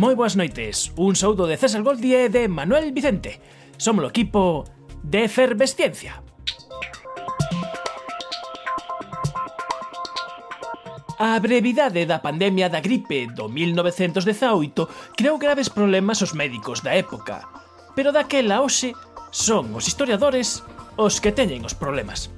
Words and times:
moi 0.00 0.16
boas 0.16 0.32
noites. 0.32 0.96
Un 0.96 1.12
saúdo 1.12 1.44
de 1.44 1.60
César 1.60 1.84
Goldie 1.84 2.24
e 2.24 2.32
de 2.32 2.48
Manuel 2.48 2.88
Vicente. 2.88 3.36
Somos 3.76 4.00
o 4.00 4.08
equipo 4.08 4.64
de 5.04 5.28
Efervesciencia. 5.28 6.24
A 11.20 11.36
brevidade 11.36 12.08
da 12.08 12.24
pandemia 12.24 12.72
da 12.72 12.80
gripe 12.80 13.28
do 13.28 13.52
1918 13.52 14.88
creou 15.12 15.36
graves 15.36 15.68
problemas 15.68 16.24
aos 16.24 16.32
médicos 16.32 16.80
da 16.80 16.96
época, 16.96 17.44
pero 17.92 18.08
daquela 18.08 18.64
hoxe 18.64 18.96
son 19.28 19.76
os 19.76 19.84
historiadores 19.84 20.64
os 20.96 21.20
que 21.20 21.28
teñen 21.28 21.60
os 21.68 21.76
problemas. 21.76 22.32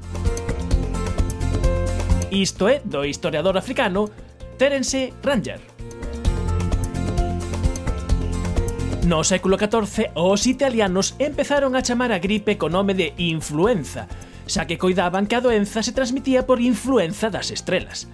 Isto 2.35 2.67
é 2.67 2.83
do 2.83 3.07
historiador 3.07 3.55
africano 3.55 4.11
Terence 4.59 5.15
Ranger. 5.23 5.72
No 9.02 9.24
século 9.24 9.59
XIV, 9.59 10.15
os 10.15 10.47
italianos 10.47 11.19
empezaron 11.19 11.74
a 11.74 11.83
chamar 11.83 12.15
a 12.15 12.23
gripe 12.23 12.55
co 12.55 12.70
nome 12.70 12.95
de 12.95 13.11
influenza, 13.19 14.06
xa 14.47 14.70
que 14.70 14.78
coidaban 14.78 15.27
que 15.27 15.34
a 15.34 15.42
doenza 15.42 15.83
se 15.83 15.91
transmitía 15.91 16.47
por 16.47 16.62
influenza 16.62 17.27
das 17.27 17.51
estrelas. 17.51 18.06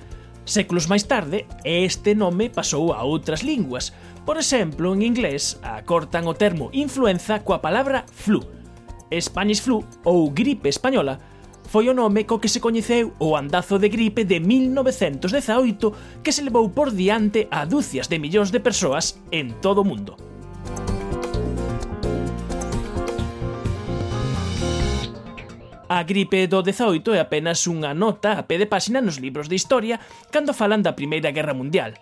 Séculos 0.49 0.89
máis 0.89 1.05
tarde, 1.05 1.45
este 1.61 2.17
nome 2.17 2.49
pasou 2.49 2.97
a 2.97 3.05
outras 3.05 3.45
linguas. 3.45 3.93
Por 4.25 4.41
exemplo, 4.41 4.97
en 4.97 5.05
inglés 5.05 5.61
acortan 5.61 6.25
o 6.25 6.33
termo 6.33 6.73
influenza 6.73 7.45
coa 7.45 7.61
palabra 7.61 8.09
flu. 8.09 8.41
Spanish 9.13 9.61
flu 9.61 9.85
ou 10.09 10.33
gripe 10.33 10.73
española 10.73 11.21
foi 11.69 11.93
o 11.93 11.97
nome 11.97 12.25
co 12.25 12.41
que 12.41 12.49
se 12.49 12.65
coñeceu 12.65 13.13
o 13.21 13.37
andazo 13.37 13.77
de 13.77 13.93
gripe 13.93 14.25
de 14.25 14.41
1918 14.41 16.25
que 16.25 16.33
se 16.33 16.41
levou 16.41 16.73
por 16.73 16.97
diante 16.97 17.45
a 17.53 17.69
dúcias 17.69 18.09
de 18.09 18.17
millóns 18.17 18.49
de 18.57 18.65
persoas 18.65 19.21
en 19.29 19.53
todo 19.61 19.85
o 19.85 19.89
mundo. 19.89 20.17
A 25.89 26.03
gripe 26.03 26.47
do 26.47 26.61
18 26.61 27.17
é 27.17 27.21
apenas 27.25 27.65
unha 27.65 27.97
nota 27.97 28.37
a 28.37 28.45
pé 28.45 28.61
de 28.61 28.69
páxina 28.69 29.01
nos 29.01 29.17
libros 29.17 29.49
de 29.49 29.57
historia 29.57 29.97
cando 30.29 30.53
falan 30.53 30.85
da 30.85 30.93
Primeira 30.93 31.33
Guerra 31.33 31.57
Mundial. 31.57 31.97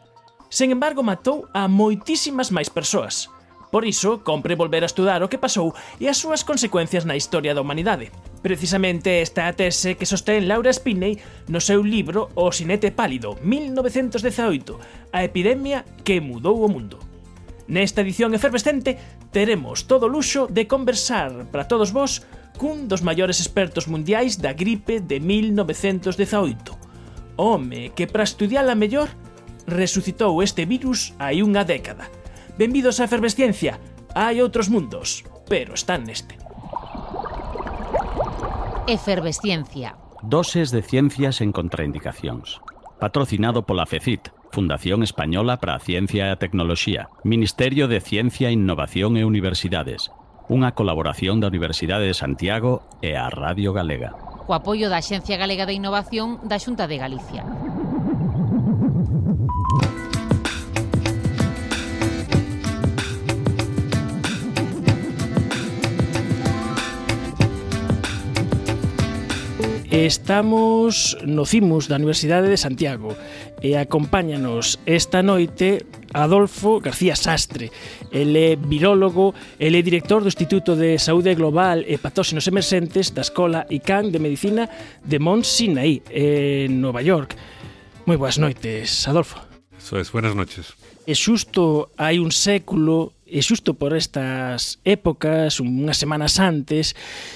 Sen 0.51 0.75
embargo, 0.75 1.06
matou 1.06 1.47
a 1.55 1.70
moitísimas 1.70 2.51
máis 2.51 2.67
persoas. 2.67 3.31
Por 3.70 3.87
iso, 3.87 4.27
compre 4.27 4.59
volver 4.59 4.83
a 4.83 4.91
estudar 4.91 5.23
o 5.23 5.31
que 5.31 5.39
pasou 5.39 5.70
e 6.03 6.11
as 6.11 6.19
súas 6.19 6.43
consecuencias 6.43 7.06
na 7.06 7.15
historia 7.15 7.55
da 7.55 7.62
humanidade. 7.62 8.11
Precisamente 8.43 9.23
esta 9.23 9.47
é 9.47 9.55
a 9.55 9.55
tese 9.55 9.95
que 9.95 10.03
sostén 10.03 10.50
Laura 10.50 10.75
Spinney 10.75 11.23
no 11.47 11.62
seu 11.62 11.78
libro 11.78 12.34
O 12.34 12.50
Sinete 12.50 12.91
Pálido, 12.91 13.39
1918, 13.39 15.15
a 15.15 15.23
epidemia 15.23 15.87
que 16.03 16.19
mudou 16.19 16.59
o 16.59 16.67
mundo. 16.67 16.98
Nesta 17.71 18.03
edición 18.03 18.34
efervescente 18.34 18.98
teremos 19.31 19.87
todo 19.87 20.06
o 20.06 20.12
luxo 20.12 20.50
de 20.50 20.67
conversar 20.67 21.50
para 21.55 21.71
todos 21.71 21.95
vós 21.95 22.27
cun 22.57 22.89
dos 22.89 23.05
maiores 23.05 23.39
expertos 23.39 23.87
mundiais 23.87 24.41
da 24.41 24.57
gripe 24.57 24.99
de 24.99 25.21
1918. 25.21 26.73
Home 27.37 27.93
que 27.93 28.09
para 28.09 28.25
estudiala 28.25 28.75
mellor 28.75 29.12
resucitou 29.69 30.41
este 30.41 30.65
virus 30.65 31.12
hai 31.21 31.45
unha 31.45 31.62
década. 31.62 32.09
Benvidos 32.57 32.99
á 32.99 33.05
efervesciencia. 33.05 33.77
Hai 34.17 34.41
outros 34.41 34.73
mundos, 34.73 35.29
pero 35.45 35.77
están 35.77 36.09
neste. 36.09 36.41
Efervesciencia. 38.89 40.01
Doses 40.25 40.73
de 40.73 40.81
ciencias 40.81 41.44
en 41.44 41.53
contraindicacións. 41.53 42.65
Patrocinado 42.97 43.69
pola 43.69 43.84
FECIT, 43.84 44.33
Fundación 44.50 45.05
Española 45.05 45.61
para 45.61 45.77
a 45.77 45.83
Ciencia 45.84 46.27
e 46.27 46.33
a 46.33 46.41
Tecnoloxía, 46.41 47.12
Ministerio 47.21 47.93
de 47.93 48.00
Ciencia, 48.00 48.49
Innovación 48.49 49.21
e 49.21 49.28
Universidades, 49.28 50.09
unha 50.47 50.79
colaboración 50.79 51.43
da 51.43 51.51
Universidade 51.51 52.07
de 52.07 52.15
Santiago 52.15 52.87
e 53.03 53.19
a 53.19 53.27
Radio 53.27 53.75
Galega. 53.75 54.15
Co 54.47 54.55
apoio 54.55 54.87
da 54.87 55.03
Xencia 55.03 55.34
Galega 55.34 55.67
de 55.67 55.75
Innovación 55.75 56.39
da 56.47 56.62
Xunta 56.62 56.87
de 56.87 57.03
Galicia. 57.03 57.43
Estamos 69.91 71.17
no 71.25 71.43
CIMUS 71.43 71.89
da 71.91 71.99
Universidade 71.99 72.47
de 72.47 72.61
Santiago 72.61 73.17
e 73.65 73.75
acompáñanos 73.75 74.79
esta 74.87 75.25
noite 75.25 75.83
Adolfo 76.16 76.81
García 76.81 77.15
Sastre. 77.16 77.71
El 78.10 78.32
é 78.37 78.56
virólogo, 78.56 79.37
el 79.60 79.77
é 79.77 79.82
director 79.84 80.25
do 80.25 80.32
Instituto 80.32 80.72
de 80.72 80.97
Saúde 80.97 81.37
Global 81.37 81.84
e 81.84 82.00
Patóxenos 82.00 82.49
Emerxentes 82.49 83.12
da 83.12 83.21
Escola 83.21 83.69
ICAN 83.69 84.09
de 84.09 84.19
Medicina 84.19 84.65
de 85.05 85.21
Mont 85.21 85.44
Sinaí, 85.44 86.00
en 86.09 86.81
Nova 86.81 87.05
York. 87.05 87.37
Moi 88.09 88.16
boas 88.16 88.41
noites, 88.41 89.05
Adolfo. 89.05 89.37
Eso 89.76 90.00
es, 90.00 90.09
buenas 90.09 90.32
noches. 90.32 90.72
E 91.05 91.12
xusto 91.12 91.93
hai 92.00 92.16
un 92.16 92.32
século 92.32 93.12
e 93.26 93.43
xusto 93.43 93.75
por 93.75 93.93
estas 93.93 94.81
épocas, 94.87 95.60
unhas 95.60 95.99
semanas 96.00 96.41
antes, 96.41 96.94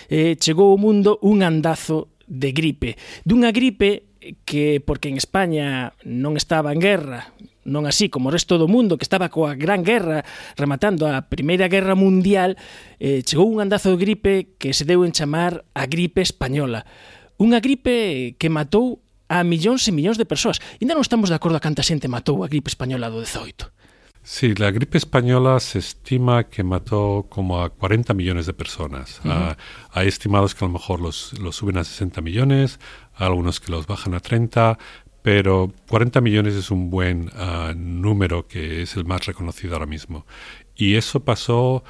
eh, 0.08 0.38
chegou 0.38 0.72
ao 0.72 0.80
mundo 0.80 1.19
un 1.20 1.44
andazo 1.44 2.08
de 2.30 2.54
gripe. 2.54 2.96
Dunha 3.26 3.50
gripe 3.50 4.06
que, 4.46 4.78
porque 4.80 5.10
en 5.10 5.19
España 5.19 5.92
non 6.06 6.38
estaba 6.38 6.70
en 6.72 6.80
guerra, 6.80 7.34
non 7.65 7.84
así 7.84 8.09
como 8.09 8.28
o 8.28 8.34
resto 8.34 8.56
do 8.56 8.69
mundo 8.69 8.97
que 8.97 9.04
estaba 9.04 9.28
coa 9.28 9.53
Gran 9.56 9.84
Guerra 9.84 10.25
rematando 10.56 11.04
a 11.04 11.28
Primeira 11.28 11.69
Guerra 11.69 11.93
Mundial, 11.93 12.56
eh, 12.97 13.21
chegou 13.21 13.48
un 13.48 13.60
andazo 13.60 13.93
de 13.93 14.00
gripe 14.00 14.34
que 14.56 14.72
se 14.72 14.88
deu 14.88 15.04
en 15.04 15.12
chamar 15.12 15.65
a 15.76 15.84
gripe 15.84 16.25
española. 16.25 16.88
Unha 17.37 17.60
gripe 17.60 18.37
que 18.41 18.49
matou 18.49 19.04
a 19.31 19.44
millóns 19.47 19.87
e 19.87 19.94
millóns 19.94 20.19
de 20.19 20.26
persoas. 20.26 20.59
Ainda 20.82 20.97
non 20.97 21.04
estamos 21.04 21.31
de 21.31 21.37
acordo 21.38 21.60
a 21.60 21.65
canta 21.65 21.87
xente 21.87 22.10
matou 22.10 22.43
a 22.43 22.50
gripe 22.50 22.72
española 22.72 23.12
do 23.12 23.22
18. 23.22 23.81
Sí, 24.22 24.54
la 24.54 24.70
gripe 24.70 24.99
española 24.99 25.59
se 25.60 25.78
estima 25.78 26.44
que 26.44 26.62
mató 26.62 27.26
como 27.31 27.62
a 27.62 27.70
40 27.70 28.12
millones 28.12 28.44
de 28.44 28.53
personas. 28.53 29.20
Uh 29.25 29.28
-huh. 29.28 29.32
ah, 29.32 29.56
hay 29.93 30.09
estimados 30.09 30.54
que 30.54 30.65
a 30.65 30.69
lo 30.69 30.75
mejor 30.75 31.00
los, 31.00 31.38
los 31.41 31.56
suben 31.56 31.78
a 31.78 31.84
60 31.84 32.20
millones, 32.20 32.78
algunos 33.15 33.60
que 33.60 33.72
los 33.72 33.87
bajan 33.87 34.15
a 34.15 34.20
30, 34.20 34.78
pero 35.22 35.72
40 35.88 36.20
millones 36.20 36.54
es 36.54 36.70
un 36.70 36.91
buen 36.91 37.28
uh, 37.28 37.75
número 37.75 38.47
que 38.47 38.82
es 38.82 38.97
el 38.97 39.04
más 39.04 39.26
reconocido 39.26 39.75
ahora 39.75 39.86
mismo. 39.86 40.26
Y 40.75 40.94
eso 40.97 41.25
pasó 41.25 41.84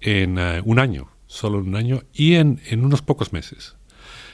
en 0.00 0.38
uh, 0.38 0.62
un 0.64 0.78
año, 0.78 1.10
solo 1.26 1.58
en 1.58 1.68
un 1.68 1.76
año, 1.76 2.02
y 2.12 2.34
en, 2.34 2.60
en 2.68 2.84
unos 2.84 3.02
pocos 3.02 3.32
meses. 3.32 3.76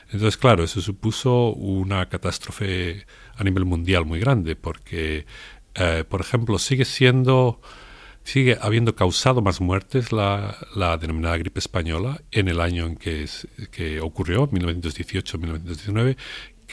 Entonces, 0.06 0.36
claro, 0.36 0.62
eso 0.62 0.80
supuso 0.82 1.52
una 1.54 2.08
catástrofe 2.10 3.06
a 3.34 3.44
nivel 3.44 3.64
mundial 3.64 4.04
muy 4.04 4.20
grande, 4.20 4.56
porque 4.56 5.24
eh, 5.74 6.04
por 6.08 6.20
ejemplo, 6.20 6.58
sigue 6.58 6.84
siendo, 6.84 7.60
sigue 8.24 8.58
habiendo 8.60 8.94
causado 8.94 9.40
más 9.40 9.60
muertes 9.60 10.12
la, 10.12 10.56
la 10.74 10.98
denominada 10.98 11.36
gripe 11.38 11.60
española 11.60 12.20
en 12.30 12.48
el 12.48 12.60
año 12.60 12.86
en 12.86 12.96
que, 12.96 13.22
es, 13.22 13.48
que 13.70 14.00
ocurrió, 14.00 14.50
1918-1919, 14.50 16.16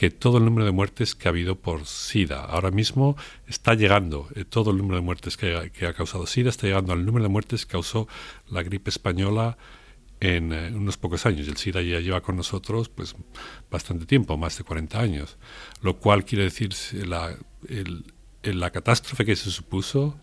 que 0.00 0.08
todo 0.08 0.38
el 0.38 0.46
número 0.46 0.64
de 0.64 0.72
muertes 0.72 1.14
que 1.14 1.28
ha 1.28 1.30
habido 1.30 1.56
por 1.56 1.84
SIDA. 1.84 2.42
Ahora 2.42 2.70
mismo 2.70 3.18
está 3.46 3.74
llegando, 3.74 4.28
eh, 4.34 4.46
todo 4.46 4.70
el 4.70 4.78
número 4.78 4.96
de 4.96 5.02
muertes 5.02 5.36
que, 5.36 5.54
ha 5.54 5.92
causado 5.92 6.26
SIDA 6.26 6.48
está 6.48 6.66
llegando 6.66 6.94
al 6.94 7.04
número 7.04 7.24
de 7.24 7.28
muertes 7.28 7.66
que 7.66 7.72
causó 7.72 8.08
la 8.48 8.62
gripe 8.62 8.88
española 8.88 9.58
en 10.20 10.54
eh, 10.54 10.72
unos 10.74 10.96
pocos 10.96 11.26
años. 11.26 11.48
El 11.48 11.58
SIDA 11.58 11.82
ya 11.82 12.00
lleva 12.00 12.22
con 12.22 12.36
nosotros 12.36 12.88
pues 12.88 13.14
bastante 13.70 14.06
tiempo, 14.06 14.38
más 14.38 14.56
de 14.56 14.64
40 14.64 14.98
años, 14.98 15.36
lo 15.82 15.98
cual 15.98 16.24
quiere 16.24 16.44
decir 16.44 16.74
la, 17.06 17.36
la 18.42 18.70
catástrofe 18.70 19.26
que 19.26 19.36
se 19.36 19.50
supuso 19.50 20.18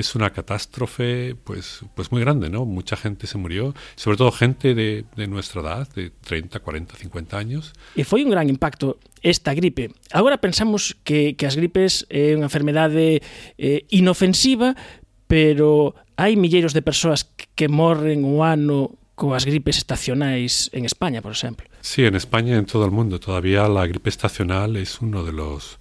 es 0.00 0.14
una 0.14 0.30
catástrofe 0.30 1.36
pues, 1.44 1.80
pues 1.94 2.10
muy 2.12 2.20
grande, 2.20 2.50
¿no? 2.50 2.64
Mucha 2.64 2.96
gente 2.96 3.26
se 3.26 3.38
murió, 3.38 3.74
sobre 3.96 4.16
todo 4.16 4.32
gente 4.32 4.74
de, 4.74 5.04
de 5.16 5.26
nuestra 5.26 5.62
edad, 5.62 5.88
de 5.94 6.10
30, 6.10 6.60
40, 6.60 6.96
50 6.96 7.38
años. 7.38 7.72
E 7.96 8.04
foi 8.04 8.22
un 8.22 8.30
gran 8.30 8.48
impacto 8.48 8.98
esta 9.22 9.54
gripe. 9.54 9.90
Agora 10.12 10.38
pensamos 10.38 10.96
que, 11.02 11.34
que 11.34 11.46
as 11.46 11.58
gripes 11.58 12.06
é 12.08 12.34
unha 12.38 12.46
enfermedade 12.46 13.20
eh, 13.58 13.84
inofensiva, 13.90 14.78
pero 15.26 15.94
hai 16.18 16.34
milleiros 16.34 16.74
de 16.74 16.82
persoas 16.82 17.26
que 17.54 17.68
morren 17.68 18.26
o 18.26 18.42
ano 18.42 18.98
coas 19.18 19.44
gripes 19.44 19.76
estacionais 19.78 20.70
en 20.72 20.86
España, 20.86 21.20
por 21.20 21.32
exemplo. 21.32 21.66
Sí, 21.82 22.06
en 22.06 22.14
España 22.14 22.56
en 22.56 22.66
todo 22.66 22.84
el 22.84 22.92
mundo. 22.92 23.18
Todavía 23.18 23.66
la 23.68 23.86
gripe 23.86 24.08
estacional 24.08 24.76
es 24.76 25.00
uno 25.00 25.24
de 25.24 25.32
los 25.32 25.78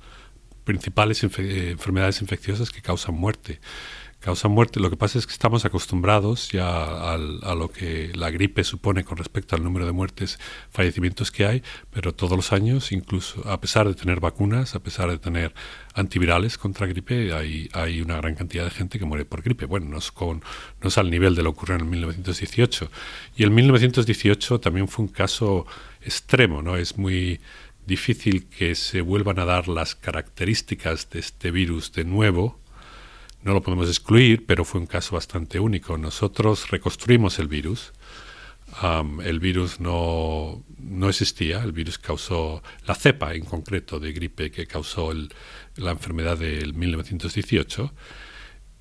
principales 0.63 1.23
infe 1.23 1.43
eh, 1.43 1.71
enfermedades 1.71 2.21
infecciosas 2.21 2.71
que 2.71 2.81
causan 2.81 3.15
muerte. 3.15 3.61
Causa 4.19 4.47
muerte. 4.47 4.79
Lo 4.79 4.89
que 4.89 4.97
pasa 4.97 5.19
es 5.19 5.27
que 5.27 5.33
estamos 5.33 5.65
acostumbrados 5.65 6.49
ya 6.51 7.13
a 7.13 7.17
lo 7.17 7.69
que 7.69 8.11
la 8.15 8.29
gripe 8.31 8.63
supone 8.63 9.03
con 9.03 9.17
respecto 9.17 9.55
al 9.55 9.63
número 9.63 9.85
de 9.85 9.91
muertes, 9.91 10.39
fallecimientos 10.69 11.31
que 11.31 11.45
hay, 11.45 11.63
pero 11.91 12.13
todos 12.13 12.35
los 12.35 12.51
años, 12.51 12.91
incluso 12.91 13.47
a 13.47 13.59
pesar 13.61 13.87
de 13.87 13.93
tener 13.93 14.19
vacunas, 14.19 14.75
a 14.75 14.79
pesar 14.79 15.09
de 15.09 15.17
tener 15.17 15.53
antivirales 15.93 16.57
contra 16.57 16.87
gripe, 16.87 17.33
hay, 17.33 17.69
hay 17.73 18.01
una 18.01 18.17
gran 18.17 18.35
cantidad 18.35 18.63
de 18.63 18.71
gente 18.71 18.99
que 18.99 19.05
muere 19.05 19.25
por 19.25 19.41
gripe. 19.41 19.65
Bueno, 19.65 19.87
no 19.87 19.97
es, 19.97 20.11
con, 20.11 20.43
no 20.81 20.87
es 20.89 20.97
al 20.97 21.09
nivel 21.09 21.35
de 21.35 21.43
lo 21.43 21.51
ocurrió 21.51 21.77
en 21.77 21.89
1918. 21.89 22.89
Y 23.35 23.43
el 23.43 23.51
1918 23.51 24.59
también 24.59 24.87
fue 24.87 25.05
un 25.05 25.11
caso 25.11 25.65
extremo, 26.01 26.61
¿no? 26.61 26.77
Es 26.77 26.97
muy 26.97 27.39
difícil 27.85 28.47
que 28.47 28.75
se 28.75 29.01
vuelvan 29.01 29.39
a 29.39 29.45
dar 29.45 29.67
las 29.67 29.95
características 29.95 31.09
de 31.09 31.19
este 31.19 31.51
virus 31.51 31.93
de 31.93 32.03
nuevo. 32.03 32.59
No 33.47 33.53
lo 33.53 33.63
podemos 33.63 33.87
excluir, 33.87 34.45
pero 34.45 34.65
fue 34.65 34.81
un 34.81 34.87
caso 34.87 35.15
bastante 35.15 35.57
único. 35.57 35.97
Nosotros 35.97 36.69
reconstruimos 36.69 37.39
el 37.39 37.47
virus. 37.47 37.93
el 39.23 39.39
virus 39.39 39.79
no, 39.79 40.65
no, 40.77 41.07
existía, 41.07 41.63
el 41.63 41.71
virus 41.71 41.97
causó 41.97 42.61
la 42.85 42.93
cepa 42.93 43.35
en 43.35 43.45
concreto 43.45 44.01
de 44.01 44.11
gripe 44.11 44.51
que 44.51 44.67
causó 44.67 45.13
la 45.77 45.91
enfermedad 45.91 46.37
del 46.37 46.73
1918. 46.73 47.93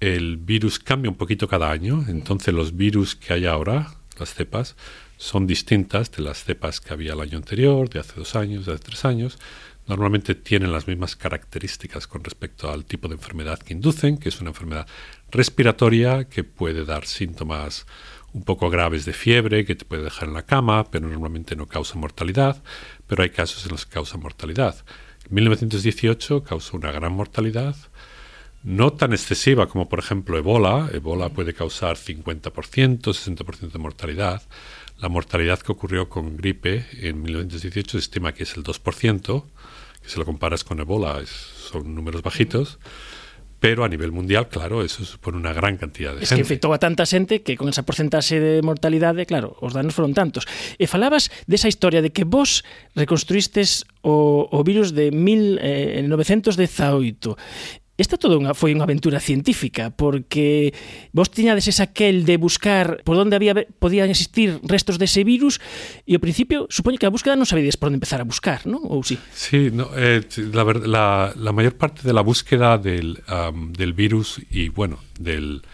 El 0.00 0.36
virus 0.36 0.80
cambia 0.80 1.12
un 1.12 1.16
poquito 1.16 1.46
cada 1.46 1.70
año, 1.70 2.04
entonces 2.08 2.52
los 2.52 2.76
virus 2.76 3.14
que 3.14 3.34
hay 3.34 3.46
ahora, 3.46 3.94
las 4.18 4.34
cepas, 4.34 4.74
son 5.16 5.46
distintas 5.46 6.10
de 6.10 6.24
las 6.24 6.42
cepas 6.42 6.80
que 6.80 6.92
había 6.92 7.12
el 7.12 7.20
año 7.20 7.38
anterior, 7.38 7.88
de 7.88 8.00
hace 8.00 8.14
dos 8.16 8.34
años, 8.34 8.66
de 8.66 8.72
hace 8.72 8.82
tres 8.82 9.04
años. 9.04 9.38
Normalmente 9.86 10.34
tienen 10.34 10.72
las 10.72 10.88
mismas 10.88 11.14
características 11.14 12.06
con 12.06 12.24
respecto 12.24 12.70
al 12.70 12.84
tipo 12.84 13.06
de 13.06 13.14
enfermedad 13.14 13.58
que 13.60 13.72
inducen, 13.72 14.18
que 14.18 14.28
es 14.28 14.40
una 14.40 14.50
enfermedad 14.50 14.86
respiratoria 15.30 16.24
que 16.24 16.42
puede 16.42 16.84
dar 16.84 17.06
síntomas 17.06 17.86
un 18.32 18.42
poco 18.42 18.68
graves 18.68 19.04
de 19.04 19.12
fiebre, 19.12 19.64
que 19.64 19.76
te 19.76 19.84
puede 19.84 20.02
dejar 20.02 20.28
en 20.28 20.34
la 20.34 20.42
cama, 20.42 20.90
pero 20.90 21.08
normalmente 21.08 21.54
no 21.54 21.66
causa 21.66 21.98
mortalidad, 21.98 22.62
pero 23.06 23.22
hay 23.22 23.30
casos 23.30 23.64
en 23.64 23.72
los 23.72 23.86
que 23.86 23.94
causa 23.94 24.18
mortalidad. 24.18 24.76
En 25.28 25.34
1918 25.34 26.42
causó 26.42 26.76
una 26.76 26.90
gran 26.90 27.12
mortalidad, 27.12 27.76
no 28.64 28.92
tan 28.92 29.12
excesiva 29.12 29.68
como 29.68 29.88
por 29.88 30.00
ejemplo 30.00 30.36
Ebola. 30.36 30.90
Ebola 30.92 31.28
puede 31.28 31.54
causar 31.54 31.96
50%, 31.96 32.42
60% 33.00 33.70
de 33.70 33.78
mortalidad, 33.78 34.42
la 34.98 35.08
mortalidad 35.10 35.60
que 35.60 35.72
ocurrió 35.72 36.08
con 36.08 36.36
gripe 36.36 36.86
en 36.92 37.22
1918 37.22 37.92
se 37.92 37.98
estima 37.98 38.32
que 38.32 38.44
es 38.44 38.56
el 38.56 38.64
2%, 38.64 39.44
que 40.06 40.12
si 40.12 40.18
lo 40.20 40.24
comparas 40.24 40.62
con 40.62 40.78
Ebola 40.78 41.18
es, 41.20 41.28
son 41.28 41.92
números 41.94 42.22
bajitos. 42.22 42.78
Pero 43.58 43.84
a 43.84 43.88
nivel 43.88 44.12
mundial, 44.12 44.48
claro, 44.48 44.84
eso 44.84 45.04
supone 45.04 45.38
una 45.38 45.52
gran 45.52 45.76
cantidad 45.78 46.14
de 46.14 46.22
es 46.22 46.28
gente. 46.28 46.42
Es 46.42 46.46
que 46.46 46.54
afectou 46.54 46.70
a 46.70 46.78
tanta 46.78 47.02
xente 47.08 47.42
que 47.42 47.56
con 47.56 47.72
esa 47.72 47.82
porcentaxe 47.82 48.38
de 48.38 48.62
mortalidade, 48.62 49.26
claro, 49.26 49.56
os 49.58 49.74
danos 49.74 49.96
foron 49.96 50.14
tantos. 50.14 50.46
E 50.78 50.86
falabas 50.86 51.34
desa 51.50 51.66
historia 51.66 51.98
de 52.04 52.14
que 52.14 52.22
vos 52.22 52.62
reconstruistes 52.94 53.82
o, 54.04 54.46
o 54.46 54.62
virus 54.62 54.94
de 54.94 55.10
1918. 55.10 57.34
Esta 57.96 58.20
todo 58.20 58.36
unha, 58.36 58.52
foi 58.52 58.76
unha 58.76 58.84
aventura 58.84 59.24
científica 59.24 59.88
porque 59.88 60.76
vos 61.16 61.32
tiñades 61.32 61.64
esa 61.64 61.88
aquel 61.88 62.28
de 62.28 62.36
buscar 62.36 63.00
por 63.08 63.16
onde 63.16 63.40
había 63.40 63.56
podían 63.80 64.12
existir 64.12 64.60
restos 64.68 65.00
dese 65.00 65.24
virus 65.24 65.56
e 66.04 66.12
ao 66.12 66.20
principio 66.20 66.68
supoño 66.68 67.00
que 67.00 67.08
a 67.08 67.14
búsqueda 67.14 67.40
non 67.40 67.48
sabedes 67.48 67.80
por 67.80 67.88
onde 67.88 67.96
empezar 67.96 68.20
a 68.20 68.28
buscar, 68.28 68.68
¿no? 68.68 68.84
Ou 68.84 69.00
sí? 69.00 69.16
Sí, 69.32 69.72
no, 69.72 69.88
eh, 69.96 70.20
la, 70.52 70.68
la, 70.84 71.06
la 71.32 71.52
mayor 71.56 71.80
parte 71.80 72.04
de 72.04 72.12
la 72.12 72.20
búsqueda 72.20 72.76
del, 72.76 73.24
del 73.72 73.92
virus 73.96 74.44
y 74.52 74.68
bueno, 74.68 75.00
del 75.16 75.64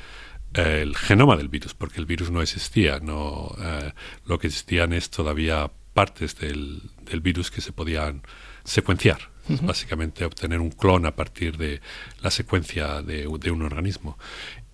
el 0.55 0.95
genoma 0.95 1.37
del 1.37 1.49
virus, 1.49 1.75
porque 1.75 1.99
el 1.99 2.07
virus 2.07 2.31
no 2.31 2.43
existía, 2.43 3.01
no 3.01 3.57
eh, 3.59 3.91
lo 4.27 4.39
que 4.39 4.47
existían 4.47 4.93
es 4.93 5.11
todavía 5.11 5.73
partes 5.95 6.39
del, 6.39 6.83
del 7.03 7.21
virus 7.21 7.51
que 7.51 7.61
se 7.61 7.73
podían 7.73 8.23
secuenciar 8.63 9.32
básicamente 9.63 10.25
obtener 10.25 10.61
un 10.61 10.71
clon 10.71 11.07
a 11.07 11.15
partir 11.15 11.57
de 11.57 11.81
la 12.23 12.31
secuencia 12.31 13.03
de, 13.03 13.27
un 13.27 13.63
organismo. 13.63 14.19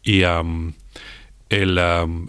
Y 0.02 0.22
el, 0.22 1.78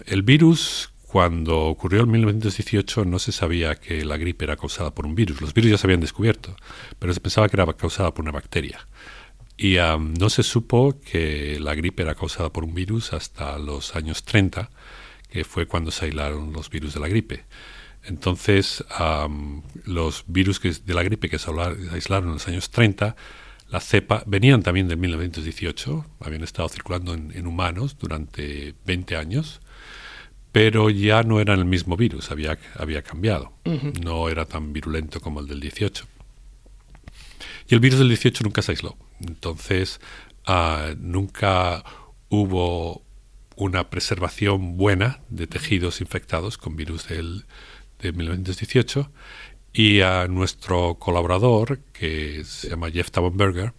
el 0.05 0.23
virus 0.23 0.91
cuando 1.09 1.65
ocurrió 1.65 2.03
en 2.03 2.11
1918 2.11 3.03
no 3.03 3.17
se 3.17 3.31
sabía 3.31 3.73
que 3.73 4.05
la 4.05 4.17
gripe 4.17 4.45
era 4.45 4.57
causada 4.57 4.93
por 4.93 5.07
un 5.07 5.15
virus. 5.15 5.41
Los 5.41 5.55
virus 5.55 5.71
ya 5.71 5.77
se 5.79 5.87
habían 5.87 6.01
descubierto, 6.01 6.55
pero 6.99 7.13
se 7.15 7.19
pensaba 7.19 7.49
que 7.49 7.55
era 7.55 7.65
causada 7.73 8.13
por 8.13 8.23
una 8.23 8.31
bacteria. 8.31 8.87
Y 9.57 9.77
no 10.17 10.29
se 10.29 10.43
supo 10.43 10.99
que 10.99 11.59
la 11.59 11.73
gripe 11.73 12.03
era 12.03 12.13
causada 12.13 12.53
por 12.53 12.63
un 12.63 12.75
virus 12.75 13.11
hasta 13.11 13.57
los 13.57 13.95
años 13.95 14.23
30, 14.23 14.69
que 15.31 15.43
fue 15.43 15.65
cuando 15.65 15.89
se 15.89 16.05
aislaron 16.05 16.53
los 16.53 16.69
virus 16.69 16.93
de 16.93 16.99
la 16.99 17.07
gripe. 17.07 17.43
Entonces, 18.03 18.83
los 19.85 20.23
virus 20.27 20.59
que, 20.59 20.71
de 20.71 20.93
la 20.93 21.03
gripe 21.03 21.29
que 21.29 21.37
se 21.37 21.51
aislaron 21.91 22.29
en 22.29 22.33
los 22.33 22.47
años 22.47 22.69
30, 22.71 23.15
la 23.69 23.79
cepa, 23.79 24.23
venían 24.25 24.63
también 24.63 24.87
de 24.87 24.95
1918, 24.95 26.05
habían 26.21 26.43
estado 26.43 26.69
circulando 26.69 27.13
en, 27.13 27.45
humanos 27.45 27.97
durante 27.99 28.73
20 28.85 29.15
años, 29.15 29.61
pero 30.51 30.89
ya 30.89 31.21
no 31.21 31.39
eran 31.39 31.59
el 31.59 31.65
mismo 31.65 31.95
virus, 31.95 32.31
había, 32.31 32.57
había 32.75 33.03
cambiado, 33.03 33.53
no 34.01 34.27
era 34.27 34.45
tan 34.45 34.73
virulento 34.73 35.21
como 35.21 35.39
el 35.39 35.47
del 35.47 35.59
18. 35.59 36.05
Y 37.67 37.75
el 37.75 37.79
virus 37.79 37.99
del 37.99 38.07
18 38.07 38.43
nunca 38.43 38.63
se 38.63 38.71
aisló, 38.71 38.97
entonces 39.19 40.01
ah, 40.47 40.95
nunca 40.97 41.83
hubo 42.29 43.03
una 43.55 43.91
preservación 43.91 44.77
buena 44.77 45.19
de 45.29 45.45
tejidos 45.45 46.01
infectados 46.01 46.57
con 46.57 46.75
virus 46.75 47.07
del 47.09 47.45
de 48.01 48.11
1918 48.11 49.11
y 49.73 50.01
a 50.01 50.27
nuestro 50.27 50.95
colaborador, 50.95 51.79
que 51.93 52.43
se 52.43 52.69
llama 52.69 52.89
Jeff 52.89 53.11
Taubenberger, 53.11 53.73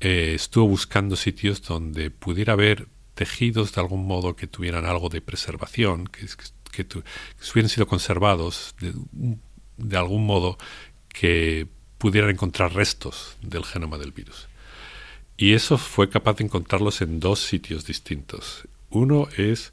eh, 0.00 0.32
estuvo 0.34 0.66
buscando 0.66 1.16
sitios 1.16 1.62
donde 1.62 2.10
pudiera 2.10 2.54
haber 2.54 2.88
tejidos 3.14 3.72
de 3.74 3.80
algún 3.80 4.06
modo 4.06 4.36
que 4.36 4.46
tuvieran 4.46 4.86
algo 4.86 5.08
de 5.08 5.20
preservación, 5.20 6.06
que, 6.06 6.26
que, 6.72 6.84
que, 6.86 6.98
hubieran 7.52 7.68
sido 7.68 7.86
conservados 7.86 8.74
de, 8.80 8.92
de, 9.76 9.96
algún 9.96 10.26
modo 10.26 10.58
que 11.08 11.68
pudieran 11.98 12.30
encontrar 12.30 12.74
restos 12.74 13.36
del 13.40 13.64
genoma 13.64 13.98
del 13.98 14.12
virus. 14.12 14.48
Y 15.36 15.54
eso 15.54 15.78
fue 15.78 16.08
capaz 16.10 16.36
de 16.36 16.44
encontrarlos 16.44 17.00
en 17.00 17.20
dos 17.20 17.40
sitios 17.40 17.86
distintos. 17.86 18.68
Uno 18.90 19.28
es 19.36 19.72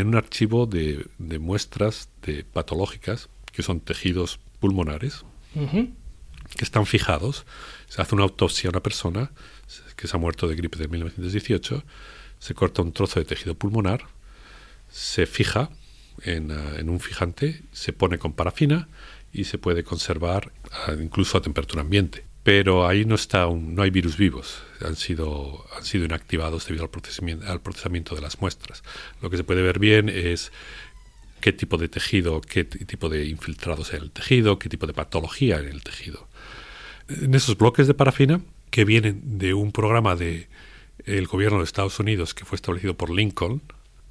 en 0.00 0.08
un 0.08 0.16
archivo 0.16 0.66
de, 0.66 1.06
de 1.18 1.38
muestras 1.38 2.08
de 2.22 2.42
patológicas, 2.44 3.28
que 3.52 3.62
son 3.62 3.78
tejidos 3.78 4.40
pulmonares, 4.58 5.24
que 5.54 6.64
están 6.64 6.84
fijados. 6.84 7.46
Se 7.88 8.02
hace 8.02 8.14
una 8.16 8.24
autopsia 8.24 8.68
a 8.68 8.72
una 8.72 8.82
persona 8.82 9.30
que 9.94 10.08
se 10.08 10.16
ha 10.16 10.18
muerto 10.18 10.48
de 10.48 10.56
gripe 10.56 10.78
de 10.78 10.88
1918, 10.88 11.84
se 12.40 12.54
corta 12.54 12.82
un 12.82 12.92
trozo 12.92 13.20
de 13.20 13.24
tejido 13.24 13.54
pulmonar, 13.54 14.06
se 14.90 15.26
fija 15.26 15.70
en, 16.22 16.50
uh, 16.50 16.76
en 16.76 16.88
un 16.88 16.98
fijante, 16.98 17.62
se 17.70 17.92
pone 17.92 18.18
con 18.18 18.32
parafina 18.32 18.88
y 19.32 19.44
se 19.44 19.58
puede 19.58 19.84
conservar 19.84 20.52
uh, 20.88 21.00
incluso 21.00 21.38
a 21.38 21.42
temperatura 21.42 21.82
ambiente 21.82 22.24
pero 22.44 22.86
ahí 22.86 23.06
no 23.06 23.14
está 23.14 23.46
un, 23.46 23.74
no 23.74 23.82
hay 23.82 23.90
virus 23.90 24.18
vivos, 24.18 24.62
han 24.82 24.96
sido, 24.96 25.66
han 25.76 25.84
sido 25.84 26.04
inactivados 26.04 26.66
debido 26.66 26.84
al 26.84 26.90
procesamiento, 26.90 27.50
al 27.50 27.60
procesamiento 27.60 28.14
de 28.14 28.20
las 28.20 28.40
muestras. 28.40 28.84
Lo 29.22 29.30
que 29.30 29.38
se 29.38 29.44
puede 29.44 29.62
ver 29.62 29.78
bien 29.78 30.10
es 30.10 30.52
qué 31.40 31.52
tipo 31.54 31.78
de 31.78 31.88
tejido, 31.88 32.42
qué 32.42 32.64
tipo 32.64 33.08
de 33.08 33.24
infiltrados 33.26 33.94
en 33.94 34.02
el 34.02 34.10
tejido, 34.10 34.58
qué 34.58 34.68
tipo 34.68 34.86
de 34.86 34.92
patología 34.92 35.58
en 35.58 35.68
el 35.68 35.82
tejido. 35.82 36.28
En 37.08 37.34
esos 37.34 37.56
bloques 37.56 37.86
de 37.86 37.94
parafina, 37.94 38.42
que 38.70 38.84
vienen 38.84 39.38
de 39.38 39.54
un 39.54 39.72
programa 39.72 40.14
del 40.14 40.46
el 41.06 41.26
gobierno 41.26 41.58
de 41.58 41.64
Estados 41.64 41.98
Unidos 41.98 42.34
que 42.34 42.44
fue 42.44 42.56
establecido 42.56 42.94
por 42.94 43.08
Lincoln 43.10 43.62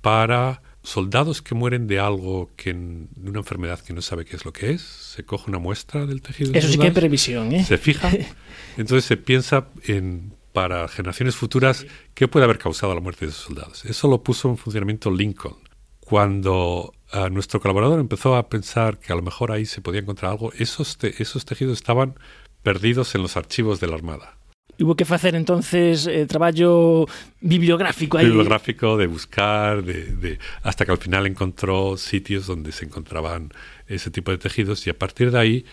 para 0.01 0.61
soldados 0.83 1.41
que 1.41 1.55
mueren 1.55 1.87
de 1.87 1.99
algo 1.99 2.51
que 2.55 2.73
de 2.73 3.29
una 3.29 3.39
enfermedad 3.39 3.79
que 3.79 3.93
no 3.93 4.01
sabe 4.01 4.25
qué 4.25 4.35
es 4.35 4.45
lo 4.45 4.53
que 4.53 4.71
es, 4.71 4.81
se 4.81 5.23
coge 5.23 5.49
una 5.49 5.59
muestra 5.59 6.05
del 6.05 6.21
tejido. 6.21 6.51
Eso 6.53 6.67
sí 6.67 6.77
que 6.77 6.87
hay 6.87 6.91
previsión, 6.91 7.53
¿eh? 7.53 7.63
Se 7.63 7.77
fija, 7.77 8.11
entonces 8.77 9.05
se 9.05 9.17
piensa 9.17 9.67
en 9.85 10.33
para 10.53 10.87
generaciones 10.87 11.35
futuras 11.35 11.85
qué 12.13 12.27
puede 12.27 12.45
haber 12.45 12.59
causado 12.59 12.93
la 12.93 13.01
muerte 13.01 13.25
de 13.25 13.31
esos 13.31 13.43
soldados. 13.43 13.85
Eso 13.85 14.07
lo 14.07 14.23
puso 14.23 14.49
en 14.49 14.57
funcionamiento 14.57 15.11
Lincoln. 15.11 15.57
Cuando 15.99 16.93
uh, 17.13 17.29
nuestro 17.29 17.59
colaborador 17.59 17.99
empezó 17.99 18.35
a 18.35 18.49
pensar 18.49 18.99
que 18.99 19.11
a 19.11 19.15
lo 19.15 19.23
mejor 19.23 19.51
ahí 19.51 19.65
se 19.65 19.81
podía 19.81 20.01
encontrar 20.01 20.31
algo, 20.31 20.53
esos, 20.53 20.97
te, 20.97 21.21
esos 21.21 21.45
tejidos 21.45 21.73
estaban 21.73 22.15
perdidos 22.61 23.15
en 23.15 23.23
los 23.23 23.35
archivos 23.35 23.79
de 23.79 23.87
la 23.87 23.95
Armada. 23.95 24.37
Hubo 24.79 24.95
que 24.95 25.05
facer 25.05 25.35
entonces 25.35 26.07
eh, 26.07 26.25
traballo 26.25 27.05
bibliográfico 27.41 28.17
aí. 28.17 28.25
Bibliográfico 28.25 28.97
de 28.97 29.07
buscar, 29.07 29.83
de, 29.83 30.05
de, 30.15 30.39
hasta 30.63 30.85
que 30.85 30.91
al 30.91 30.97
final 30.97 31.27
encontró 31.27 31.95
sitios 31.97 32.47
donde 32.47 32.71
se 32.71 32.85
encontraban 32.85 33.51
ese 33.87 34.11
tipo 34.11 34.31
de 34.31 34.37
tejidos 34.37 34.85
y 34.87 34.89
a 34.89 34.97
partir 34.97 35.31
de 35.31 35.39
ahí 35.39 35.65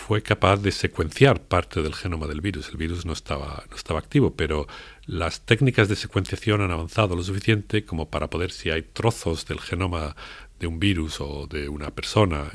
fue 0.00 0.22
capaz 0.22 0.56
de 0.58 0.72
secuenciar 0.72 1.42
parte 1.42 1.82
del 1.82 1.94
genoma 1.94 2.26
del 2.26 2.40
virus. 2.40 2.68
El 2.70 2.76
virus 2.76 3.04
no 3.04 3.12
estaba, 3.12 3.64
no 3.68 3.76
estaba 3.76 3.98
activo, 3.98 4.34
pero 4.34 4.66
las 5.06 5.42
técnicas 5.42 5.88
de 5.88 5.96
secuenciación 5.96 6.62
han 6.62 6.70
avanzado 6.70 7.16
lo 7.16 7.22
suficiente 7.22 7.84
como 7.84 8.08
para 8.08 8.30
poder, 8.30 8.50
si 8.50 8.70
hay 8.70 8.82
trozos 8.82 9.46
del 9.46 9.60
genoma 9.60 10.16
de 10.58 10.66
un 10.66 10.78
virus 10.78 11.20
o 11.20 11.46
de 11.46 11.68
una 11.68 11.90
persona 11.90 12.50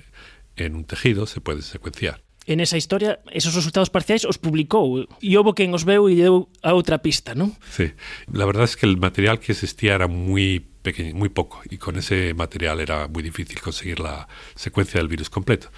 en 0.55 0.75
un 0.75 0.85
tejido, 0.85 1.25
se 1.25 1.41
puede 1.41 1.61
secuenciar. 1.61 2.21
En 2.45 2.59
esa 2.59 2.77
historia, 2.77 3.19
esos 3.31 3.55
resultados 3.55 3.89
parciais 3.89 4.21
os 4.21 4.37
publicou 4.37 5.09
e 5.17 5.33
houve 5.33 5.57
quen 5.57 5.73
os 5.73 5.81
veu 5.81 6.05
e 6.05 6.13
deu 6.13 6.45
a 6.61 6.77
outra 6.77 7.01
pista, 7.01 7.33
non? 7.33 7.57
Sí, 7.73 7.89
la 8.29 8.45
verdad 8.45 8.69
es 8.69 8.77
que 8.77 8.85
el 8.85 9.01
material 9.01 9.41
que 9.41 9.57
existía 9.57 9.97
era 9.97 10.05
muy 10.05 10.61
pequeño, 10.85 11.17
muy 11.17 11.33
poco, 11.33 11.65
y 11.65 11.81
con 11.81 11.97
ese 11.97 12.37
material 12.37 12.79
era 12.79 13.09
muy 13.09 13.23
difícil 13.25 13.57
conseguir 13.61 13.99
la 13.99 14.29
secuencia 14.53 15.01
del 15.01 15.09
virus 15.09 15.33
completo. 15.33 15.73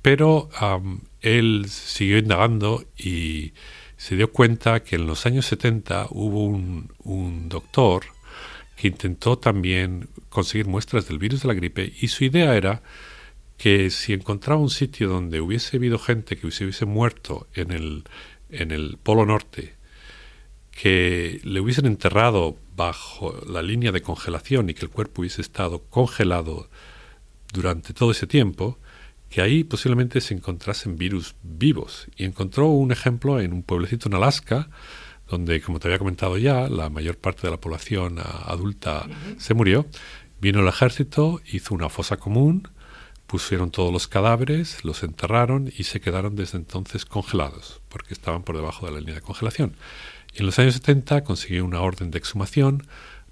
Pero 0.00 0.48
um, 0.62 1.00
él 1.20 1.66
siguió 1.68 2.18
indagando 2.18 2.86
y 2.96 3.52
se 3.96 4.14
dio 4.14 4.30
cuenta 4.30 4.84
que 4.84 4.94
en 4.94 5.06
los 5.06 5.26
años 5.26 5.46
70 5.46 6.06
hubo 6.10 6.44
un, 6.44 6.92
un 7.02 7.48
doctor 7.48 8.04
que 8.76 8.88
intentó 8.88 9.36
también 9.36 10.08
conseguir 10.30 10.66
muestras 10.66 11.06
del 11.06 11.18
virus 11.18 11.42
de 11.42 11.48
la 11.48 11.54
gripe 11.54 11.92
y 12.00 12.08
su 12.08 12.24
idea 12.24 12.56
era 12.56 12.80
que 13.60 13.90
si 13.90 14.14
encontraba 14.14 14.58
un 14.58 14.70
sitio 14.70 15.10
donde 15.10 15.42
hubiese 15.42 15.76
habido 15.76 15.98
gente 15.98 16.38
que 16.38 16.50
se 16.50 16.64
hubiese 16.64 16.86
muerto 16.86 17.46
en 17.52 17.72
el, 17.72 18.04
en 18.48 18.70
el 18.70 18.96
Polo 18.96 19.26
Norte, 19.26 19.74
que 20.70 21.42
le 21.44 21.60
hubiesen 21.60 21.84
enterrado 21.84 22.56
bajo 22.74 23.38
la 23.46 23.60
línea 23.60 23.92
de 23.92 24.00
congelación 24.00 24.70
y 24.70 24.74
que 24.74 24.86
el 24.86 24.90
cuerpo 24.90 25.20
hubiese 25.20 25.42
estado 25.42 25.82
congelado 25.90 26.70
durante 27.52 27.92
todo 27.92 28.12
ese 28.12 28.26
tiempo, 28.26 28.78
que 29.28 29.42
ahí 29.42 29.62
posiblemente 29.62 30.22
se 30.22 30.32
encontrasen 30.32 30.96
virus 30.96 31.34
vivos. 31.42 32.06
Y 32.16 32.24
encontró 32.24 32.68
un 32.68 32.92
ejemplo 32.92 33.42
en 33.42 33.52
un 33.52 33.62
pueblecito 33.62 34.08
en 34.08 34.14
Alaska, 34.14 34.70
donde, 35.28 35.60
como 35.60 35.80
te 35.80 35.88
había 35.88 35.98
comentado 35.98 36.38
ya, 36.38 36.66
la 36.70 36.88
mayor 36.88 37.18
parte 37.18 37.42
de 37.42 37.50
la 37.50 37.60
población 37.60 38.20
adulta 38.20 39.06
se 39.36 39.52
murió. 39.52 39.84
Vino 40.40 40.60
el 40.60 40.68
ejército, 40.68 41.42
hizo 41.52 41.74
una 41.74 41.90
fosa 41.90 42.16
común, 42.16 42.66
pusieron 43.30 43.70
todos 43.70 43.92
los 43.92 44.08
cadáveres, 44.08 44.84
los 44.84 45.04
enterraron 45.04 45.72
y 45.78 45.84
se 45.84 46.00
quedaron 46.00 46.34
desde 46.34 46.58
entonces 46.58 47.04
congelados, 47.04 47.80
porque 47.88 48.12
estaban 48.12 48.42
por 48.42 48.56
debajo 48.56 48.86
de 48.86 48.92
la 48.92 48.98
línea 48.98 49.14
de 49.14 49.20
congelación. 49.20 49.76
Y 50.34 50.40
en 50.40 50.46
los 50.46 50.58
años 50.58 50.74
70 50.74 51.22
consiguió 51.22 51.64
una 51.64 51.80
orden 51.80 52.10
de 52.10 52.18
exhumación 52.18 52.88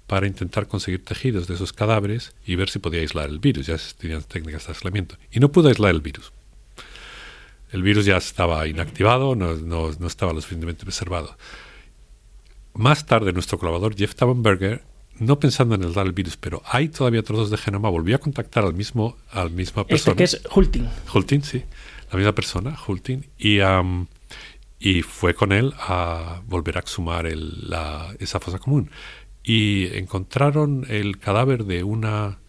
para 0.07 0.25
intentar 0.25 0.69
conseguir 0.69 1.03
tejidos 1.03 1.47
de 1.47 1.55
esos 1.55 1.73
cadáveres 1.73 2.33
y 2.45 2.55
ver 2.55 2.69
si 2.69 2.79
podía 2.79 3.01
aislar 3.01 3.27
el 3.29 3.39
virus. 3.39 3.67
Ya 3.67 3.75
existían 3.75 4.23
técnicas 4.23 4.67
de 4.67 4.73
aislamiento. 4.73 5.17
Y 5.31 5.41
no 5.41 5.51
pudo 5.51 5.67
aislar 5.67 5.93
el 5.93 5.99
virus. 5.99 6.31
El 7.73 7.83
virus 7.83 8.05
ya 8.05 8.15
estaba 8.15 8.65
inactivado, 8.67 9.35
no, 9.35 9.55
no, 9.55 9.91
no 9.99 10.07
estaba 10.07 10.31
lo 10.31 10.39
suficientemente 10.39 10.85
preservado. 10.85 11.35
Más 12.73 13.05
tarde, 13.05 13.33
nuestro 13.33 13.59
colaborador 13.59 13.97
Jeff 13.97 14.15
Taubenberger 14.15 14.81
no 15.19 15.39
pensando 15.39 15.75
en 15.75 15.83
el 15.83 15.93
dar 15.93 16.05
el 16.05 16.13
virus, 16.13 16.37
pero 16.37 16.61
hay 16.65 16.89
todavía 16.89 17.23
trozos 17.23 17.49
de 17.49 17.57
genoma, 17.57 17.89
volvió 17.89 18.15
a 18.15 18.19
contactar 18.19 18.63
al 18.63 18.73
mismo, 18.73 19.17
al 19.31 19.51
misma 19.51 19.85
persona. 19.85 20.13
Este 20.13 20.15
que 20.15 20.23
es 20.23 20.41
Hulting. 20.55 20.89
Hulting, 21.13 21.43
sí. 21.43 21.63
La 22.11 22.17
misma 22.17 22.33
persona. 22.33 22.77
Y, 23.37 23.59
um, 23.59 24.07
y 24.79 25.01
fue 25.01 25.33
con 25.33 25.51
él 25.51 25.73
a 25.79 26.41
volver 26.47 26.77
a 26.77 26.79
exhumar 26.79 27.25
el, 27.25 27.69
la, 27.69 28.15
esa 28.19 28.39
fosa 28.39 28.59
común. 28.59 28.89
Y 29.43 29.87
encontraron 29.97 30.85
el 30.89 31.19
cadáver 31.19 31.65
de 31.65 31.83
una 31.83 32.39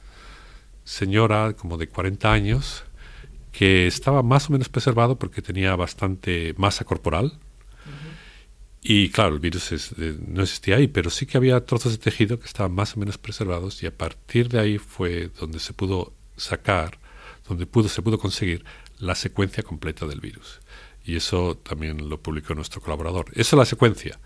señora 0.85 1.53
como 1.55 1.77
de 1.77 1.89
40 1.89 2.33
años 2.33 2.85
que 3.53 3.87
estaba 3.87 4.23
más 4.23 4.49
o 4.49 4.53
menos 4.53 4.69
preservado 4.69 5.19
porque 5.19 5.43
tenía 5.43 5.75
bastante 5.77 6.55
masa 6.57 6.85
corporal, 6.85 7.39
y 8.83 9.11
claro, 9.11 9.35
el 9.35 9.41
virus 9.41 9.73
eh, 9.73 10.17
no 10.27 10.43
existía 10.43 10.77
ahí, 10.77 10.89
pero 10.89 11.11
sí 11.11 11.27
que 11.27 11.37
había 11.37 11.65
trozos 11.65 11.93
de 11.93 11.99
tejido 11.99 12.41
que 12.41 12.47
estaban 12.47 12.73
más 12.73 12.97
o 12.97 13.01
menos 13.01 13.19
preservados 13.19 13.83
y 13.83 13.87
a 13.87 13.97
partir 13.97 14.49
de 14.49 14.59
ahí 14.59 14.79
fue 14.79 15.31
donde 15.39 15.59
se 15.59 15.75
pudo 15.75 16.15
sacar, 16.37 16.99
donde 17.47 17.67
pudo, 17.67 17.89
se 17.89 18.01
pudo 18.01 18.19
conseguir 18.19 18.65
la 18.99 19.15
secuencia 19.15 19.63
completa 19.63 20.07
del 20.07 20.21
virus. 20.21 20.61
Y 21.05 21.17
eso 21.17 21.57
también 21.57 22.09
lo 22.09 22.23
publicó 22.23 22.55
nuestro 22.55 22.81
colaborador. 22.81 23.27
Esa 23.33 23.57
es 23.57 23.59
la 23.59 23.65
secuencia. 23.67 24.19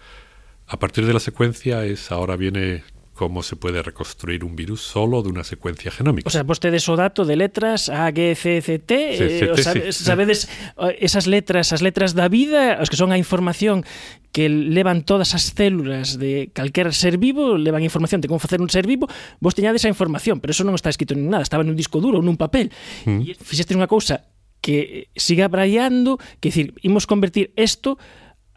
A 0.67 0.79
partir 0.79 1.07
de 1.07 1.13
la 1.13 1.21
secuencia 1.21 1.85
es 1.85 2.11
ahora 2.13 2.37
viene 2.37 2.85
como 3.15 3.43
se 3.43 3.55
pode 3.55 3.81
reconstruir 3.83 4.45
un 4.45 4.57
virus 4.57 4.83
solo 4.83 5.23
de 5.23 5.31
una 5.31 5.45
secuencia 5.45 5.91
genómica. 5.91 6.27
O 6.27 6.31
sea, 6.31 6.43
vostedes 6.43 6.89
o 6.91 6.99
dato 6.99 7.25
de 7.25 7.37
letras 7.39 7.89
A, 7.89 8.11
G, 8.11 8.35
C, 8.35 8.61
C, 8.61 8.79
T, 8.79 9.17
C, 9.17 9.19
C, 9.19 9.39
T 9.39 9.45
eh, 9.47 9.51
o 9.51 9.57
sabe, 9.57 9.93
sí. 9.93 10.05
sabedes 10.05 10.51
esas 10.99 11.31
letras, 11.31 11.73
as 11.73 11.81
letras 11.81 12.19
da 12.19 12.27
vida, 12.27 12.83
os 12.83 12.91
que 12.91 12.99
son 12.99 13.15
a 13.15 13.19
información 13.19 13.87
que 14.35 14.51
levan 14.51 15.07
todas 15.07 15.31
as 15.39 15.55
células 15.55 16.19
de 16.19 16.51
calquer 16.51 16.91
ser 16.91 17.17
vivo, 17.23 17.55
levan 17.55 17.87
información 17.87 18.19
de 18.19 18.27
como 18.27 18.43
facer 18.43 18.59
un 18.59 18.69
ser 18.69 18.83
vivo, 18.83 19.07
vos 19.39 19.55
teñades 19.55 19.87
esa 19.87 19.89
información, 19.89 20.43
pero 20.43 20.51
eso 20.51 20.67
non 20.67 20.75
está 20.75 20.91
escrito 20.91 21.15
en 21.15 21.31
nada, 21.31 21.47
estaba 21.47 21.63
nun 21.63 21.79
disco 21.79 22.03
duro, 22.03 22.19
nun 22.19 22.35
papel. 22.35 22.75
Mm. 23.07 23.31
E 23.31 23.39
fixeste 23.39 23.79
unha 23.79 23.87
cousa 23.87 24.27
que 24.59 25.07
siga 25.15 25.47
braiando, 25.47 26.19
que 26.43 26.51
decir, 26.51 26.75
imos 26.83 27.07
convertir 27.07 27.55
isto 27.55 27.95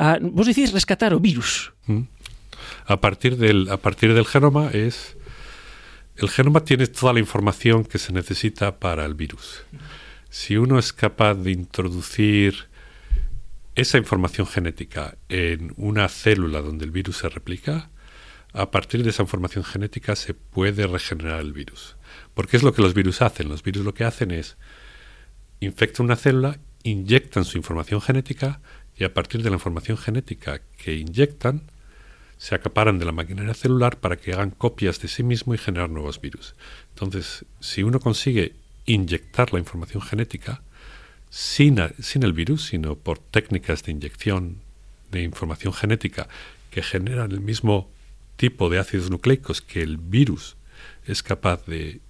a, 0.02 0.18
vos 0.18 0.50
dicís 0.50 0.74
rescatar 0.74 1.14
o 1.14 1.22
virus. 1.22 1.78
Mm 1.86 2.16
a 2.88 3.01
partir 3.01 3.38
del, 3.38 3.70
a 3.70 3.77
partir 3.77 4.13
del 4.13 4.25
genoma 4.25 4.70
es... 4.72 5.17
El 6.15 6.29
genoma 6.29 6.63
tiene 6.63 6.88
toda 6.88 7.13
la 7.13 7.20
información 7.20 7.84
que 7.84 8.00
se 8.00 8.12
necesita 8.12 8.79
para 8.79 9.06
el 9.06 9.13
virus. 9.13 9.63
Si 10.29 10.58
uno 10.58 10.79
es 10.79 10.91
capaz 10.91 11.36
de 11.36 11.51
introducir 11.51 12.70
esa 13.75 14.00
información 14.00 14.48
genética 14.48 15.15
en 15.29 15.74
una 15.77 16.08
célula 16.08 16.62
donde 16.62 16.86
el 16.86 16.91
virus 16.91 17.17
se 17.17 17.29
replica, 17.29 17.91
a 18.53 18.72
partir 18.72 19.03
de 19.03 19.12
esa 19.12 19.22
información 19.22 19.63
genética 19.63 20.15
se 20.15 20.34
puede 20.34 20.88
regenerar 20.88 21.41
el 21.41 21.53
virus. 21.53 21.98
Porque 22.34 22.58
es 22.58 22.63
lo 22.63 22.74
que 22.74 22.82
los 22.82 22.96
virus 22.96 23.22
hacen. 23.22 23.50
Los 23.50 23.62
virus 23.62 23.86
lo 23.86 23.94
que 23.94 24.03
hacen 24.03 24.32
es 24.32 24.58
infectan 25.60 26.06
una 26.08 26.15
célula, 26.15 26.58
inyectan 26.82 27.46
su 27.46 27.58
información 27.58 28.01
genética 28.01 28.62
y 28.96 29.03
a 29.03 29.13
partir 29.13 29.44
de 29.44 29.51
la 29.51 29.58
información 29.58 29.98
genética 29.98 30.62
que 30.77 30.96
inyectan, 30.96 31.70
se 32.38 32.56
acaparan 32.56 33.00
de 33.00 33.06
la 33.06 33.12
maquinaria 33.12 33.53
celular 33.53 34.00
para 34.00 34.17
que 34.17 34.34
hagan 34.34 34.51
copias 34.51 35.01
de 35.01 35.08
sí 35.08 35.24
mismo 35.24 35.53
y 35.53 35.58
generar 35.58 35.89
nuevos 35.89 36.22
virus. 36.22 36.56
Entonces, 36.89 37.46
si 37.60 37.84
uno 37.84 38.00
consigue 38.00 38.53
inyectar 38.86 39.53
la 39.53 39.60
información 39.60 40.01
genética 40.01 40.62
sin, 41.29 41.79
sin 42.00 42.24
el 42.24 42.34
virus, 42.34 42.65
sino 42.65 42.96
por 42.96 43.20
técnicas 43.20 43.84
de 43.84 43.91
inyección 43.91 44.58
de 45.12 45.24
información 45.24 45.74
genética 45.74 46.27
que 46.72 46.82
generan 46.82 47.32
el 47.32 47.41
mismo 47.41 47.89
tipo 48.36 48.70
de 48.70 48.79
ácidos 48.79 49.10
nucleicos 49.10 49.62
que 49.62 49.82
el 49.82 49.98
virus 49.98 50.58
es 51.06 51.24
capaz 51.24 51.65
de 51.65 52.01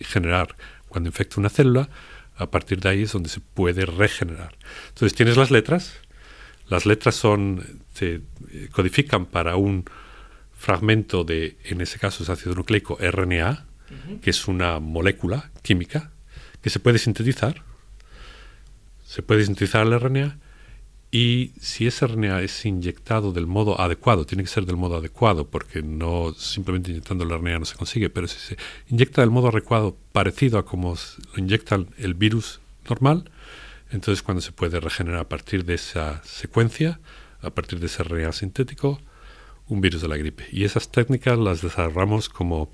generar 0.00 0.56
cuando 0.88 1.08
infecta 1.08 1.40
una 1.40 1.48
célula, 1.48 1.88
a 2.36 2.50
partir 2.50 2.80
de 2.80 2.88
ahí 2.88 3.02
es 3.02 3.12
donde 3.12 3.28
se 3.28 3.40
puede 3.40 3.86
regenerar. 3.86 4.54
Entonces 4.88 5.14
tienes 5.14 5.36
las 5.36 5.50
letras, 5.50 5.94
las 6.68 6.86
letras 6.86 7.14
son, 7.14 7.81
se 7.92 8.20
codifican 8.70 9.26
para 9.26 9.56
un 9.56 9.84
fragmento 10.52 11.24
de, 11.24 11.56
en 11.64 11.80
ese 11.80 11.98
caso 11.98 12.22
es 12.22 12.30
ácido 12.30 12.54
nucleico 12.54 12.98
RNA, 13.00 13.66
que 14.22 14.30
es 14.30 14.48
una 14.48 14.80
molécula 14.80 15.50
química 15.62 16.12
que 16.62 16.70
se 16.70 16.80
puede 16.80 16.98
sintetizar. 16.98 17.62
Se 19.04 19.22
puede 19.22 19.44
sintetizar 19.44 19.86
el 19.86 19.98
RNA 20.00 20.38
y 21.10 21.52
si 21.60 21.86
ese 21.86 22.06
RNA 22.06 22.40
es 22.40 22.64
inyectado 22.64 23.32
del 23.32 23.46
modo 23.46 23.78
adecuado, 23.80 24.24
tiene 24.24 24.44
que 24.44 24.48
ser 24.48 24.64
del 24.64 24.78
modo 24.78 24.96
adecuado, 24.96 25.48
porque 25.48 25.82
no 25.82 26.32
simplemente 26.32 26.90
inyectando 26.90 27.24
el 27.24 27.30
RNA 27.30 27.58
no 27.58 27.64
se 27.66 27.76
consigue, 27.76 28.08
pero 28.08 28.26
si 28.28 28.38
se 28.38 28.56
inyecta 28.88 29.20
del 29.20 29.30
modo 29.30 29.48
adecuado, 29.48 29.96
parecido 30.12 30.58
a 30.58 30.64
como 30.64 30.96
lo 31.34 31.38
inyecta 31.38 31.84
el 31.98 32.14
virus 32.14 32.60
normal, 32.88 33.30
entonces, 33.92 34.22
cuando 34.22 34.40
se 34.40 34.52
puede 34.52 34.80
regenerar 34.80 35.20
a 35.20 35.28
partir 35.28 35.64
de 35.64 35.74
esa 35.74 36.22
secuencia, 36.24 36.98
a 37.42 37.50
partir 37.50 37.80
de 37.80 37.86
ese 37.86 38.02
RNA 38.02 38.32
sintético, 38.32 39.00
un 39.68 39.80
virus 39.80 40.02
de 40.02 40.08
la 40.08 40.16
gripe. 40.16 40.46
Y 40.52 40.64
esas 40.64 40.90
técnicas 40.90 41.38
las 41.38 41.62
desarrollamos 41.62 42.28
como 42.28 42.70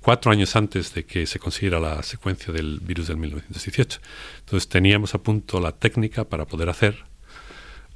cuatro 0.00 0.30
años 0.30 0.54
antes 0.56 0.94
de 0.94 1.04
que 1.04 1.26
se 1.26 1.38
consiguiera 1.38 1.80
la 1.80 2.02
secuencia 2.02 2.52
del 2.52 2.80
virus 2.80 3.08
del 3.08 3.18
1918. 3.18 4.00
Entonces 4.40 4.68
teníamos 4.68 5.14
a 5.14 5.18
punto 5.18 5.60
la 5.60 5.72
técnica 5.72 6.24
para 6.24 6.46
poder 6.46 6.68
hacer 6.68 7.04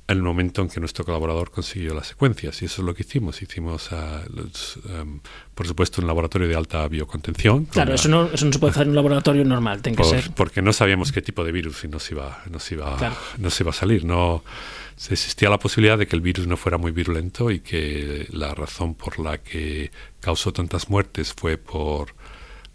en 0.09 0.17
el 0.19 0.23
momento 0.23 0.63
en 0.63 0.69
que 0.69 0.81
nuestro 0.81 1.05
colaborador 1.05 1.51
consiguió 1.51 1.95
las 1.95 2.09
secuencias. 2.09 2.61
Y 2.61 2.67
eso 2.67 2.83
es 2.83 2.87
lo 2.87 2.95
que 2.95 3.03
hicimos. 3.03 3.41
Hicimos, 3.41 3.91
uh, 3.93 4.31
los, 4.35 4.77
um, 4.77 5.21
por 5.55 5.67
supuesto, 5.67 6.01
un 6.01 6.07
laboratorio 6.07 6.49
de 6.49 6.57
alta 6.57 6.87
biocontención. 6.89 7.67
Claro, 7.67 7.95
eso 7.95 8.09
no, 8.09 8.27
eso 8.27 8.45
no 8.45 8.53
se 8.53 8.59
puede 8.59 8.73
hacer 8.73 8.83
en 8.83 8.91
un 8.91 8.97
laboratorio 8.97 9.45
normal, 9.45 9.81
tiene 9.81 9.97
que 9.97 10.03
por, 10.03 10.11
ser. 10.11 10.31
Porque 10.35 10.61
no 10.61 10.73
sabíamos 10.73 11.13
qué 11.13 11.23
tipo 11.23 11.45
de 11.45 11.53
virus 11.53 11.85
y 11.85 11.89
nos 11.89 12.11
iba, 12.11 12.43
nos 12.51 12.71
iba, 12.73 12.97
claro. 12.97 13.17
nos 13.39 13.59
iba 13.61 13.71
a 13.71 13.75
salir. 13.75 14.05
No 14.05 14.43
existía 15.11 15.51
la 15.51 15.59
posibilidad 15.59 15.99
de 15.99 16.07
que 16.07 16.17
el 16.17 16.23
virus 16.23 16.47
no 16.47 16.57
fuera 16.57 16.79
muy 16.79 16.93
virulento 16.93 17.51
y 17.51 17.61
que 17.61 18.27
la 18.31 18.55
razón 18.55 18.95
por 18.95 19.19
la 19.19 19.39
que 19.39 19.91
causó 20.21 20.53
tantas 20.53 20.89
muertes 20.89 21.33
fue 21.33 21.59
por 21.59 22.15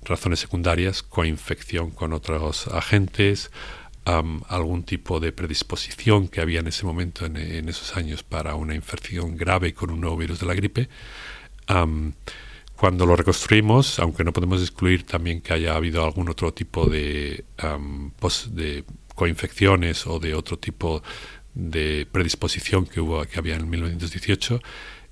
razones 0.04 0.40
secundarias, 0.40 1.04
coinfección 1.04 1.92
con 1.92 2.14
otros 2.14 2.68
agentes, 2.68 3.52
algún 4.06 4.84
tipo 4.84 5.20
de 5.20 5.34
predisposición 5.34 6.30
que 6.30 6.40
había 6.40 6.62
en 6.62 6.68
ese 6.68 6.86
momento, 6.86 7.26
en, 7.26 7.68
esos 7.68 7.98
años, 7.98 8.24
para 8.24 8.56
una 8.56 8.74
infección 8.74 9.36
grave 9.36 9.74
con 9.74 9.92
un 9.92 10.00
nuevo 10.00 10.16
virus 10.18 10.40
de 10.40 10.46
la 10.46 10.54
gripe. 10.54 10.90
cuando 12.76 13.06
lo 13.06 13.16
reconstruimos, 13.16 14.00
aunque 14.00 14.24
no 14.24 14.32
podemos 14.32 14.62
excluir 14.62 15.04
también 15.04 15.42
que 15.42 15.54
haya 15.54 15.76
habido 15.76 16.06
algún 16.06 16.30
otro 16.30 16.54
tipo 16.54 16.86
de, 16.86 17.44
de 18.52 18.84
coinfecciones 19.14 20.06
o 20.08 20.20
de 20.20 20.36
otro 20.36 20.58
tipo 20.58 21.02
de 21.58 22.08
predisposición 22.12 22.86
que 22.86 23.02
hubo 23.02 23.26
que 23.26 23.40
había 23.40 23.56
en 23.56 23.68
1918, 23.68 24.62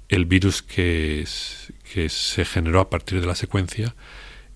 el 0.09 0.25
virus 0.25 0.61
que, 0.61 1.25
que 1.91 2.09
se 2.09 2.45
generó 2.45 2.79
a 2.79 2.89
partir 2.89 3.19
de 3.19 3.25
la 3.25 3.33
secuencia 3.33 3.95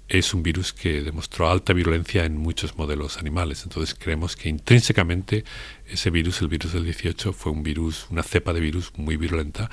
es 0.07 0.33
un 0.33 0.43
virus 0.43 0.73
que 0.73 1.01
demostró 1.01 1.49
alta 1.49 1.73
virulencia 1.73 2.25
en 2.25 2.37
muchos 2.37 2.77
modelos 2.77 3.17
animales. 3.17 3.63
Entonces 3.63 3.95
creemos 3.95 4.35
que 4.35 4.49
intrínsecamente 4.49 5.43
ese 5.87 6.09
virus, 6.11 6.41
el 6.41 6.47
virus 6.47 6.73
del 6.73 6.83
18, 6.83 7.33
fue 7.33 7.51
un 7.51 7.63
virus, 7.63 8.07
una 8.09 8.23
cepa 8.23 8.53
de 8.53 8.59
virus 8.59 8.91
muy 8.95 9.17
virulenta 9.17 9.69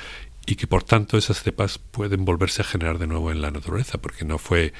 y 0.46 0.56
que 0.56 0.66
por 0.66 0.85
tanto 0.85 1.18
esas 1.18 1.42
cepas 1.42 1.78
pueden 1.78 2.25
volverse 2.25 2.62
a 2.62 2.64
generar 2.64 2.99
de 2.99 3.06
nuevo 3.06 3.30
en 3.30 3.42
la 3.42 3.50
naturaleza, 3.50 3.99
porque 3.99 4.25
no 4.25 4.38
fue... 4.38 4.73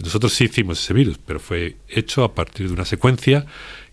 Nosotros 0.00 0.32
sí 0.32 0.44
hicimos 0.44 0.80
ese 0.80 0.94
virus, 0.94 1.18
pero 1.18 1.40
fue 1.40 1.76
hecho 1.88 2.22
a 2.22 2.34
partir 2.34 2.68
de 2.68 2.72
una 2.72 2.84
secuencia 2.84 3.46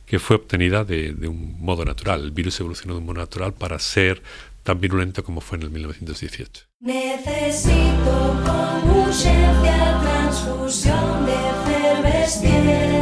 que 0.09 0.17
fue 0.17 0.37
obtenida 0.37 0.83
de, 0.83 1.13
de 1.13 1.27
un 1.27 1.55
modo 1.61 1.85
natural. 1.85 2.23
El 2.23 2.31
virus 2.31 2.59
evolucionó 2.59 2.95
de 2.95 2.99
un 2.99 3.05
modo 3.05 3.19
natural 3.19 3.53
para 3.53 3.77
ser 3.77 4.23
tan 4.63 4.79
virulento 4.79 5.23
como 5.23 5.39
fue 5.39 5.59
en 5.59 5.63
el 5.65 5.69
1918. 5.69 6.65
Necesito 6.79 8.41
con 8.43 8.89
urgencia 8.89 9.99
transfusión 10.01 11.25
de 11.25 11.33
efervesciencia. 11.33 12.98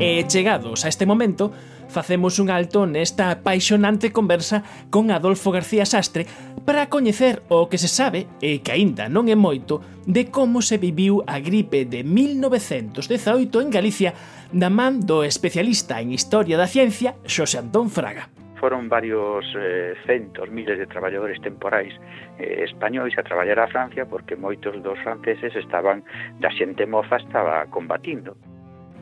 E 0.00 0.22
chegados 0.30 0.86
a 0.86 0.88
este 0.88 1.10
momento, 1.10 1.50
facemos 1.90 2.38
un 2.38 2.54
alto 2.54 2.86
nesta 2.86 3.34
apaixonante 3.34 4.14
conversa 4.14 4.62
con 4.94 5.10
Adolfo 5.10 5.50
García 5.50 5.82
Sastre 5.82 6.22
para 6.62 6.86
coñecer 6.86 7.42
o 7.50 7.66
que 7.66 7.82
se 7.82 7.90
sabe, 7.90 8.30
e 8.38 8.62
que 8.62 8.70
aínda 8.70 9.10
non 9.10 9.26
é 9.26 9.34
moito, 9.34 9.82
de 10.06 10.30
como 10.30 10.62
se 10.62 10.78
viviu 10.78 11.26
a 11.26 11.42
gripe 11.42 11.82
de 11.82 12.06
1918 12.06 13.58
en 13.58 13.74
Galicia 13.74 14.14
da 14.54 14.70
man 14.70 15.02
do 15.02 15.26
especialista 15.26 15.98
en 15.98 16.14
Historia 16.14 16.54
da 16.54 16.70
Ciencia 16.70 17.18
Xosé 17.26 17.58
Antón 17.58 17.90
Fraga 17.90 18.30
foron 18.58 18.90
varios 18.90 19.46
eh, 19.54 19.94
centos, 20.02 20.50
miles 20.50 20.78
de 20.78 20.86
traballadores 20.86 21.40
temporais 21.40 21.94
eh, 22.38 22.66
españois 22.66 23.14
a 23.14 23.22
traballar 23.22 23.58
a 23.62 23.70
Francia 23.70 24.02
porque 24.06 24.34
moitos 24.34 24.74
dos 24.82 24.98
franceses 25.02 25.54
estaban 25.54 26.02
da 26.38 26.50
xente 26.50 26.86
moza 26.86 27.22
estaba 27.22 27.66
combatindo. 27.70 28.34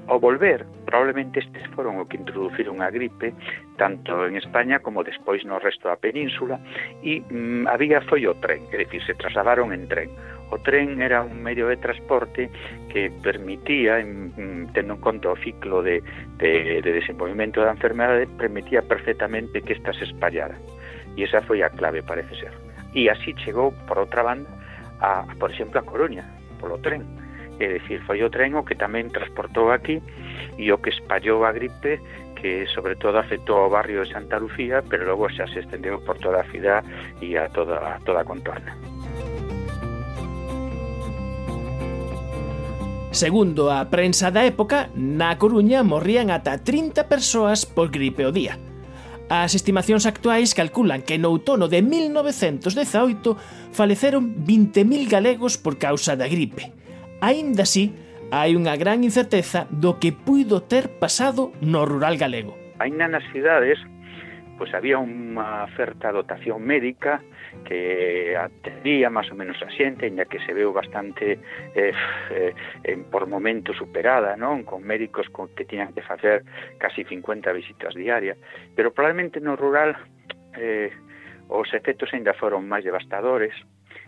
Ao 0.07 0.21
volver, 0.21 0.65
probablemente 0.87 1.43
estes 1.43 1.67
foron 1.75 1.99
o 1.99 2.07
que 2.07 2.15
introduciron 2.15 2.79
a 2.79 2.95
gripe 2.95 3.35
tanto 3.75 4.23
en 4.23 4.39
España 4.39 4.79
como 4.79 5.03
despois 5.03 5.43
no 5.43 5.59
resto 5.59 5.91
da 5.91 5.99
península 5.99 6.63
e 7.03 7.27
mm, 7.27 7.67
había 7.67 7.99
foi 8.07 8.23
o 8.31 8.39
tren, 8.39 8.63
é 8.71 8.87
dicir, 8.87 9.03
se 9.03 9.19
trasladaron 9.19 9.75
en 9.75 9.91
tren. 9.91 10.15
O 10.55 10.63
tren 10.63 11.03
era 11.03 11.27
un 11.27 11.43
medio 11.43 11.67
de 11.67 11.75
transporte 11.83 12.47
que 12.87 13.11
permitía, 13.19 13.99
mm, 13.99 14.71
tendo 14.79 14.95
en 14.95 15.03
conta 15.03 15.35
o 15.35 15.37
ciclo 15.43 15.83
de, 15.83 15.99
de, 16.39 16.79
de 16.87 16.91
desenvolvimento 17.03 17.59
da 17.59 17.75
enfermedade, 17.75 18.31
permitía 18.39 18.87
perfectamente 18.87 19.59
que 19.59 19.75
estas 19.75 19.99
se 19.99 20.07
espallaran. 20.07 20.63
E 21.19 21.27
esa 21.27 21.43
foi 21.43 21.67
a 21.67 21.71
clave, 21.75 22.07
parece 22.07 22.39
ser. 22.39 22.55
E 22.95 23.11
así 23.11 23.35
chegou, 23.43 23.75
por 23.91 23.99
outra 23.99 24.23
banda, 24.23 24.47
a, 25.03 25.27
por 25.35 25.51
exemplo, 25.51 25.83
a 25.83 25.85
Coruña, 25.85 26.23
polo 26.63 26.79
tren 26.79 27.26
É 27.59 27.81
dicir, 27.81 28.05
foi 28.05 28.21
o 28.21 28.29
tren 28.29 28.53
o 28.53 28.65
que 28.65 28.77
tamén 28.77 29.09
transportou 29.09 29.73
aquí 29.73 30.01
e 30.61 30.69
o 30.69 30.77
que 30.77 30.93
espallou 30.93 31.45
a 31.49 31.53
gripe 31.57 32.01
que 32.37 32.69
sobre 32.69 32.95
todo 33.01 33.17
afectou 33.17 33.57
ao 33.65 33.73
barrio 33.73 34.05
de 34.05 34.13
Santa 34.13 34.37
Lucía, 34.37 34.85
pero 34.85 35.09
logo 35.09 35.27
xa 35.33 35.49
se 35.49 35.65
estendeu 35.65 35.97
por 36.05 36.21
toda 36.21 36.45
a 36.45 36.49
cidade 36.53 36.85
e 37.25 37.35
a 37.41 37.49
toda 37.49 37.81
a 37.81 37.97
toda 38.05 38.21
a 38.21 38.29
contorna. 38.29 38.77
Segundo 43.17 43.73
a 43.73 43.89
prensa 43.89 44.29
da 44.29 44.45
época, 44.45 44.93
na 44.93 45.41
Coruña 45.41 45.81
morrían 45.81 46.29
ata 46.29 46.61
30 46.61 47.09
persoas 47.09 47.65
por 47.65 47.89
gripe 47.89 48.29
o 48.29 48.33
día. 48.37 48.61
As 49.33 49.57
estimacións 49.57 50.05
actuais 50.05 50.53
calculan 50.53 51.01
que 51.01 51.17
no 51.17 51.33
outono 51.33 51.67
de 51.73 51.81
1918 51.81 53.73
faleceron 53.73 54.45
20.000 54.45 55.09
galegos 55.09 55.57
por 55.57 55.81
causa 55.81 56.13
da 56.13 56.29
gripe. 56.29 56.76
Aínda 57.21 57.65
así, 57.65 57.97
hai 58.31 58.53
unha 58.53 58.77
gran 58.77 59.01
incerteza 59.07 59.65
do 59.73 59.97
que 59.97 60.13
puido 60.13 60.61
ter 60.67 61.01
pasado 61.01 61.55
no 61.65 61.89
rural 61.89 62.21
galego. 62.21 62.53
Aínda 62.77 63.09
nas 63.09 63.25
cidades 63.33 63.81
pois 64.57 64.73
había 64.73 64.97
unha 64.97 65.69
oferta 65.69 66.09
dotación 66.09 66.65
médica 66.65 67.21
que 67.69 68.33
atendía 68.37 69.13
máis 69.13 69.29
ou 69.29 69.37
menos 69.37 69.61
a 69.61 69.69
xente, 69.69 70.09
en 70.09 70.17
que 70.25 70.41
se 70.45 70.57
veu 70.57 70.73
bastante 70.73 71.37
eh, 71.77 71.93
eh, 72.33 72.97
por 73.13 73.29
momento 73.29 73.77
superada, 73.77 74.33
non? 74.37 74.65
Con 74.65 74.81
médicos 74.81 75.29
con 75.29 75.53
que 75.53 75.69
tiñan 75.69 75.93
que 75.93 76.01
facer 76.01 76.45
casi 76.81 77.05
50 77.05 77.53
visitas 77.53 77.93
diarias, 77.93 78.41
pero 78.73 78.97
probablemente 78.97 79.41
no 79.45 79.57
rural 79.61 79.93
eh, 80.57 80.89
os 81.53 81.69
efectos 81.77 82.11
ainda 82.17 82.33
foron 82.33 82.65
máis 82.65 82.83
devastadores, 82.83 83.53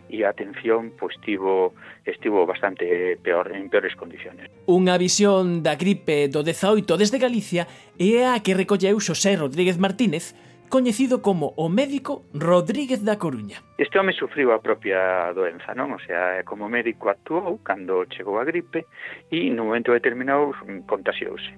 e 0.09 0.25
a 0.25 0.33
atención 0.33 0.91
pois 0.97 1.13
tivo 1.21 1.77
estivo 2.03 2.45
bastante 2.45 3.15
peor 3.21 3.53
en 3.53 3.69
peores 3.69 3.95
condiciones. 3.95 4.49
Unha 4.65 4.97
visión 4.97 5.61
da 5.61 5.77
gripe 5.77 6.27
do 6.27 6.41
18 6.41 6.97
desde 6.97 7.21
Galicia 7.21 7.69
é 8.01 8.25
a 8.25 8.41
que 8.41 8.57
recolleu 8.57 8.97
Xosé 8.97 9.37
Rodríguez 9.37 9.77
Martínez, 9.77 10.33
coñecido 10.69 11.21
como 11.21 11.53
o 11.57 11.69
médico 11.69 12.25
Rodríguez 12.33 13.05
da 13.05 13.17
Coruña. 13.17 13.61
Este 13.77 13.97
home 13.97 14.13
sufriu 14.13 14.53
a 14.53 14.61
propia 14.61 15.33
doenza, 15.33 15.73
non? 15.73 15.93
O 15.93 16.01
sea, 16.01 16.41
como 16.45 16.69
médico 16.69 17.09
actuou 17.09 17.61
cando 17.65 18.05
chegou 18.09 18.37
a 18.37 18.45
gripe 18.45 18.85
e 19.33 19.49
no 19.49 19.65
momento 19.69 19.93
determinado 19.93 20.53
contaxiouse. 20.85 21.53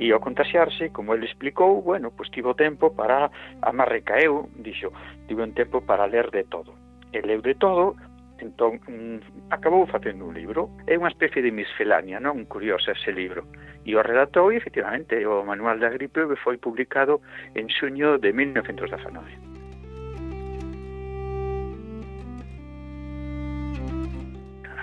E 0.00 0.10
ao 0.10 0.18
contaxiarse, 0.18 0.90
como 0.90 1.14
ele 1.14 1.28
explicou, 1.28 1.78
bueno, 1.84 2.10
pois 2.10 2.32
tivo 2.32 2.56
tempo 2.56 2.96
para, 2.96 3.30
a 3.60 3.70
máis 3.70 3.88
recaeu, 3.88 4.48
dixo, 4.58 4.90
tivo 5.28 5.44
un 5.44 5.52
tempo 5.52 5.84
para 5.84 6.08
ler 6.08 6.32
de 6.32 6.44
todo 6.48 6.74
e 7.14 7.22
leu 7.22 7.40
de 7.40 7.54
todo, 7.54 7.94
entón 8.42 8.82
mm, 8.90 9.50
acabou 9.54 9.86
facendo 9.86 10.26
un 10.26 10.34
libro. 10.34 10.70
É 10.90 10.98
unha 10.98 11.10
especie 11.14 11.40
de 11.40 11.54
miscelánea, 11.54 12.18
non 12.18 12.44
curiosa 12.50 12.92
ese 12.92 13.14
libro. 13.14 13.46
E 13.86 13.94
o 13.94 14.02
relatou, 14.02 14.50
e, 14.50 14.58
efectivamente, 14.58 15.14
o 15.22 15.46
Manual 15.46 15.78
da 15.78 15.94
Gripe 15.94 16.26
foi 16.42 16.58
publicado 16.58 17.22
en 17.54 17.70
xuño 17.70 18.18
de 18.18 18.34
1919. 18.34 19.53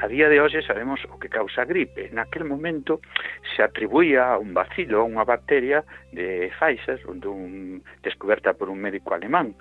A 0.02 0.08
día 0.08 0.30
de 0.30 0.42
hoxe 0.42 0.66
sabemos 0.66 0.98
o 1.14 1.22
que 1.22 1.30
causa 1.30 1.62
a 1.62 1.70
gripe. 1.70 2.10
Naquel 2.10 2.42
momento 2.42 3.06
se 3.54 3.62
atribuía 3.62 4.34
a 4.34 4.42
un 4.42 4.50
vacilo, 4.50 4.98
a 4.98 5.06
unha 5.06 5.22
bacteria 5.22 5.86
de 6.10 6.50
Pfizer, 6.58 7.06
dun, 7.22 7.86
descoberta 8.02 8.58
por 8.58 8.74
un 8.74 8.82
médico 8.82 9.14
alemán. 9.14 9.54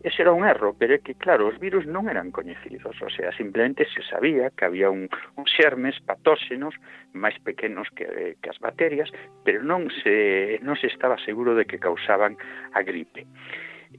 Ese 0.00 0.24
era 0.24 0.32
un 0.32 0.48
erro, 0.48 0.72
pero 0.72 0.96
é 0.96 1.04
que, 1.04 1.12
claro, 1.12 1.44
os 1.44 1.60
virus 1.60 1.84
non 1.84 2.08
eran 2.08 2.32
coñecidos, 2.32 2.96
o 3.04 3.10
sea, 3.12 3.36
simplemente 3.36 3.84
se 3.92 4.00
sabía 4.08 4.48
que 4.56 4.64
había 4.64 4.88
un, 4.88 5.12
un 5.36 5.44
xermes 5.44 6.00
patóxenos 6.08 6.72
máis 7.12 7.36
pequenos 7.44 7.92
que, 7.92 8.40
que 8.40 8.48
as 8.48 8.56
bacterias, 8.64 9.12
pero 9.44 9.60
non 9.60 9.92
se, 10.02 10.56
non 10.64 10.74
se 10.80 10.88
estaba 10.88 11.20
seguro 11.20 11.52
de 11.52 11.68
que 11.68 11.76
causaban 11.76 12.40
a 12.72 12.80
gripe. 12.80 13.28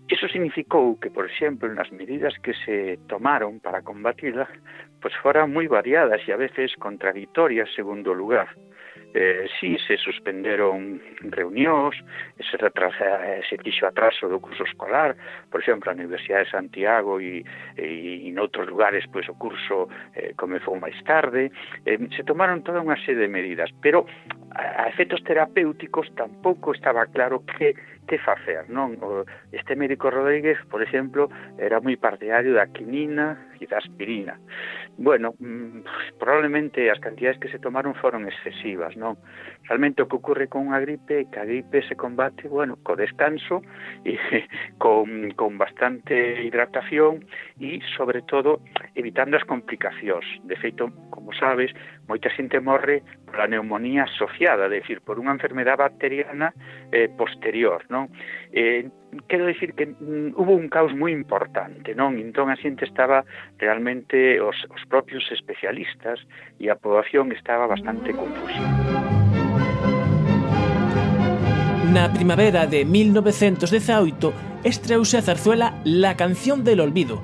Iso 0.09 0.27
significou 0.27 0.99
que, 0.99 1.09
por 1.09 1.25
exemplo, 1.25 1.69
nas 1.71 1.89
medidas 1.89 2.37
que 2.43 2.53
se 2.65 2.99
tomaron 3.07 3.59
para 3.63 3.81
combatirla, 3.81 4.45
pois 5.01 5.15
foran 5.19 5.51
moi 5.51 5.67
variadas 5.67 6.21
e 6.27 6.31
a 6.31 6.39
veces 6.39 6.75
contradictorias 6.79 7.71
segundo 7.75 8.11
o 8.11 8.17
lugar. 8.17 8.51
Eh, 9.13 9.45
si 9.59 9.77
se 9.85 9.95
suspenderon 9.97 10.97
reunións, 11.29 11.93
se, 12.39 12.57
retrasa, 12.57 13.37
eh, 13.37 13.45
se 13.45 13.61
fixo 13.61 13.85
atraso 13.85 14.25
do 14.25 14.41
curso 14.41 14.65
escolar, 14.65 15.13
por 15.53 15.61
exemplo, 15.61 15.89
a 15.89 15.93
Universidade 15.93 16.49
de 16.49 16.51
Santiago 16.51 17.21
e, 17.21 17.45
e, 17.77 18.25
e 18.25 18.29
noutros 18.33 18.65
lugares 18.65 19.05
pois 19.13 19.29
o 19.29 19.37
curso 19.37 19.85
eh, 20.17 20.33
comezou 20.33 20.73
máis 20.81 20.97
tarde, 21.05 21.53
eh, 21.85 22.01
se 22.09 22.25
tomaron 22.25 22.65
toda 22.65 22.81
unha 22.81 22.97
serie 23.05 23.29
de 23.29 23.29
medidas, 23.29 23.69
pero 23.85 24.09
a, 24.57 24.85
a 24.85 24.89
efectos 24.89 25.21
terapéuticos 25.21 26.09
tampouco 26.17 26.73
estaba 26.73 27.05
claro 27.05 27.45
que 27.45 27.77
que 28.07 28.17
facer, 28.19 28.69
non? 28.69 28.99
O, 29.01 29.25
este 29.51 29.75
médico 29.75 30.11
Rodríguez, 30.11 30.59
por 30.69 30.81
exemplo, 30.83 31.29
era 31.57 31.79
moi 31.79 31.95
partidario 31.97 32.53
da 32.53 32.67
quinina 32.69 33.55
e 33.59 33.65
da 33.65 33.79
aspirina. 33.79 34.37
Bueno, 34.97 35.33
mm, 35.39 35.87
pues, 35.87 36.07
probablemente 36.19 36.91
as 36.91 36.99
cantidades 36.99 37.39
que 37.39 37.49
se 37.49 37.59
tomaron 37.59 37.95
foron 37.95 38.27
excesivas, 38.27 38.93
non? 38.99 39.17
Realmente 39.65 40.03
o 40.03 40.07
que 40.11 40.19
ocurre 40.19 40.51
con 40.51 40.69
unha 40.69 40.83
gripe 40.83 41.23
é 41.23 41.27
que 41.31 41.39
a 41.39 41.47
gripe 41.47 41.81
se 41.87 41.95
combate, 41.95 42.45
bueno, 42.51 42.77
co 42.83 42.99
descanso 42.99 43.63
e 44.05 44.19
con, 44.77 45.31
con 45.33 45.57
bastante 45.57 46.43
hidratación 46.43 47.25
e, 47.57 47.79
sobre 47.95 48.21
todo, 48.27 48.61
evitando 48.93 49.39
as 49.39 49.47
complicacións. 49.47 50.25
De 50.43 50.59
feito, 50.59 50.91
como 51.09 51.31
sabes, 51.33 51.71
moita 52.07 52.29
xente 52.29 52.59
morre 52.59 53.03
pola 53.25 53.47
neumonía 53.47 54.03
asociada, 54.03 54.67
decir, 54.67 55.01
por 55.01 55.17
unha 55.17 55.33
enfermedade 55.33 55.81
bacteriana 55.81 56.51
eh, 56.91 57.07
posterior, 57.09 57.81
non? 57.87 58.11
Eh, 58.51 58.91
quero 59.27 59.47
dicir 59.47 59.73
que 59.73 59.87
mm, 59.87 60.35
hubo 60.35 60.53
un 60.53 60.67
caos 60.67 60.91
moi 60.91 61.15
importante, 61.15 61.95
non? 61.95 62.19
Entón 62.19 62.51
a 62.51 62.59
xente 62.59 62.83
estaba 62.83 63.23
realmente 63.57 64.37
os, 64.43 64.57
os 64.69 64.83
propios 64.91 65.23
especialistas 65.31 66.19
e 66.59 66.67
a 66.67 66.75
poboación 66.75 67.31
estaba 67.31 67.65
bastante 67.65 68.11
confusa. 68.11 68.61
Na 71.93 72.09
primavera 72.09 72.65
de 72.65 72.85
1918 72.85 74.65
estreuse 74.65 75.17
a 75.17 75.21
zarzuela 75.21 75.77
La 75.85 76.17
canción 76.17 76.63
del 76.65 76.81
olvido 76.81 77.21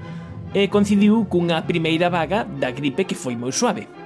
e 0.53 0.69
coincidiu 0.69 1.25
cunha 1.25 1.61
primeira 1.65 2.09
vaga 2.09 2.45
da 2.45 2.69
gripe 2.73 3.05
que 3.05 3.17
foi 3.17 3.37
moi 3.37 3.53
suave. 3.53 3.98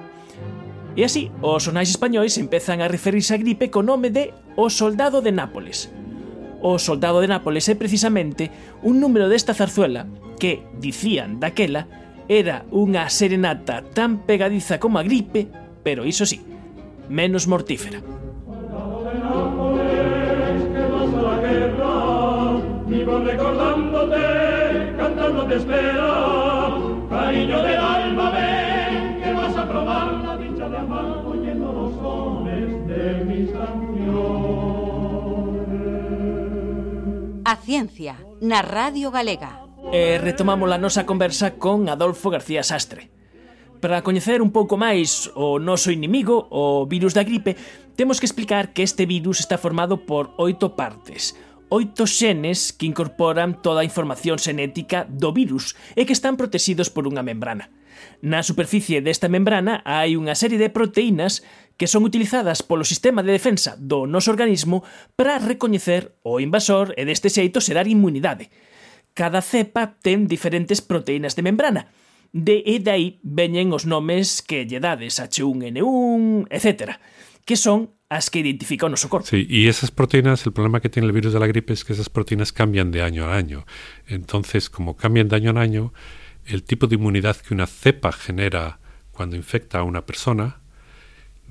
E 0.94 1.02
así, 1.02 1.34
os 1.42 1.66
sonais 1.66 1.90
españois 1.90 2.38
empezan 2.38 2.78
a 2.78 2.92
referirse 2.92 3.34
a 3.34 3.42
gripe 3.42 3.74
co 3.74 3.82
nome 3.82 4.14
de 4.14 4.30
O 4.54 4.70
Soldado 4.70 5.26
de 5.26 5.34
Nápoles. 5.34 5.90
O 6.62 6.78
Soldado 6.78 7.18
de 7.18 7.28
Nápoles 7.28 7.66
é 7.66 7.74
precisamente 7.74 8.54
un 8.86 9.02
número 9.02 9.26
desta 9.26 9.58
zarzuela 9.58 10.06
que, 10.38 10.62
dicían 10.78 11.42
daquela, 11.42 11.90
era 12.30 12.70
unha 12.70 13.10
serenata 13.10 13.82
tan 13.82 14.22
pegadiza 14.22 14.78
como 14.78 15.02
a 15.02 15.04
gripe, 15.04 15.50
pero 15.82 16.06
iso 16.06 16.30
sí, 16.30 16.46
menos 17.10 17.50
mortífera. 17.50 17.98
Vivo 22.86 23.18
recordándote, 23.18 24.26
cantando 24.94 25.42
te 25.50 25.56
espera, 25.58 26.14
cariño 27.10 27.58
del 27.64 27.80
alma, 27.82 28.30
ven. 28.30 28.53
A 37.46 37.56
ciencia 37.60 38.18
na 38.42 38.64
Radio 38.64 39.12
Galega. 39.12 39.62
E 39.94 40.18
retomamos 40.18 40.72
a 40.74 40.82
nosa 40.82 41.06
conversa 41.06 41.60
con 41.62 41.86
Adolfo 41.86 42.34
García 42.34 42.64
Sastre. 42.66 43.14
Para 43.84 44.02
coñecer 44.02 44.40
un 44.40 44.56
pouco 44.56 44.80
máis 44.80 45.28
o 45.36 45.60
noso 45.60 45.92
inimigo, 45.92 46.48
o 46.50 46.88
virus 46.88 47.12
da 47.12 47.28
gripe, 47.28 47.60
temos 48.00 48.18
que 48.18 48.26
explicar 48.26 48.72
que 48.72 48.82
este 48.82 49.04
virus 49.06 49.44
está 49.44 49.60
formado 49.60 50.08
por 50.08 50.32
oito 50.40 50.74
partes, 50.80 51.36
oito 51.68 52.08
xenes 52.08 52.72
que 52.72 52.88
incorporan 52.88 53.60
toda 53.60 53.84
a 53.84 53.88
información 53.88 54.40
xenética 54.40 55.04
do 55.06 55.36
virus 55.36 55.76
e 56.00 56.08
que 56.08 56.16
están 56.16 56.40
protegidos 56.40 56.88
por 56.88 57.12
unha 57.12 57.28
membrana. 57.28 57.70
Na 58.24 58.40
superficie 58.40 59.04
desta 59.04 59.28
membrana 59.28 59.84
hai 59.84 60.16
unha 60.16 60.34
serie 60.34 60.58
de 60.58 60.72
proteínas 60.72 61.44
que 61.78 61.88
son 61.88 62.04
utilizadas 62.04 62.62
polo 62.62 62.86
sistema 62.86 63.24
de 63.24 63.34
defensa 63.34 63.76
do 63.80 64.06
noso 64.06 64.30
organismo 64.30 64.86
para 65.18 65.42
recoñecer 65.42 66.16
o 66.22 66.38
invasor 66.40 66.94
e 66.98 67.04
deste 67.06 67.34
xeito 67.34 67.62
xerar 67.62 67.90
inmunidade. 67.90 68.54
Cada 69.14 69.42
cepa 69.42 69.98
ten 70.02 70.26
diferentes 70.26 70.82
proteínas 70.82 71.38
de 71.38 71.46
membrana, 71.46 71.94
de 72.34 72.66
e 72.66 72.82
dai 72.82 73.22
veñen 73.22 73.70
os 73.74 73.86
nomes 73.86 74.42
que 74.42 74.66
lle 74.66 74.82
dades 74.82 75.22
H1N1, 75.22 76.50
etc., 76.50 76.98
que 77.46 77.54
son 77.54 77.94
as 78.10 78.30
que 78.30 78.40
identifica 78.40 78.86
o 78.86 78.90
noso. 78.90 79.10
Sí, 79.26 79.46
y 79.50 79.68
esas 79.68 79.90
proteínas, 79.90 80.46
el 80.46 80.54
problema 80.54 80.82
que 80.82 80.90
tiene 80.90 81.08
el 81.08 81.14
virus 81.14 81.34
de 81.34 81.40
la 81.42 81.48
gripe 81.48 81.74
es 81.74 81.84
que 81.84 81.94
esas 81.94 82.10
proteínas 82.10 82.54
cambian 82.54 82.92
de 82.92 83.02
año 83.02 83.26
a 83.26 83.36
año. 83.36 83.66
Entonces, 84.08 84.70
como 84.70 84.96
cambian 84.96 85.30
de 85.30 85.36
año 85.36 85.52
a 85.58 85.62
año, 85.62 85.94
el 86.46 86.64
tipo 86.64 86.88
de 86.88 86.96
inmunidad 86.96 87.38
que 87.38 87.54
una 87.54 87.68
cepa 87.68 88.12
genera 88.12 88.80
cuando 89.12 89.36
infecta 89.36 89.80
a 89.80 89.84
una 89.84 90.06
persona 90.06 90.63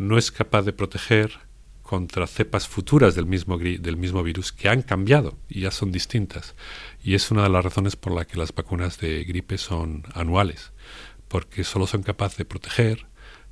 no 0.02 0.18
es 0.18 0.30
capaz 0.30 0.62
de 0.62 0.72
proteger 0.72 1.38
contra 1.82 2.26
cepas 2.26 2.68
futuras 2.68 3.14
del 3.14 3.26
mismo, 3.26 3.58
del 3.58 3.96
mismo 3.96 4.22
virus 4.22 4.52
que 4.52 4.68
han 4.68 4.82
cambiado 4.82 5.38
y 5.48 5.60
ya 5.60 5.70
son 5.70 5.92
distintas. 5.92 6.54
Y 7.02 7.14
es 7.14 7.30
una 7.30 7.42
de 7.42 7.50
las 7.50 7.64
razones 7.64 7.96
por 7.96 8.12
la 8.12 8.24
que 8.24 8.38
las 8.38 8.54
vacunas 8.54 8.98
de 8.98 9.24
gripe 9.24 9.58
son 9.58 10.04
anuales, 10.14 10.72
porque 11.28 11.64
solo 11.64 11.86
son 11.86 12.02
capaces 12.02 12.38
de 12.38 12.44
proteger 12.44 13.06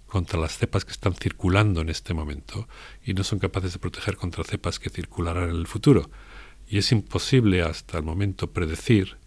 contra 0.06 0.40
las 0.40 0.58
cepas 0.58 0.84
que 0.84 0.92
están 0.92 1.14
circulando 1.14 1.80
en 1.80 1.88
este 1.88 2.14
momento 2.14 2.66
y 3.04 3.14
no 3.14 3.24
son 3.24 3.38
capaces 3.38 3.74
de 3.74 3.78
proteger 3.78 4.16
contra 4.16 4.42
cepas 4.44 4.78
que 4.78 4.90
circularán 4.90 5.50
en 5.50 5.56
el 5.56 5.66
futuro. 5.66 6.10
Y 6.66 6.78
es 6.78 6.92
imposible 6.92 7.62
hasta 7.62 7.98
el 7.98 8.04
momento 8.04 8.52
predecir 8.52 9.18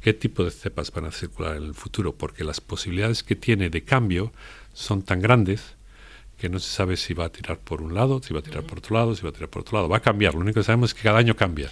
qué 0.00 0.14
tipo 0.14 0.44
de 0.44 0.50
cepas 0.50 0.90
van 0.90 1.06
a 1.06 1.12
circular 1.12 1.56
en 1.56 1.64
el 1.64 1.74
futuro, 1.74 2.16
porque 2.16 2.44
las 2.44 2.60
posibilidades 2.60 3.22
que 3.22 3.36
tiene 3.36 3.70
de 3.70 3.84
cambio 3.84 4.32
son 4.72 5.02
tan 5.02 5.20
grandes 5.20 5.76
que 6.36 6.48
no 6.48 6.58
se 6.58 6.74
sabe 6.74 6.96
si 6.96 7.14
va 7.14 7.26
a 7.26 7.28
tirar 7.30 7.58
por 7.58 7.82
un 7.82 7.94
lado, 7.94 8.20
si 8.22 8.34
va 8.34 8.40
a 8.40 8.42
tirar 8.42 8.64
por 8.64 8.78
otro 8.78 8.96
lado, 8.96 9.14
si 9.14 9.22
va 9.22 9.30
a 9.30 9.32
tirar 9.32 9.48
por 9.48 9.62
otro 9.62 9.78
lado. 9.78 9.88
Va 9.88 9.98
a 9.98 10.00
cambiar, 10.00 10.34
lo 10.34 10.40
único 10.40 10.58
que 10.58 10.64
sabemos 10.64 10.90
é 10.90 10.94
que 10.98 11.02
cada 11.06 11.22
año 11.22 11.38
cambia, 11.38 11.70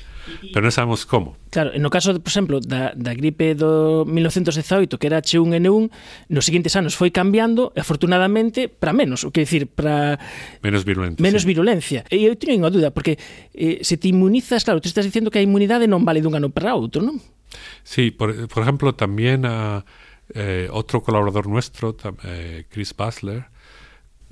pero 0.55 0.62
non 0.62 0.70
sabemos 0.70 1.03
como. 1.03 1.35
Claro, 1.51 1.75
no 1.75 1.90
caso, 1.90 2.14
por 2.23 2.31
exemplo, 2.31 2.62
da, 2.62 2.94
da 2.94 3.11
gripe 3.18 3.59
do 3.59 4.07
1918, 4.07 4.94
que 4.94 5.07
era 5.11 5.18
H1N1, 5.18 5.90
nos 6.31 6.46
seguintes 6.46 6.79
anos 6.79 6.94
foi 6.94 7.11
cambiando, 7.11 7.75
e 7.75 7.83
afortunadamente, 7.83 8.70
para 8.70 8.94
menos, 8.94 9.27
o 9.27 9.35
que 9.35 9.42
decir, 9.42 9.66
para... 9.66 10.23
Menos 10.62 10.87
virulencia. 10.87 11.18
Menos 11.18 11.42
sí. 11.42 11.51
virulencia. 11.51 12.01
E 12.07 12.31
eu 12.31 12.38
teño 12.38 12.62
unha 12.62 12.70
dúda, 12.70 12.94
porque 12.94 13.18
eh, 13.51 13.83
se 13.83 13.99
te 13.99 14.07
inmunizas, 14.07 14.62
claro, 14.62 14.79
tú 14.79 14.87
estás 14.87 15.03
dicendo 15.03 15.35
que 15.35 15.42
a 15.42 15.44
inmunidade 15.44 15.90
non 15.90 16.07
vale 16.07 16.23
dun 16.23 16.38
ano 16.38 16.55
para 16.55 16.79
outro, 16.79 17.03
non? 17.03 17.18
Sí, 17.83 18.14
por, 18.14 18.31
por 18.46 18.62
exemplo, 18.62 18.94
tamén 18.94 19.42
a, 19.42 19.83
ah, 19.83 20.09
eh, 20.31 20.70
outro 20.70 21.03
colaborador 21.03 21.51
nuestro, 21.51 21.99
eh, 22.23 22.70
Chris 22.70 22.94
Basler, 22.94 23.50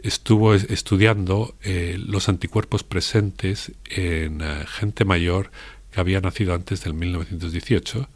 estuvo 0.03 0.55
estudiando 0.55 1.55
eh, 1.63 1.97
los 1.99 2.29
anticuerpos 2.29 2.85
presentes 2.85 3.73
en 3.91 4.43
uh, 4.43 4.67
gente 4.67 5.05
mayor 5.05 5.51
que 5.91 6.01
había 6.01 6.21
nacido 6.21 6.55
antes 6.55 6.85
del 6.85 6.95
1918 6.95 8.09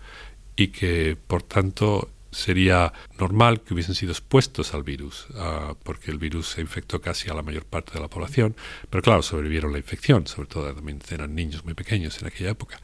y 0.57 0.69
que, 0.69 1.17
por 1.27 1.43
tanto, 1.43 2.11
sería 2.31 2.93
normal 3.19 3.61
que 3.61 3.75
hubiesen 3.75 3.95
sido 3.95 4.13
expuestos 4.13 4.75
al 4.75 4.83
virus, 4.83 5.27
uh, 5.31 5.75
porque 5.83 6.11
el 6.11 6.19
virus 6.19 6.49
se 6.49 6.61
infectó 6.61 7.01
casi 7.01 7.29
a 7.31 7.35
la 7.35 7.43
mayor 7.43 7.65
parte 7.65 7.93
de 7.95 8.01
la 8.01 8.09
población, 8.09 8.57
pero 8.89 9.03
claro, 9.03 9.23
sobrevivieron 9.23 9.73
la 9.73 9.79
infección, 9.79 10.27
sobre 10.27 10.49
todo 10.49 10.75
eran 11.11 11.35
niños 11.35 11.65
muy 11.65 11.75
pequeños 11.75 12.21
en 12.21 12.29
aquella 12.29 12.51
época. 12.51 12.81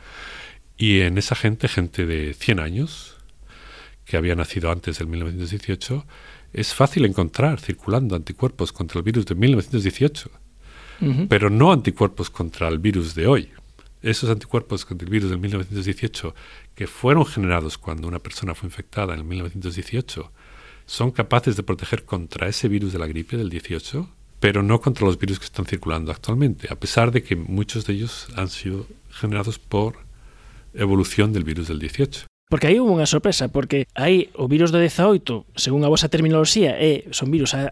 Y 0.76 1.00
en 1.00 1.18
esa 1.18 1.34
gente, 1.34 1.66
gente 1.68 2.06
de 2.06 2.34
100 2.34 2.60
años, 2.60 3.16
que 4.04 4.16
había 4.16 4.34
nacido 4.34 4.70
antes 4.70 4.98
del 4.98 5.08
1918, 5.08 6.06
es 6.52 6.74
fácil 6.74 7.04
encontrar 7.04 7.60
circulando 7.60 8.16
anticuerpos 8.16 8.72
contra 8.72 8.98
el 8.98 9.04
virus 9.04 9.26
de 9.26 9.34
1918, 9.34 10.30
pero 11.28 11.48
no 11.50 11.72
anticuerpos 11.72 12.30
contra 12.30 12.68
el 12.68 12.78
virus 12.78 13.14
de 13.14 13.26
hoy. 13.26 13.50
Esos 14.02 14.30
anticuerpos 14.30 14.84
contra 14.84 15.06
el 15.06 15.10
virus 15.10 15.30
del 15.30 15.38
1918 15.38 16.34
que 16.74 16.86
fueron 16.86 17.26
generados 17.26 17.78
cuando 17.78 18.08
una 18.08 18.18
persona 18.18 18.54
fue 18.54 18.68
infectada 18.68 19.14
en 19.14 19.20
el 19.20 19.26
1918 19.26 20.32
son 20.86 21.10
capaces 21.10 21.56
de 21.56 21.62
proteger 21.62 22.04
contra 22.04 22.48
ese 22.48 22.66
virus 22.66 22.92
de 22.92 22.98
la 22.98 23.06
gripe 23.06 23.36
del 23.36 23.50
18, 23.50 24.08
pero 24.40 24.62
no 24.62 24.80
contra 24.80 25.04
los 25.04 25.18
virus 25.18 25.38
que 25.38 25.44
están 25.44 25.66
circulando 25.66 26.10
actualmente, 26.10 26.68
a 26.70 26.76
pesar 26.76 27.10
de 27.10 27.22
que 27.22 27.36
muchos 27.36 27.86
de 27.86 27.92
ellos 27.92 28.28
han 28.36 28.48
sido 28.48 28.86
generados 29.10 29.58
por 29.58 29.96
evolución 30.72 31.32
del 31.32 31.44
virus 31.44 31.68
del 31.68 31.78
18. 31.78 32.26
Porque 32.48 32.66
aí 32.66 32.80
houve 32.80 32.96
unha 32.96 33.04
sorpresa, 33.04 33.52
porque 33.52 33.84
aí 33.92 34.32
o 34.32 34.48
virus 34.48 34.72
do 34.72 34.80
18, 34.80 35.52
según 35.52 35.84
a 35.84 35.92
vosa 35.92 36.08
terminoloxía, 36.08 36.80
é, 36.80 37.04
son 37.12 37.28
virus 37.28 37.52
a 37.52 37.68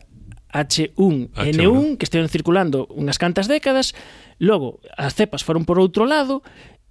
H1N1 0.52 1.32
H1. 1.32 1.96
que 1.96 2.04
estiveron 2.04 2.28
circulando 2.28 2.84
unhas 2.92 3.16
cantas 3.16 3.48
décadas, 3.48 3.96
logo 4.36 4.84
as 4.96 5.16
cepas 5.16 5.44
foron 5.44 5.64
por 5.64 5.80
outro 5.80 6.04
lado, 6.04 6.44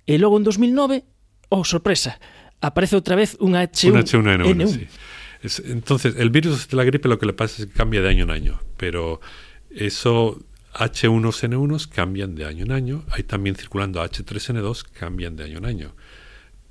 e 0.09 0.17
logo 0.17 0.37
en 0.37 0.43
2009, 0.45 1.05
oh, 1.53 1.61
sorpresa, 1.61 2.17
aparece 2.57 2.97
outra 2.97 3.13
vez 3.13 3.37
un 3.37 3.53
H1N1. 3.53 3.93
Un 3.93 4.01
H1N1 4.01 4.65
sí. 4.65 4.83
es, 5.45 5.61
entonces, 5.65 6.17
el 6.17 6.29
virus 6.29 6.67
de 6.69 6.77
la 6.77 6.83
gripe 6.83 7.09
lo 7.09 7.17
que 7.21 7.29
le 7.29 7.33
pasa 7.33 7.61
es 7.61 7.69
que 7.69 7.73
cambia 7.73 8.01
de 8.01 8.09
año 8.09 8.25
en 8.25 8.31
año, 8.31 8.59
pero 8.77 9.21
eso 9.69 10.41
H1N1 10.73 11.89
cambian 11.89 12.35
de 12.35 12.45
año 12.45 12.65
en 12.65 12.71
año, 12.71 13.05
hay 13.11 13.23
también 13.23 13.55
circulando 13.55 14.03
H3N2 14.03 14.89
cambian 14.89 15.35
de 15.35 15.45
año 15.45 15.57
en 15.57 15.65
año. 15.65 15.95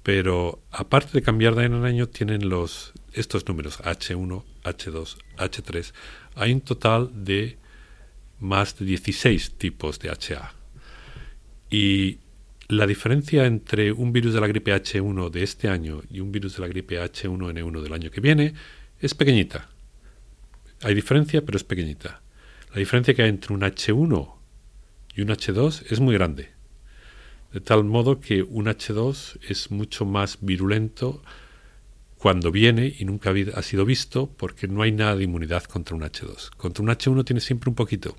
Pero 0.05 0.63
aparte 0.71 1.13
de 1.15 1.23
cambiar 1.23 1.55
de 1.55 1.65
año 1.65 1.79
en 1.79 1.85
año 1.87 2.09
tienen 2.09 2.51
los 2.51 2.93
estos 3.15 3.49
números 3.49 3.81
H1, 3.81 4.45
H2, 4.63 5.17
H3. 5.39 5.93
Hay 6.37 6.53
un 6.53 6.61
total 6.61 7.25
de 7.25 7.57
más 8.39 8.79
de 8.79 8.85
16 8.85 9.53
tipos 9.53 9.99
de 10.01 10.11
HA. 10.11 10.53
Y 11.71 12.19
la 12.69 12.87
diferencia 12.87 13.47
entre 13.47 13.93
un 13.93 14.13
virus 14.13 14.35
de 14.35 14.43
la 14.43 14.47
gripe 14.47 14.75
H1 14.75 15.31
de 15.31 15.43
este 15.43 15.69
año 15.69 16.03
y 16.11 16.21
un 16.21 16.31
virus 16.31 16.57
de 16.57 16.63
la 16.63 16.69
gripe 16.69 17.01
H1N1 17.01 17.81
del 17.81 17.93
año 17.95 18.11
que 18.11 18.21
viene 18.21 18.53
es 19.01 19.15
pequeñita. 19.15 19.71
Hay 20.83 20.95
diferencia, 20.95 21.43
pero 21.47 21.57
es 21.57 21.65
pequeñita. 21.65 22.21
La 22.75 22.79
diferencia 22.79 23.15
que 23.15 23.23
hay 23.23 23.31
entre 23.31 23.55
un 23.55 23.63
H1 23.63 24.35
y 25.15 25.23
un 25.23 25.29
H2 25.29 25.91
es 25.91 26.01
muy 26.01 26.13
grande. 26.13 26.54
De 27.55 27.61
tal 27.61 27.85
modo 27.85 28.21
que 28.21 28.43
un 28.43 28.67
H2 28.67 29.39
es 29.49 29.71
mucho 29.71 30.05
más 30.05 30.39
virulento 30.41 31.23
cuando 32.19 32.51
viene 32.51 32.93
y 32.99 33.05
nunca 33.05 33.33
ha 33.55 33.63
sido 33.63 33.85
visto 33.85 34.29
porque 34.37 34.67
no 34.67 34.83
hay 34.83 34.91
nada 34.91 35.15
de 35.15 35.23
inmunidad 35.23 35.63
contra 35.63 35.95
un 35.95 36.03
H2. 36.03 36.51
Contra 36.57 36.83
un 36.83 36.91
H1 36.91 37.25
tienes 37.25 37.45
siempre 37.45 37.71
un 37.71 37.77
poquito. 37.77 38.17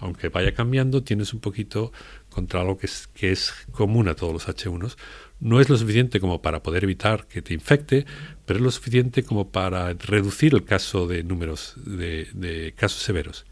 Aunque 0.00 0.28
vaya 0.28 0.52
cambiando, 0.52 1.02
tienes 1.02 1.32
un 1.32 1.40
poquito 1.40 1.92
contra 2.28 2.60
algo 2.60 2.76
que 2.76 2.84
es, 2.84 3.08
que 3.14 3.32
es 3.32 3.54
común 3.70 4.08
a 4.08 4.14
todos 4.14 4.34
los 4.34 4.46
H1s. 4.46 4.96
No 5.40 5.58
es 5.58 5.70
lo 5.70 5.78
suficiente 5.78 6.20
como 6.20 6.42
para 6.42 6.62
poder 6.62 6.84
evitar 6.84 7.26
que 7.28 7.40
te 7.40 7.54
infecte, 7.54 8.04
pero 8.44 8.58
es 8.58 8.64
lo 8.64 8.70
suficiente 8.70 9.22
como 9.22 9.48
para 9.48 9.94
reducir 9.94 10.52
el 10.52 10.64
caso 10.64 11.06
de 11.06 11.24
números 11.24 11.72
de, 11.86 12.28
de 12.34 12.74
casos 12.76 13.00
severos. 13.00 13.46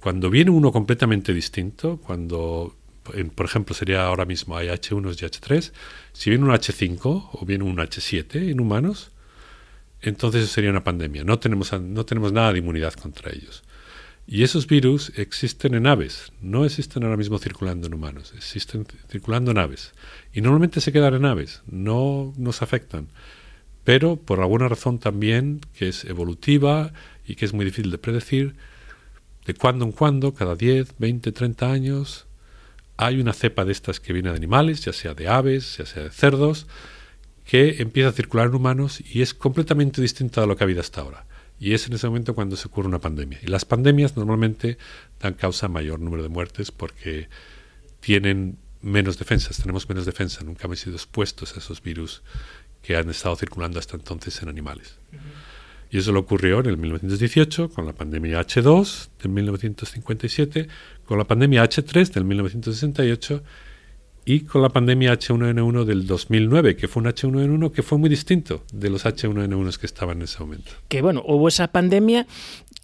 Cuando 0.00 0.30
viene 0.30 0.50
uno 0.50 0.72
completamente 0.72 1.34
distinto, 1.34 1.98
cuando, 1.98 2.74
por 3.34 3.46
ejemplo, 3.46 3.74
sería 3.74 4.04
ahora 4.04 4.24
mismo 4.24 4.56
hay 4.56 4.68
H1 4.68 5.12
y 5.12 5.24
H3, 5.24 5.72
si 6.12 6.30
viene 6.30 6.44
un 6.44 6.50
H5 6.50 7.30
o 7.32 7.46
viene 7.46 7.64
un 7.64 7.76
H7 7.76 8.50
en 8.50 8.60
humanos, 8.60 9.12
entonces 10.00 10.48
sería 10.50 10.70
una 10.70 10.84
pandemia. 10.84 11.24
No 11.24 11.38
tenemos, 11.38 11.72
no 11.72 12.04
tenemos 12.04 12.32
nada 12.32 12.52
de 12.52 12.58
inmunidad 12.58 12.94
contra 12.94 13.32
ellos. 13.32 13.62
Y 14.30 14.42
esos 14.42 14.66
virus 14.66 15.10
existen 15.16 15.74
en 15.74 15.86
aves, 15.86 16.32
no 16.42 16.66
existen 16.66 17.02
ahora 17.02 17.16
mismo 17.16 17.38
circulando 17.38 17.86
en 17.86 17.94
humanos, 17.94 18.34
existen 18.36 18.86
circulando 19.10 19.52
en 19.52 19.58
aves. 19.58 19.94
Y 20.34 20.42
normalmente 20.42 20.82
se 20.82 20.92
quedan 20.92 21.14
en 21.14 21.24
aves, 21.24 21.62
no 21.66 22.34
nos 22.36 22.60
afectan. 22.60 23.08
Pero 23.84 24.16
por 24.16 24.40
alguna 24.40 24.68
razón 24.68 24.98
también 24.98 25.62
que 25.72 25.88
es 25.88 26.04
evolutiva 26.04 26.92
y 27.26 27.36
que 27.36 27.46
es 27.46 27.54
muy 27.54 27.64
difícil 27.64 27.90
de 27.90 27.96
predecir, 27.96 28.54
de 29.46 29.54
cuando 29.54 29.86
en 29.86 29.92
cuando, 29.92 30.34
cada 30.34 30.56
10, 30.56 30.96
20, 30.98 31.32
30 31.32 31.72
años, 31.72 32.26
hay 32.98 33.20
una 33.20 33.32
cepa 33.32 33.64
de 33.64 33.72
estas 33.72 34.00
que 34.00 34.12
viene 34.12 34.30
de 34.30 34.36
animales, 34.36 34.84
ya 34.84 34.92
sea 34.92 35.14
de 35.14 35.28
aves, 35.28 35.78
ya 35.78 35.86
sea 35.86 36.02
de 36.02 36.10
cerdos, 36.10 36.66
que 37.44 37.76
empieza 37.80 38.10
a 38.10 38.12
circular 38.12 38.48
en 38.48 38.56
humanos 38.56 39.00
y 39.00 39.22
es 39.22 39.32
completamente 39.32 40.02
distinta 40.02 40.40
de 40.40 40.48
lo 40.48 40.56
que 40.56 40.64
ha 40.64 40.66
habido 40.66 40.80
hasta 40.80 41.00
ahora. 41.00 41.24
Y 41.60 41.74
es 41.74 41.86
en 41.86 41.94
ese 41.94 42.08
momento 42.08 42.34
cuando 42.34 42.56
se 42.56 42.66
ocurre 42.66 42.88
una 42.88 42.98
pandemia. 42.98 43.38
Y 43.42 43.46
las 43.46 43.64
pandemias 43.64 44.16
normalmente 44.16 44.78
dan 45.20 45.34
causa 45.34 45.66
a 45.66 45.68
mayor 45.68 46.00
número 46.00 46.24
de 46.24 46.28
muertes 46.28 46.72
porque 46.72 47.28
tienen 48.00 48.58
menos 48.82 49.16
defensas, 49.16 49.58
tenemos 49.58 49.88
menos 49.88 50.04
defensa, 50.04 50.44
nunca 50.44 50.66
hemos 50.66 50.80
sido 50.80 50.96
expuestos 50.96 51.54
a 51.54 51.60
esos 51.60 51.82
virus 51.82 52.22
que 52.82 52.96
han 52.96 53.08
estado 53.10 53.36
circulando 53.36 53.78
hasta 53.78 53.96
entonces 53.96 54.42
en 54.42 54.48
animales. 54.48 54.98
Y 55.90 55.98
eso 55.98 56.12
lo 56.12 56.20
ocurrió 56.20 56.60
en 56.60 56.66
el 56.66 56.76
1918 56.76 57.70
con 57.70 57.86
la 57.86 57.92
pandemia 57.92 58.40
H2 58.40 59.08
del 59.22 59.32
1957, 59.32 60.68
con 61.04 61.18
la 61.18 61.24
pandemia 61.24 61.64
H3 61.64 62.12
del 62.12 62.24
1968 62.24 63.42
y 64.28 64.40
con 64.40 64.60
la 64.60 64.68
pandemia 64.68 65.14
H1N1 65.14 65.84
del 65.84 66.06
2009, 66.06 66.76
que 66.76 66.86
fue 66.86 67.02
un 67.02 67.08
H1N1 67.08 67.72
que 67.72 67.82
fue 67.82 67.96
muy 67.96 68.10
distinto 68.10 68.62
de 68.70 68.90
los 68.90 69.06
H1N1 69.06 69.78
que 69.78 69.86
estaban 69.86 70.18
en 70.18 70.24
ese 70.24 70.40
momento. 70.40 70.72
Que, 70.88 71.00
bueno, 71.00 71.22
hubo 71.24 71.48
esa 71.48 71.68
pandemia 71.68 72.26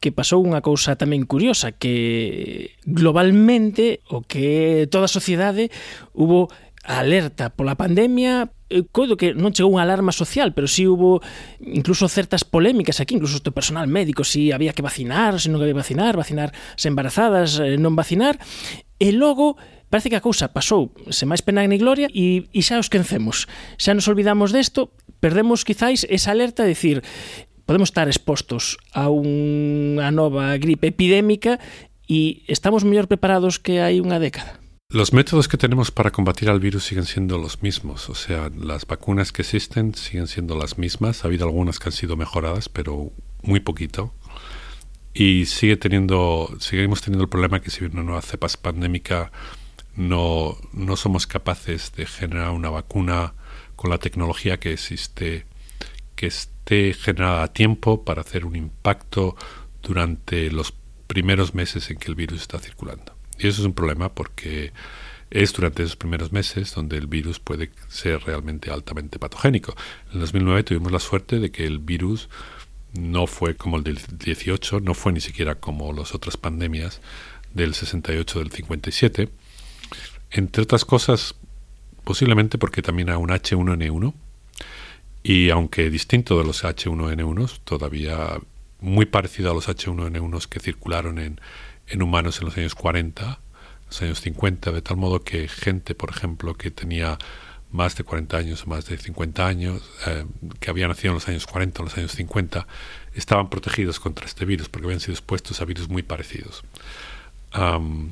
que 0.00 0.08
pasou 0.12 0.40
unha 0.40 0.64
cousa 0.64 0.96
tamén 0.96 1.28
curiosa 1.28 1.72
que 1.72 2.76
globalmente 2.88 4.00
o 4.08 4.24
que 4.24 4.88
toda 4.88 5.04
a 5.04 5.12
sociedade 5.12 5.68
hubo 6.12 6.52
alerta 6.84 7.52
pola 7.52 7.76
pandemia 7.76 8.52
eh, 8.63 8.63
Eh, 8.74 8.82
coido 8.90 9.14
que 9.14 9.38
non 9.38 9.54
chegou 9.54 9.70
unha 9.78 9.86
alarma 9.86 10.10
social, 10.10 10.50
pero 10.50 10.66
si 10.66 10.82
sí 10.82 10.90
hubo 10.90 11.22
incluso 11.62 12.10
certas 12.10 12.42
polémicas 12.42 12.98
aquí, 12.98 13.14
incluso 13.14 13.38
o 13.38 13.54
personal 13.54 13.86
médico, 13.86 14.26
si 14.26 14.50
había 14.50 14.74
que 14.74 14.82
vacinar, 14.82 15.38
se 15.38 15.46
non 15.46 15.62
había 15.62 15.78
que 15.78 15.86
vacinar, 15.86 16.18
vacinar 16.18 16.50
se 16.74 16.90
embarazadas, 16.90 17.62
eh, 17.62 17.78
non 17.78 17.94
vacinar, 17.94 18.34
e 18.98 19.14
logo 19.14 19.54
parece 19.94 20.10
que 20.10 20.18
a 20.18 20.26
cousa 20.26 20.50
pasou 20.50 20.90
sen 21.06 21.30
máis 21.30 21.38
pena 21.38 21.62
ni 21.62 21.78
gloria 21.78 22.10
e, 22.10 22.50
e 22.50 22.60
xa 22.66 22.82
os 22.82 22.90
quencemos. 22.90 23.46
Xa 23.78 23.94
nos 23.94 24.10
olvidamos 24.10 24.50
desto, 24.50 24.90
perdemos 25.22 25.62
quizáis 25.62 26.02
esa 26.10 26.34
alerta 26.34 26.66
de 26.66 26.74
decir 26.74 26.98
podemos 27.62 27.94
estar 27.94 28.10
expostos 28.10 28.74
a 28.90 29.06
unha 29.06 30.10
nova 30.10 30.58
gripe 30.58 30.90
epidémica 30.90 31.62
e 32.10 32.42
estamos 32.50 32.82
mellor 32.82 33.06
preparados 33.06 33.62
que 33.62 33.78
hai 33.78 34.02
unha 34.02 34.18
década. 34.18 34.63
Los 34.94 35.12
métodos 35.12 35.48
que 35.48 35.56
tenemos 35.56 35.90
para 35.90 36.12
combatir 36.12 36.48
al 36.48 36.60
virus 36.60 36.84
siguen 36.84 37.04
siendo 37.04 37.36
los 37.36 37.64
mismos, 37.64 38.08
o 38.08 38.14
sea, 38.14 38.48
las 38.56 38.86
vacunas 38.86 39.32
que 39.32 39.42
existen 39.42 39.92
siguen 39.96 40.28
siendo 40.28 40.56
las 40.56 40.78
mismas, 40.78 41.24
ha 41.24 41.26
habido 41.26 41.46
algunas 41.46 41.80
que 41.80 41.88
han 41.88 41.92
sido 41.92 42.16
mejoradas, 42.16 42.68
pero 42.68 43.10
muy 43.42 43.58
poquito. 43.58 44.14
Y 45.12 45.46
sigue 45.46 45.76
teniendo, 45.76 46.48
seguimos 46.60 47.02
teniendo 47.02 47.24
el 47.24 47.28
problema 47.28 47.60
que 47.60 47.70
si 47.70 47.80
viene 47.80 47.96
una 47.96 48.04
nueva 48.04 48.22
cepa 48.22 48.46
pandémica 48.62 49.32
no, 49.96 50.56
no 50.72 50.94
somos 50.94 51.26
capaces 51.26 51.90
de 51.96 52.06
generar 52.06 52.50
una 52.50 52.70
vacuna 52.70 53.34
con 53.74 53.90
la 53.90 53.98
tecnología 53.98 54.60
que 54.60 54.74
existe, 54.74 55.44
que 56.14 56.28
esté 56.28 56.94
generada 56.94 57.42
a 57.42 57.52
tiempo 57.52 58.04
para 58.04 58.20
hacer 58.20 58.44
un 58.44 58.54
impacto 58.54 59.34
durante 59.82 60.52
los 60.52 60.72
primeros 61.08 61.52
meses 61.52 61.90
en 61.90 61.98
que 61.98 62.12
el 62.12 62.14
virus 62.14 62.42
está 62.42 62.60
circulando. 62.60 63.13
Y 63.38 63.48
eso 63.48 63.62
es 63.62 63.66
un 63.66 63.74
problema 63.74 64.12
porque 64.12 64.72
es 65.30 65.52
durante 65.52 65.82
esos 65.82 65.96
primeros 65.96 66.32
meses 66.32 66.74
donde 66.74 66.96
el 66.96 67.06
virus 67.06 67.40
puede 67.40 67.70
ser 67.88 68.22
realmente 68.22 68.70
altamente 68.70 69.18
patogénico. 69.18 69.74
En 70.12 70.20
2009 70.20 70.62
tuvimos 70.62 70.92
la 70.92 71.00
suerte 71.00 71.40
de 71.40 71.50
que 71.50 71.66
el 71.66 71.78
virus 71.78 72.28
no 72.92 73.26
fue 73.26 73.56
como 73.56 73.76
el 73.76 73.82
del 73.82 73.98
18, 73.98 74.80
no 74.80 74.94
fue 74.94 75.12
ni 75.12 75.20
siquiera 75.20 75.56
como 75.56 75.92
las 75.92 76.14
otras 76.14 76.36
pandemias 76.36 77.00
del 77.52 77.74
68, 77.74 78.38
del 78.38 78.52
57, 78.52 79.28
entre 80.30 80.62
otras 80.62 80.84
cosas 80.84 81.34
posiblemente 82.04 82.58
porque 82.58 82.82
también 82.82 83.10
hay 83.10 83.16
un 83.16 83.30
H1N1 83.30 84.14
y 85.22 85.50
aunque 85.50 85.90
distinto 85.90 86.38
de 86.38 86.44
los 86.44 86.64
H1N1, 86.64 87.60
todavía 87.64 88.38
muy 88.84 89.06
parecido 89.06 89.50
a 89.50 89.54
los 89.54 89.68
H1N1 89.68 90.46
que 90.46 90.60
circularon 90.60 91.18
en, 91.18 91.40
en 91.86 92.02
humanos 92.02 92.38
en 92.38 92.44
los 92.44 92.56
años 92.58 92.74
40, 92.74 93.40
los 93.86 94.02
años 94.02 94.20
50, 94.20 94.72
de 94.72 94.82
tal 94.82 94.98
modo 94.98 95.24
que 95.24 95.48
gente, 95.48 95.94
por 95.94 96.10
ejemplo, 96.10 96.54
que 96.54 96.70
tenía 96.70 97.16
más 97.70 97.96
de 97.96 98.04
40 98.04 98.36
años 98.36 98.64
o 98.64 98.66
más 98.66 98.86
de 98.86 98.98
50 98.98 99.46
años, 99.46 99.82
eh, 100.06 100.26
que 100.60 100.70
había 100.70 100.86
nacido 100.86 101.12
en 101.12 101.14
los 101.14 101.28
años 101.28 101.46
40 101.46 101.80
o 101.80 101.84
los 101.86 101.96
años 101.96 102.12
50, 102.12 102.66
estaban 103.14 103.48
protegidos 103.48 103.98
contra 103.98 104.26
este 104.26 104.44
virus 104.44 104.68
porque 104.68 104.86
habían 104.86 105.00
sido 105.00 105.14
expuestos 105.14 105.62
a 105.62 105.64
virus 105.64 105.88
muy 105.88 106.02
parecidos. 106.02 106.62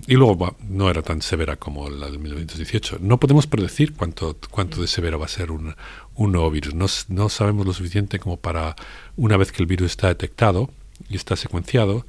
Y 0.07 0.15
luego 0.15 0.57
no 0.69 0.89
era 0.89 1.03
tan 1.03 1.21
severa 1.21 1.57
como 1.57 1.91
la 1.91 2.07
del 2.07 2.21
1918. 2.21 2.99
No 3.01 3.19
podemos 3.19 3.49
predecir 3.49 3.95
cuánto, 3.95 4.37
cuánto 4.51 4.81
de 4.81 4.87
severo 4.87 5.19
va 5.19 5.27
a 5.27 5.29
ser 5.29 5.51
un, 5.51 5.75
un 6.15 6.33
nuevo 6.33 6.51
virus. 6.51 6.75
No, 6.75 6.87
no 7.09 7.29
sabemos 7.29 7.67
lo 7.67 7.73
suficiente 7.73 8.21
como 8.21 8.37
para, 8.37 8.77
una 9.17 9.37
vez 9.37 9.51
que 9.51 9.63
el 9.63 9.67
virus 9.67 9.93
está 9.93 10.09
detectado 10.09 10.71
y 11.09 11.17
está 11.17 11.35
secuenciado, 11.35 12.07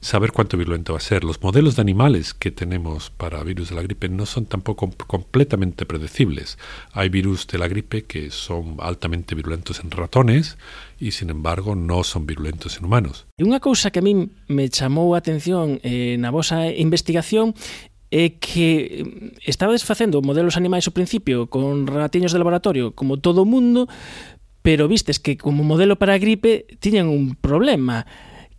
saber 0.00 0.32
cuánto 0.32 0.56
virulento 0.56 0.94
va 0.94 0.98
a 0.98 1.02
ser. 1.02 1.24
Los 1.24 1.42
modelos 1.42 1.76
de 1.76 1.82
animales 1.82 2.34
que 2.34 2.50
tenemos 2.50 3.10
para 3.10 3.42
virus 3.44 3.70
de 3.70 3.76
la 3.76 3.82
gripe 3.82 4.08
no 4.08 4.26
son 4.26 4.46
tampoco 4.46 4.90
completamente 5.06 5.84
predecibles. 5.84 6.58
Hay 6.92 7.08
virus 7.08 7.46
de 7.46 7.58
la 7.58 7.68
gripe 7.68 8.04
que 8.04 8.30
son 8.30 8.76
altamente 8.80 9.34
virulentos 9.34 9.80
en 9.80 9.90
ratones 9.90 10.56
e, 10.98 11.12
sin 11.12 11.30
embargo, 11.30 11.76
non 11.76 12.04
son 12.04 12.24
virulentos 12.24 12.80
en 12.80 12.88
humanos. 12.88 13.28
E 13.36 13.44
unha 13.44 13.60
cousa 13.60 13.92
que 13.92 14.00
a 14.00 14.04
min 14.04 14.32
me 14.48 14.72
chamou 14.72 15.12
a 15.12 15.20
atención 15.20 15.80
eh, 15.84 16.16
na 16.16 16.32
vosa 16.32 16.72
investigación 16.72 17.52
é 18.10 18.34
que 18.40 19.04
mm, 19.04 19.46
estabades 19.46 19.84
facendo 19.84 20.24
modelos 20.24 20.56
animais 20.56 20.88
ao 20.88 20.96
principio 20.96 21.46
con 21.52 21.86
ratiños 21.86 22.32
de 22.32 22.40
laboratorio 22.40 22.96
como 22.96 23.20
todo 23.20 23.44
o 23.44 23.48
mundo, 23.48 23.86
pero 24.64 24.88
vistes 24.88 25.20
que 25.20 25.36
como 25.36 25.60
modelo 25.60 26.00
para 26.00 26.16
a 26.16 26.22
gripe 26.22 26.66
tiñan 26.80 27.08
un 27.08 27.36
problema 27.36 28.08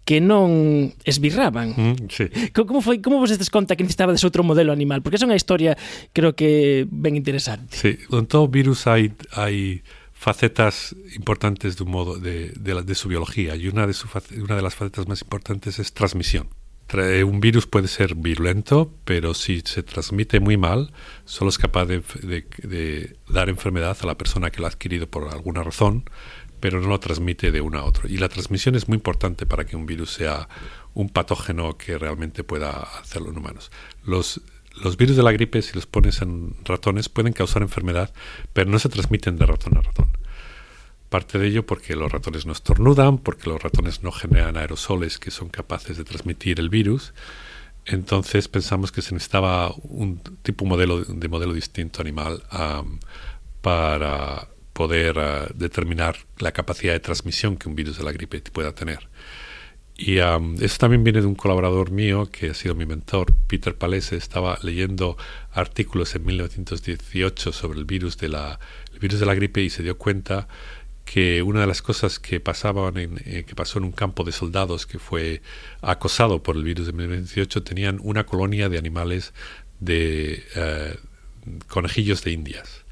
que 0.05 0.19
non 0.19 0.91
esbirraban. 1.05 1.73
Mm, 1.77 2.09
sí. 2.09 2.25
Como 2.51 2.81
foi 2.81 2.99
como 2.99 3.21
vos 3.21 3.29
estes 3.29 3.53
conta 3.53 3.77
que 3.77 3.85
necesitaba 3.85 4.13
des 4.13 4.25
outro 4.25 4.41
modelo 4.41 4.73
animal? 4.73 5.05
Porque 5.05 5.21
é 5.21 5.25
unha 5.25 5.37
historia 5.37 5.77
creo 6.11 6.33
que 6.33 6.89
ben 6.89 7.13
interesante. 7.13 7.77
Sí, 7.77 8.01
en 8.09 8.25
todo 8.25 8.49
virus 8.49 8.89
hai 8.89 9.13
hai 9.37 9.85
facetas 10.21 10.95
importantes 11.17 11.77
de 11.77 11.83
un 11.83 11.89
modo 11.89 12.19
de, 12.19 12.53
de, 12.53 12.83
de 12.83 12.95
su 12.95 13.09
biología 13.09 13.55
y 13.55 13.67
una 13.67 13.87
de, 13.87 13.93
su, 13.93 14.07
una 14.37 14.55
de 14.55 14.61
las 14.61 14.75
facetas 14.75 15.07
más 15.07 15.23
importantes 15.23 15.79
es 15.79 15.93
transmisión. 15.93 16.47
Un 16.93 17.39
virus 17.39 17.67
puede 17.67 17.87
ser 17.87 18.15
virulento, 18.15 18.93
pero 19.05 19.33
si 19.33 19.61
se 19.61 19.81
transmite 19.81 20.41
muy 20.41 20.57
mal, 20.57 20.91
solo 21.23 21.49
es 21.49 21.57
capaz 21.57 21.85
de, 21.85 22.03
de, 22.21 22.45
de 22.63 23.15
dar 23.29 23.47
enfermedad 23.47 23.97
a 24.01 24.05
la 24.05 24.17
persona 24.17 24.51
que 24.51 24.59
lo 24.59 24.65
ha 24.65 24.69
adquirido 24.69 25.07
por 25.07 25.29
alguna 25.29 25.63
razón, 25.63 26.03
pero 26.61 26.79
no 26.79 26.87
lo 26.87 26.99
transmite 26.99 27.51
de 27.51 27.59
uno 27.59 27.79
a 27.79 27.83
otro. 27.83 28.07
Y 28.07 28.17
la 28.17 28.29
transmisión 28.29 28.75
es 28.75 28.87
muy 28.87 28.95
importante 28.95 29.45
para 29.45 29.65
que 29.65 29.75
un 29.75 29.85
virus 29.85 30.13
sea 30.13 30.47
un 30.93 31.09
patógeno 31.09 31.77
que 31.77 31.97
realmente 31.97 32.43
pueda 32.43 32.83
hacerlo 33.01 33.31
en 33.31 33.37
humanos. 33.37 33.71
Los, 34.05 34.41
los 34.81 34.95
virus 34.95 35.17
de 35.17 35.23
la 35.23 35.31
gripe, 35.31 35.61
si 35.61 35.73
los 35.73 35.87
pones 35.87 36.21
en 36.21 36.55
ratones, 36.63 37.09
pueden 37.09 37.33
causar 37.33 37.63
enfermedad, 37.63 38.13
pero 38.53 38.69
no 38.69 38.79
se 38.79 38.89
transmiten 38.89 39.37
de 39.37 39.47
ratón 39.47 39.77
a 39.77 39.81
ratón. 39.81 40.09
Parte 41.09 41.39
de 41.39 41.47
ello 41.47 41.65
porque 41.65 41.95
los 41.95 42.11
ratones 42.11 42.45
no 42.45 42.53
estornudan, 42.53 43.17
porque 43.17 43.49
los 43.49 43.61
ratones 43.61 44.03
no 44.03 44.11
generan 44.11 44.55
aerosoles 44.55 45.17
que 45.17 45.31
son 45.31 45.49
capaces 45.49 45.97
de 45.97 46.05
transmitir 46.05 46.59
el 46.59 46.69
virus. 46.69 47.13
Entonces 47.85 48.47
pensamos 48.47 48.91
que 48.91 49.01
se 49.01 49.13
necesitaba 49.15 49.73
un 49.81 50.19
tipo 50.43 50.65
modelo, 50.65 51.03
de 51.03 51.27
modelo 51.27 51.53
distinto 51.53 52.01
animal 52.01 52.43
para 53.61 54.47
poder 54.81 55.19
ah, 55.19 55.47
determinar 55.53 56.15
la 56.39 56.51
capacidad 56.53 56.93
de 56.93 56.99
transmisión 56.99 57.55
que 57.55 57.69
un 57.69 57.75
virus 57.75 57.99
de 57.99 58.03
la 58.03 58.11
gripe 58.11 58.41
pueda 58.51 58.73
tener. 58.73 59.09
Y 59.95 60.17
eso 60.17 60.77
también 60.79 61.03
viene 61.03 61.21
de 61.21 61.27
un 61.27 61.35
colaborador 61.35 61.91
mío 61.91 62.27
que 62.31 62.49
ha 62.49 62.53
sido 62.55 62.73
mi 62.73 62.87
mentor, 62.87 63.31
Peter 63.47 63.75
Palese. 63.75 64.15
Estaba 64.15 64.57
leyendo 64.63 65.17
artículos 65.51 66.15
en 66.15 66.25
1918 66.25 67.51
sobre 67.51 67.77
el 67.77 67.85
virus 67.85 68.17
de 68.17 68.29
la, 68.29 68.59
virus 68.99 69.19
de 69.19 69.27
la 69.27 69.35
gripe 69.35 69.61
y 69.61 69.69
se 69.69 69.83
dio 69.83 69.99
cuenta 69.99 70.47
que 71.05 71.43
una 71.43 71.61
de 71.61 71.67
las 71.67 71.83
cosas 71.83 72.17
que 72.17 72.39
pasaban 72.39 72.97
en, 72.97 73.21
eh, 73.25 73.43
que 73.45 73.53
pasó 73.53 73.77
en 73.77 73.85
un 73.85 73.91
campo 73.91 74.23
de 74.23 74.31
soldados 74.31 74.87
que 74.87 74.97
fue 74.97 75.43
acosado 75.81 76.41
por 76.41 76.55
el 76.55 76.63
virus 76.63 76.87
de 76.87 76.93
1918 76.93 77.61
tenían 77.61 77.99
una 78.01 78.25
colonia 78.25 78.67
de 78.67 78.79
animales 78.79 79.33
de 79.79 80.43
eh, 80.55 80.95
conejillos 81.67 82.23
de 82.23 82.31
indias 82.31 82.85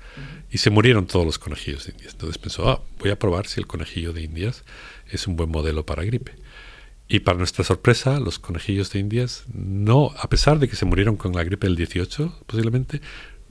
y 0.51 0.57
se 0.57 0.69
murieron 0.69 1.05
todos 1.07 1.25
los 1.25 1.39
conejillos 1.39 1.85
de 1.85 1.91
indias. 1.91 2.13
Entonces 2.13 2.37
pensó, 2.37 2.69
ah, 2.69 2.81
voy 2.99 3.11
a 3.11 3.19
probar 3.19 3.47
si 3.47 3.59
el 3.59 3.67
conejillo 3.67 4.13
de 4.13 4.23
indias 4.23 4.63
es 5.09 5.27
un 5.27 5.35
buen 5.35 5.49
modelo 5.49 5.85
para 5.85 6.03
gripe. 6.03 6.33
Y 7.07 7.19
para 7.21 7.37
nuestra 7.37 7.63
sorpresa, 7.63 8.19
los 8.19 8.37
conejillos 8.37 8.91
de 8.91 8.99
indias 8.99 9.45
no, 9.53 10.11
a 10.17 10.29
pesar 10.29 10.59
de 10.59 10.67
que 10.67 10.75
se 10.75 10.85
murieron 10.85 11.17
con 11.17 11.33
la 11.33 11.43
gripe 11.43 11.67
del 11.67 11.75
18, 11.75 12.43
posiblemente, 12.45 13.01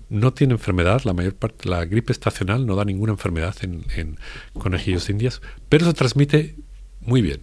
no 0.08 0.32
tiene 0.32 0.54
enfermedad, 0.54 1.02
la 1.04 1.12
mayor 1.12 1.34
parte, 1.34 1.68
la 1.68 1.84
gripe 1.84 2.12
estacional 2.12 2.66
no 2.66 2.76
da 2.76 2.84
ninguna 2.84 3.12
enfermedad 3.12 3.56
en, 3.62 3.84
en 3.96 4.18
conejillos 4.54 5.06
de 5.06 5.12
indias, 5.12 5.42
pero 5.68 5.84
se 5.86 5.92
transmite 5.92 6.56
muy 7.00 7.20
bien 7.20 7.40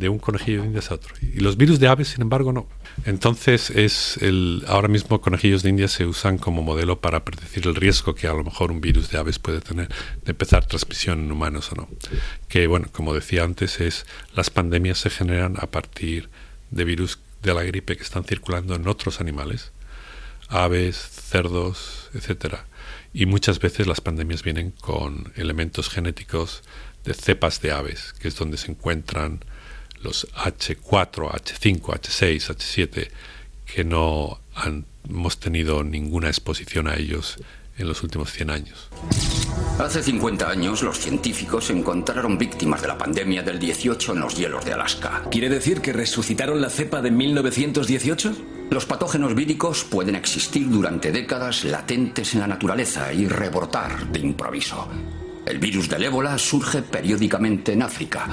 de 0.00 0.08
un 0.08 0.18
conejillo 0.18 0.62
de 0.62 0.68
indias 0.68 0.90
a 0.90 0.94
otro. 0.94 1.14
Y 1.20 1.40
los 1.40 1.58
virus 1.58 1.78
de 1.78 1.86
aves, 1.86 2.08
sin 2.08 2.22
embargo, 2.22 2.54
no. 2.54 2.66
Entonces, 3.04 3.68
es 3.68 4.16
el, 4.22 4.64
ahora 4.66 4.88
mismo 4.88 5.20
conejillos 5.20 5.62
de 5.62 5.68
indias 5.68 5.92
se 5.92 6.06
usan 6.06 6.38
como 6.38 6.62
modelo 6.62 7.02
para 7.02 7.22
predecir 7.22 7.66
el 7.66 7.74
riesgo 7.74 8.14
que 8.14 8.26
a 8.26 8.32
lo 8.32 8.42
mejor 8.42 8.72
un 8.72 8.80
virus 8.80 9.10
de 9.10 9.18
aves 9.18 9.38
puede 9.38 9.60
tener 9.60 9.88
de 10.24 10.30
empezar 10.30 10.64
transmisión 10.64 11.20
en 11.20 11.30
humanos 11.30 11.70
o 11.72 11.74
no. 11.76 11.88
Que, 12.48 12.66
bueno, 12.66 12.88
como 12.90 13.12
decía 13.12 13.44
antes, 13.44 13.78
es 13.80 14.06
las 14.34 14.48
pandemias 14.48 14.96
se 14.98 15.10
generan 15.10 15.56
a 15.58 15.66
partir 15.66 16.30
de 16.70 16.84
virus 16.84 17.18
de 17.42 17.52
la 17.52 17.62
gripe 17.62 17.98
que 17.98 18.02
están 18.02 18.24
circulando 18.24 18.74
en 18.74 18.88
otros 18.88 19.20
animales, 19.20 19.70
aves, 20.48 20.96
cerdos, 20.96 22.08
etcétera. 22.14 22.64
Y 23.12 23.26
muchas 23.26 23.58
veces 23.58 23.86
las 23.86 24.00
pandemias 24.00 24.42
vienen 24.42 24.70
con 24.70 25.30
elementos 25.36 25.90
genéticos 25.90 26.62
de 27.04 27.12
cepas 27.12 27.60
de 27.60 27.72
aves, 27.72 28.14
que 28.18 28.28
es 28.28 28.36
donde 28.36 28.56
se 28.56 28.70
encuentran 28.70 29.40
los 30.02 30.26
H4, 30.34 31.30
H5, 31.30 31.80
H6, 31.80 32.54
H7, 32.54 33.10
que 33.66 33.84
no 33.84 34.40
han, 34.54 34.86
hemos 35.08 35.38
tenido 35.38 35.84
ninguna 35.84 36.28
exposición 36.28 36.88
a 36.88 36.96
ellos 36.96 37.38
en 37.78 37.88
los 37.88 38.02
últimos 38.02 38.32
100 38.32 38.50
años. 38.50 38.88
Hace 39.78 40.02
50 40.02 40.48
años 40.48 40.82
los 40.82 40.98
científicos 40.98 41.70
encontraron 41.70 42.36
víctimas 42.36 42.82
de 42.82 42.88
la 42.88 42.98
pandemia 42.98 43.42
del 43.42 43.58
18 43.58 44.12
en 44.12 44.20
los 44.20 44.36
hielos 44.36 44.64
de 44.64 44.74
Alaska. 44.74 45.22
¿Quiere 45.30 45.48
decir 45.48 45.80
que 45.80 45.94
resucitaron 45.94 46.60
la 46.60 46.68
cepa 46.68 47.00
de 47.00 47.10
1918? 47.10 48.32
Los 48.70 48.84
patógenos 48.84 49.34
víricos 49.34 49.84
pueden 49.84 50.14
existir 50.14 50.68
durante 50.68 51.10
décadas 51.10 51.64
latentes 51.64 52.34
en 52.34 52.40
la 52.40 52.46
naturaleza 52.46 53.12
y 53.12 53.26
rebrotar 53.26 54.12
de 54.12 54.20
improviso. 54.20 54.88
El 55.46 55.58
virus 55.58 55.88
del 55.88 56.04
ébola 56.04 56.36
surge 56.38 56.82
periódicamente 56.82 57.72
en 57.72 57.82
África, 57.82 58.28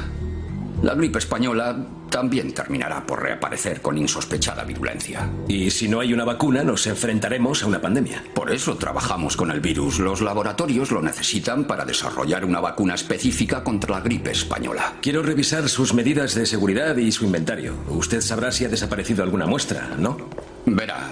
la 0.81 0.93
gripe 0.93 1.19
española 1.19 1.75
también 2.09 2.53
terminará 2.53 3.05
por 3.05 3.21
reaparecer 3.21 3.81
con 3.81 3.97
insospechada 3.97 4.63
virulencia. 4.63 5.29
Y 5.47 5.69
si 5.71 5.87
no 5.87 5.99
hay 5.99 6.13
una 6.13 6.23
vacuna, 6.23 6.63
nos 6.63 6.87
enfrentaremos 6.87 7.63
a 7.63 7.67
una 7.67 7.81
pandemia. 7.81 8.23
Por 8.33 8.51
eso 8.51 8.77
trabajamos 8.77 9.35
con 9.35 9.51
el 9.51 9.59
virus. 9.59 9.99
Los 9.99 10.21
laboratorios 10.21 10.91
lo 10.91 11.01
necesitan 11.01 11.65
para 11.65 11.85
desarrollar 11.85 12.45
una 12.45 12.59
vacuna 12.59 12.95
específica 12.95 13.63
contra 13.63 13.95
la 13.95 14.01
gripe 14.01 14.31
española. 14.31 14.93
Quiero 15.01 15.23
revisar 15.23 15.67
sus 15.69 15.93
medidas 15.93 16.35
de 16.35 16.45
seguridad 16.45 16.95
y 16.97 17.11
su 17.11 17.25
inventario. 17.25 17.75
Usted 17.89 18.21
sabrá 18.21 18.51
si 18.51 18.65
ha 18.65 18.69
desaparecido 18.69 19.23
alguna 19.23 19.45
muestra, 19.45 19.89
¿no? 19.97 20.17
Verá, 20.65 21.11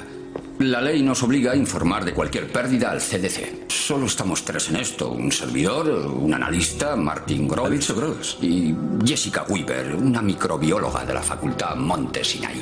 La 0.59 0.79
ley 0.79 1.03
nos 1.03 1.21
obliga 1.21 1.51
a 1.51 1.55
informar 1.55 2.05
de 2.05 2.13
cualquier 2.13 2.47
pérdida 2.47 2.89
al 2.89 3.01
CDC. 3.01 3.69
Solo 3.69 4.05
estamos 4.05 4.45
tres 4.45 4.69
en 4.69 4.77
esto. 4.77 5.11
Un 5.11 5.29
servidor, 5.29 6.07
un 6.07 6.33
analista, 6.33 6.95
Martin 6.95 7.45
Gross, 7.45 7.93
Gross. 7.93 8.37
y 8.41 8.73
Jessica 9.05 9.45
Weaver, 9.49 9.95
una 9.95 10.21
microbióloga 10.21 11.05
de 11.05 11.13
la 11.13 11.21
Facultad 11.21 11.75
Monte 11.75 12.23
Sinai. 12.23 12.55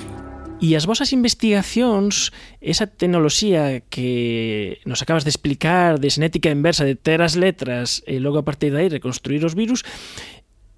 E 0.58 0.74
as 0.74 0.90
vosas 0.90 1.14
investigacións, 1.14 2.34
esa 2.64 2.90
tecnoloxía 2.90 3.86
que 3.92 4.82
nos 4.90 5.06
acabas 5.06 5.22
de 5.22 5.30
explicar 5.30 6.02
de 6.02 6.10
xenética 6.10 6.50
inversa 6.50 6.88
de 6.88 6.98
ter 6.98 7.22
as 7.22 7.38
letras 7.38 8.02
e 8.10 8.18
logo 8.18 8.42
a 8.42 8.48
partir 8.48 8.74
de 8.74 8.82
aí 8.82 8.90
reconstruir 8.90 9.46
os 9.46 9.54
virus, 9.54 9.86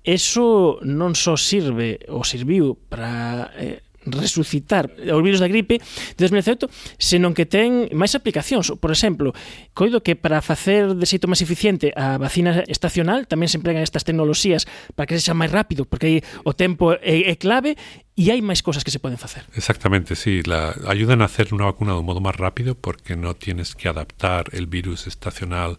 eso 0.04 0.82
non 0.84 1.16
só 1.16 1.40
sirve 1.40 2.02
ou 2.12 2.28
serviu 2.28 2.76
para 2.76 3.54
eh, 3.56 3.85
resucitar 4.08 4.90
os 4.90 5.22
virus 5.24 5.42
da 5.42 5.50
gripe 5.50 5.82
de 5.82 6.22
2018, 6.22 6.70
senón 6.98 7.34
que 7.34 7.46
ten 7.46 7.90
máis 7.94 8.14
aplicacións. 8.14 8.74
Por 8.78 8.94
exemplo, 8.94 9.34
coido 9.74 10.02
que 10.02 10.16
para 10.16 10.42
facer 10.42 10.94
de 10.94 11.06
xeito 11.06 11.28
máis 11.28 11.42
eficiente 11.42 11.92
a 11.98 12.18
vacina 12.22 12.64
estacional 12.70 13.26
tamén 13.26 13.50
se 13.50 13.58
emplean 13.58 13.82
estas 13.82 14.06
tecnoloxías 14.08 14.70
para 14.94 15.10
que 15.10 15.18
sexa 15.18 15.38
máis 15.38 15.52
rápido, 15.52 15.86
porque 15.86 16.08
aí 16.08 16.18
o 16.46 16.54
tempo 16.54 16.94
é, 17.02 17.34
clave 17.36 17.76
e 18.16 18.32
hai 18.32 18.40
máis 18.40 18.64
cosas 18.64 18.88
que 18.88 18.96
se 18.96 19.00
poden 19.04 19.20
facer. 19.20 19.44
Exactamente, 19.60 20.16
sí. 20.16 20.40
La, 20.48 20.72
ayudan 20.88 21.20
a 21.22 21.28
hacer 21.28 21.52
una 21.52 21.68
vacuna 21.68 21.92
de 21.94 22.00
un 22.00 22.08
modo 22.08 22.24
más 22.24 22.36
rápido 22.36 22.76
porque 22.76 23.20
no 23.20 23.36
tienes 23.36 23.76
que 23.76 23.92
adaptar 23.92 24.48
el 24.54 24.68
virus 24.68 25.08
estacional 25.08 25.76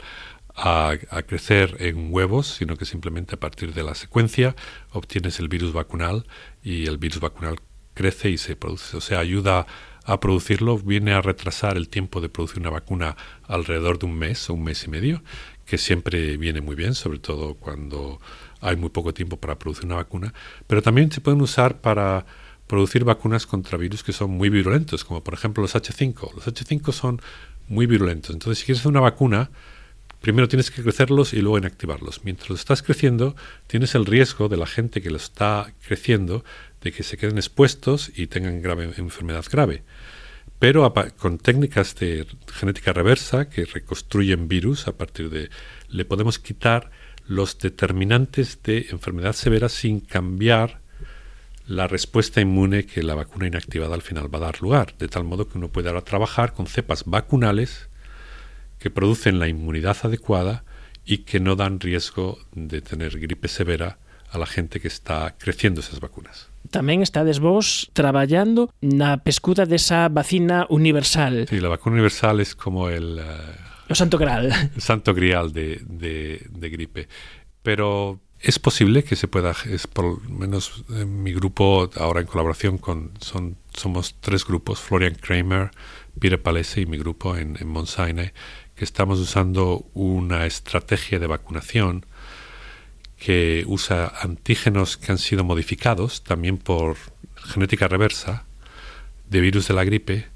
a, 0.56 0.96
crecer 1.26 1.76
en 1.80 2.12
huevos, 2.12 2.46
sino 2.46 2.76
que 2.76 2.84
simplemente 2.84 3.34
a 3.34 3.40
partir 3.40 3.74
de 3.74 3.82
la 3.82 3.94
secuencia 3.94 4.56
obtienes 4.90 5.38
el 5.38 5.48
virus 5.48 5.72
vacunal 5.72 6.26
y 6.62 6.86
el 6.86 6.98
virus 6.98 7.20
vacunal 7.20 7.56
crece 7.96 8.30
y 8.30 8.38
se 8.38 8.54
produce, 8.54 8.96
o 8.96 9.00
sea, 9.00 9.18
ayuda 9.18 9.66
a 10.04 10.20
producirlo, 10.20 10.78
viene 10.78 11.12
a 11.12 11.20
retrasar 11.20 11.76
el 11.76 11.88
tiempo 11.88 12.20
de 12.20 12.28
producir 12.28 12.60
una 12.60 12.70
vacuna 12.70 13.16
alrededor 13.48 13.98
de 13.98 14.06
un 14.06 14.16
mes 14.16 14.48
o 14.48 14.54
un 14.54 14.62
mes 14.62 14.84
y 14.84 14.88
medio, 14.88 15.22
que 15.64 15.78
siempre 15.78 16.36
viene 16.36 16.60
muy 16.60 16.76
bien, 16.76 16.94
sobre 16.94 17.18
todo 17.18 17.54
cuando 17.54 18.20
hay 18.60 18.76
muy 18.76 18.90
poco 18.90 19.12
tiempo 19.12 19.38
para 19.38 19.58
producir 19.58 19.86
una 19.86 19.96
vacuna, 19.96 20.32
pero 20.68 20.82
también 20.82 21.10
se 21.10 21.20
pueden 21.20 21.40
usar 21.40 21.80
para 21.80 22.24
producir 22.68 23.04
vacunas 23.04 23.46
contra 23.46 23.78
virus 23.78 24.04
que 24.04 24.12
son 24.12 24.30
muy 24.30 24.48
virulentos, 24.48 25.04
como 25.04 25.24
por 25.24 25.34
ejemplo 25.34 25.62
los 25.62 25.74
H5. 25.74 26.34
Los 26.34 26.46
H5 26.46 26.92
son 26.92 27.20
muy 27.68 27.86
virulentos, 27.86 28.30
entonces 28.34 28.58
si 28.58 28.66
quieres 28.66 28.80
hacer 28.80 28.90
una 28.90 29.00
vacuna, 29.00 29.50
primero 30.20 30.48
tienes 30.48 30.70
que 30.70 30.82
crecerlos 30.82 31.32
y 31.32 31.40
luego 31.40 31.58
inactivarlos. 31.58 32.24
Mientras 32.24 32.50
los 32.50 32.60
estás 32.60 32.82
creciendo, 32.82 33.34
tienes 33.66 33.94
el 33.94 34.06
riesgo 34.06 34.48
de 34.48 34.56
la 34.56 34.66
gente 34.66 35.02
que 35.02 35.10
lo 35.10 35.16
está 35.16 35.72
creciendo 35.86 36.44
de 36.86 36.92
que 36.92 37.02
se 37.02 37.16
queden 37.16 37.36
expuestos 37.36 38.12
y 38.14 38.28
tengan 38.28 38.62
grave 38.62 38.84
enfermedad 38.96 39.44
grave. 39.50 39.82
Pero 40.60 40.94
con 41.18 41.38
técnicas 41.38 41.96
de 41.96 42.26
genética 42.46 42.92
reversa 42.92 43.48
que 43.48 43.64
reconstruyen 43.64 44.46
virus 44.46 44.86
a 44.86 44.96
partir 44.96 45.28
de 45.28 45.50
le 45.88 46.04
podemos 46.04 46.38
quitar 46.38 46.92
los 47.26 47.58
determinantes 47.58 48.62
de 48.62 48.86
enfermedad 48.90 49.32
severa 49.32 49.68
sin 49.68 49.98
cambiar 49.98 50.80
la 51.66 51.88
respuesta 51.88 52.40
inmune 52.40 52.86
que 52.86 53.02
la 53.02 53.16
vacuna 53.16 53.48
inactivada 53.48 53.96
al 53.96 54.02
final 54.02 54.32
va 54.32 54.38
a 54.38 54.46
dar 54.48 54.62
lugar, 54.62 54.96
de 54.96 55.08
tal 55.08 55.24
modo 55.24 55.48
que 55.48 55.58
uno 55.58 55.68
puede 55.68 55.88
ahora 55.88 56.02
trabajar 56.02 56.52
con 56.52 56.68
cepas 56.68 57.04
vacunales 57.04 57.88
que 58.78 58.90
producen 58.90 59.40
la 59.40 59.48
inmunidad 59.48 59.96
adecuada 60.04 60.64
y 61.04 61.18
que 61.18 61.40
no 61.40 61.56
dan 61.56 61.80
riesgo 61.80 62.38
de 62.52 62.80
tener 62.80 63.18
gripe 63.18 63.48
severa 63.48 63.98
a 64.36 64.38
la 64.38 64.46
gente 64.46 64.78
que 64.78 64.88
está 64.88 65.34
creciendo 65.40 65.80
esas 65.80 65.98
vacunas. 65.98 66.52
tamén 66.70 67.02
estades 67.02 67.38
vos 67.38 67.88
traballando 67.94 68.70
na 68.82 69.22
pescuda 69.22 69.64
desa 69.66 70.10
vacina 70.10 70.66
universal. 70.68 71.46
Sí, 71.48 71.62
la 71.62 71.70
vacuna 71.70 72.02
universal 72.02 72.40
es 72.40 72.54
como 72.54 72.90
el... 72.90 73.22
Uh, 73.22 73.92
o 73.92 73.94
santo 73.94 74.18
grial. 74.18 74.50
El 74.50 74.82
santo 74.82 75.14
grial 75.14 75.52
de, 75.54 75.78
de, 75.86 76.42
de 76.50 76.68
gripe. 76.70 77.08
Pero 77.62 78.18
es 78.40 78.58
posible 78.58 79.04
que 79.04 79.14
se 79.14 79.28
pueda, 79.28 79.54
es 79.70 79.86
por 79.86 80.04
lo 80.04 80.30
menos 80.30 80.84
en 80.90 81.22
mi 81.22 81.32
grupo, 81.32 81.90
ahora 81.96 82.20
en 82.20 82.26
colaboración 82.26 82.78
con, 82.78 83.10
son, 83.20 83.56
somos 83.72 84.16
tres 84.20 84.44
grupos, 84.44 84.80
Florian 84.80 85.14
Kramer, 85.14 85.70
Peter 86.18 86.40
Palese 86.40 86.82
y 86.82 86.86
mi 86.86 86.98
grupo 86.98 87.36
en, 87.36 87.56
en 87.60 88.32
que 88.74 88.84
estamos 88.84 89.18
usando 89.20 89.86
una 89.94 90.44
estrategia 90.44 91.18
de 91.18 91.26
vacunación 91.26 92.04
que 93.18 93.64
usa 93.66 94.12
antígenos 94.20 94.96
que 94.96 95.12
han 95.12 95.18
sido 95.18 95.44
modificados 95.44 96.22
también 96.22 96.58
por 96.58 96.96
genética 97.36 97.88
reversa 97.88 98.44
de 99.28 99.40
virus 99.40 99.68
de 99.68 99.74
la 99.74 99.84
gripe 99.84 100.26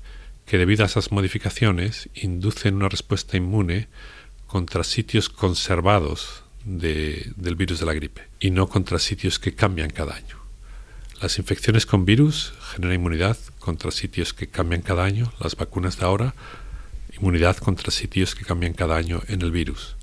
que 0.47 0.59
debido 0.59 0.83
a 0.83 0.87
esas 0.87 1.13
modificaciones 1.13 2.09
inducen 2.15 2.75
una 2.75 2.89
respuesta 2.89 3.37
inmune 3.37 3.89
contra 4.47 4.83
sitios 4.83 5.29
conservados 5.29 6.43
del 6.65 7.55
virus 7.57 7.81
de 7.81 7.87
la 7.87 7.95
gripe 7.95 8.23
y 8.41 8.51
no 8.51 8.69
contra 8.69 8.99
sitios 8.99 9.39
que 9.39 9.55
cambian 9.55 9.91
cada 9.91 10.17
año. 10.17 10.41
Las 11.21 11.39
infecciones 11.39 11.87
con 11.87 12.05
virus 12.05 12.55
generan 12.73 12.97
inmunidad 12.97 13.37
contra 13.59 13.91
sitios 13.91 14.33
que 14.35 14.49
cambian 14.49 14.83
cada 14.83 15.05
año, 15.05 15.33
las 15.39 15.55
vacunas 15.55 15.99
de 15.99 16.07
ahora, 16.07 16.35
inmunidad 17.17 17.59
contra 17.59 17.91
sitios 17.91 18.35
que 18.35 18.45
cambian 18.45 18.73
cada 18.73 18.97
año 18.97 19.23
en 19.29 19.43
el 19.43 19.51
virus. 19.51 19.97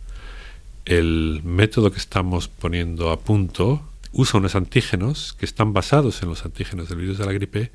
El 0.88 1.42
método 1.44 1.92
que 1.92 1.98
estamos 1.98 2.48
poniendo 2.48 3.12
a 3.12 3.20
punto 3.20 3.84
usa 4.14 4.40
unos 4.40 4.56
antígenos 4.56 5.34
que 5.34 5.46
están 5.46 5.74
basados 5.74 6.24
en 6.24 6.30
los 6.30 6.46
antígenos 6.46 6.88
del 6.88 7.00
virus 7.00 7.18
de 7.18 7.26
la 7.26 7.34
gripe, 7.34 7.74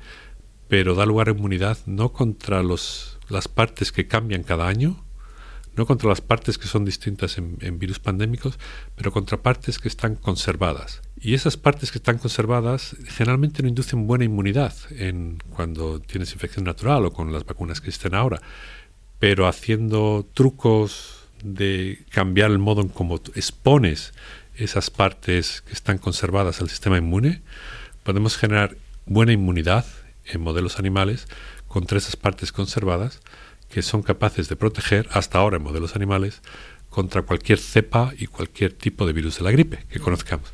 pero 0.67 0.95
da 0.95 1.05
lugar 1.05 1.27
a 1.27 1.31
inmunidad 1.33 1.77
no 1.85 2.11
contra 2.11 2.63
los, 2.63 3.19
las 3.29 3.47
partes 3.47 3.91
que 3.91 4.07
cambian 4.07 4.41
cada 4.41 4.67
año, 4.67 4.97
no 5.75 5.85
contra 5.85 6.09
las 6.09 6.21
partes 6.21 6.57
que 6.57 6.65
son 6.65 6.85
distintas 6.85 7.37
en, 7.37 7.77
virus 7.77 7.99
pandémicos, 7.99 8.57
pero 8.95 9.11
contra 9.11 9.43
partes 9.43 9.77
que 9.77 9.89
están 9.89 10.15
conservadas. 10.15 11.03
Y 11.21 11.35
esas 11.35 11.55
partes 11.55 11.91
que 11.91 11.99
están 11.99 12.17
conservadas 12.17 12.95
generalmente 13.09 13.61
no 13.61 13.69
inducen 13.69 14.07
buena 14.07 14.25
inmunidad 14.25 14.73
en 14.89 15.37
cuando 15.51 15.99
tienes 15.99 16.33
infección 16.33 16.65
natural 16.65 17.05
o 17.05 17.13
con 17.13 17.31
las 17.31 17.45
vacunas 17.45 17.79
que 17.79 17.89
existen 17.89 18.15
ahora, 18.15 18.41
pero 19.19 19.45
haciendo 19.45 20.27
trucos 20.33 21.22
de 21.43 22.05
cambiar 22.09 22.51
el 22.51 22.59
modo 22.59 22.81
en 22.81 22.89
cómo 22.89 23.15
expones 23.35 24.13
esas 24.55 24.89
partes 24.89 25.61
que 25.61 25.73
están 25.73 25.97
conservadas 25.97 26.61
al 26.61 26.69
sistema 26.69 26.97
inmune, 26.97 27.41
podemos 28.03 28.37
generar 28.37 28.77
buena 29.05 29.33
inmunidad 29.33 29.85
en 30.25 30.41
modelos 30.41 30.79
animales 30.79 31.27
contra 31.67 31.97
esas 31.97 32.15
partes 32.15 32.51
conservadas 32.51 33.19
que 33.69 33.81
son 33.81 34.03
capaces 34.03 34.49
de 34.49 34.55
proteger, 34.55 35.09
hasta 35.11 35.39
ahora 35.39 35.57
en 35.57 35.63
modelos 35.63 35.95
animales, 35.95 36.41
contra 36.89 37.23
cualquier 37.23 37.57
cepa 37.57 38.13
y 38.17 38.27
cualquier 38.27 38.71
tipo 38.73 39.07
de 39.07 39.13
virus 39.13 39.39
de 39.39 39.43
la 39.43 39.51
gripe 39.51 39.85
que 39.89 39.99
conozcamos. 39.99 40.53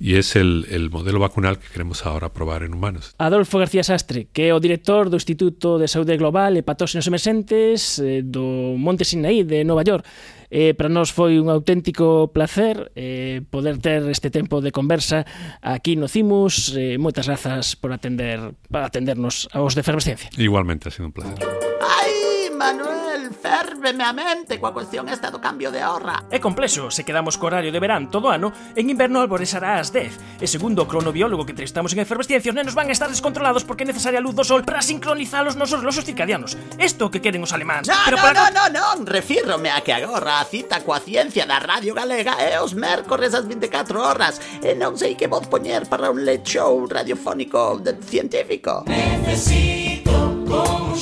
e 0.00 0.16
é 0.16 0.24
el, 0.40 0.64
el 0.72 0.88
modelo 0.88 1.20
vacunal 1.20 1.60
que 1.60 1.68
queremos 1.68 2.08
ahora 2.08 2.32
probar 2.32 2.64
en 2.64 2.72
humanos. 2.72 3.14
Adolfo 3.20 3.60
García 3.60 3.84
Sastre, 3.84 4.32
que 4.32 4.48
é 4.48 4.56
o 4.56 4.58
director 4.58 5.12
do 5.12 5.20
Instituto 5.20 5.76
de 5.76 5.86
Saúde 5.92 6.16
Global 6.16 6.56
e 6.56 6.64
Patóxenos 6.64 7.04
Emerxentes 7.04 8.00
eh, 8.00 8.24
do 8.24 8.80
Monte 8.80 9.04
Sinaí 9.04 9.44
de 9.44 9.60
Nova 9.60 9.84
York. 9.84 10.08
Eh, 10.50 10.74
para 10.74 10.88
nós 10.88 11.12
foi 11.12 11.38
un 11.38 11.52
auténtico 11.52 12.32
placer 12.32 12.90
eh, 12.96 13.44
poder 13.52 13.78
ter 13.78 14.02
este 14.10 14.32
tempo 14.32 14.58
de 14.64 14.72
conversa 14.72 15.22
aquí 15.62 15.94
no 15.94 16.08
CIMUS. 16.08 16.74
Eh, 16.74 16.98
moitas 16.98 17.28
grazas 17.28 17.76
por 17.76 17.92
atender 17.92 18.56
para 18.72 18.90
atendernos 18.90 19.46
aos 19.52 19.76
de 19.76 19.84
efervescencia. 19.84 20.32
Igualmente, 20.40 20.88
ha 20.88 20.92
sido 20.92 21.06
un 21.06 21.14
placer. 21.14 21.38
Ai, 21.84 22.50
Manuel! 22.50 22.99
enférveme 23.30 24.02
a 24.02 24.12
mente 24.12 24.58
coa 24.58 24.74
cuestión 24.74 25.06
esta 25.06 25.30
do 25.30 25.38
cambio 25.38 25.70
de 25.70 25.80
horra. 25.86 26.26
É 26.28 26.42
complexo, 26.42 26.90
se 26.90 27.06
quedamos 27.06 27.38
co 27.38 27.46
horario 27.46 27.70
de 27.70 27.78
verán 27.78 28.10
todo 28.10 28.28
ano, 28.28 28.50
en 28.74 28.90
inverno 28.90 29.22
alboresará 29.22 29.78
ás 29.78 29.94
10. 29.94 30.42
E 30.42 30.46
segundo 30.50 30.82
o 30.82 30.90
cronobiólogo 30.90 31.46
que 31.46 31.54
entrevistamos 31.54 31.94
en 31.94 32.02
efervesciencia, 32.02 32.50
os 32.50 32.58
nenos 32.58 32.74
van 32.74 32.90
a 32.90 32.94
estar 32.94 33.06
descontrolados 33.06 33.62
porque 33.62 33.86
é 33.86 33.90
necesaria 33.90 34.18
a 34.18 34.24
luz 34.24 34.34
do 34.34 34.42
sol 34.42 34.66
para 34.66 34.82
sincronizar 34.82 35.46
os 35.46 35.54
nosos 35.54 35.86
losos 35.86 36.02
circadianos. 36.02 36.58
Isto 36.76 37.08
que 37.08 37.22
queren 37.22 37.46
os 37.46 37.54
alemáns. 37.54 37.86
No, 37.86 37.94
Pero 38.04 38.18
no, 38.18 38.22
para... 38.22 38.50
no, 38.50 38.66
no, 38.66 38.66
non, 38.74 39.06
refírrome 39.06 39.70
a 39.70 39.80
que 39.86 39.94
agora 39.94 40.42
a 40.42 40.44
cita 40.44 40.82
coa 40.82 40.98
ciencia 40.98 41.46
da 41.46 41.62
Radio 41.62 41.94
Galega 41.94 42.34
é 42.42 42.58
os 42.58 42.74
mércores 42.74 43.30
ás 43.30 43.46
24 43.46 43.94
horas 44.02 44.42
e 44.58 44.74
non 44.74 44.98
sei 44.98 45.14
que 45.14 45.30
voz 45.30 45.46
poñer 45.46 45.86
para 45.86 46.10
un 46.10 46.26
late 46.26 46.44
show 46.44 46.74
radiofónico 46.82 47.78
de 47.78 47.94
científico. 48.02 48.82
Necesito 48.90 50.10
con 50.50 50.98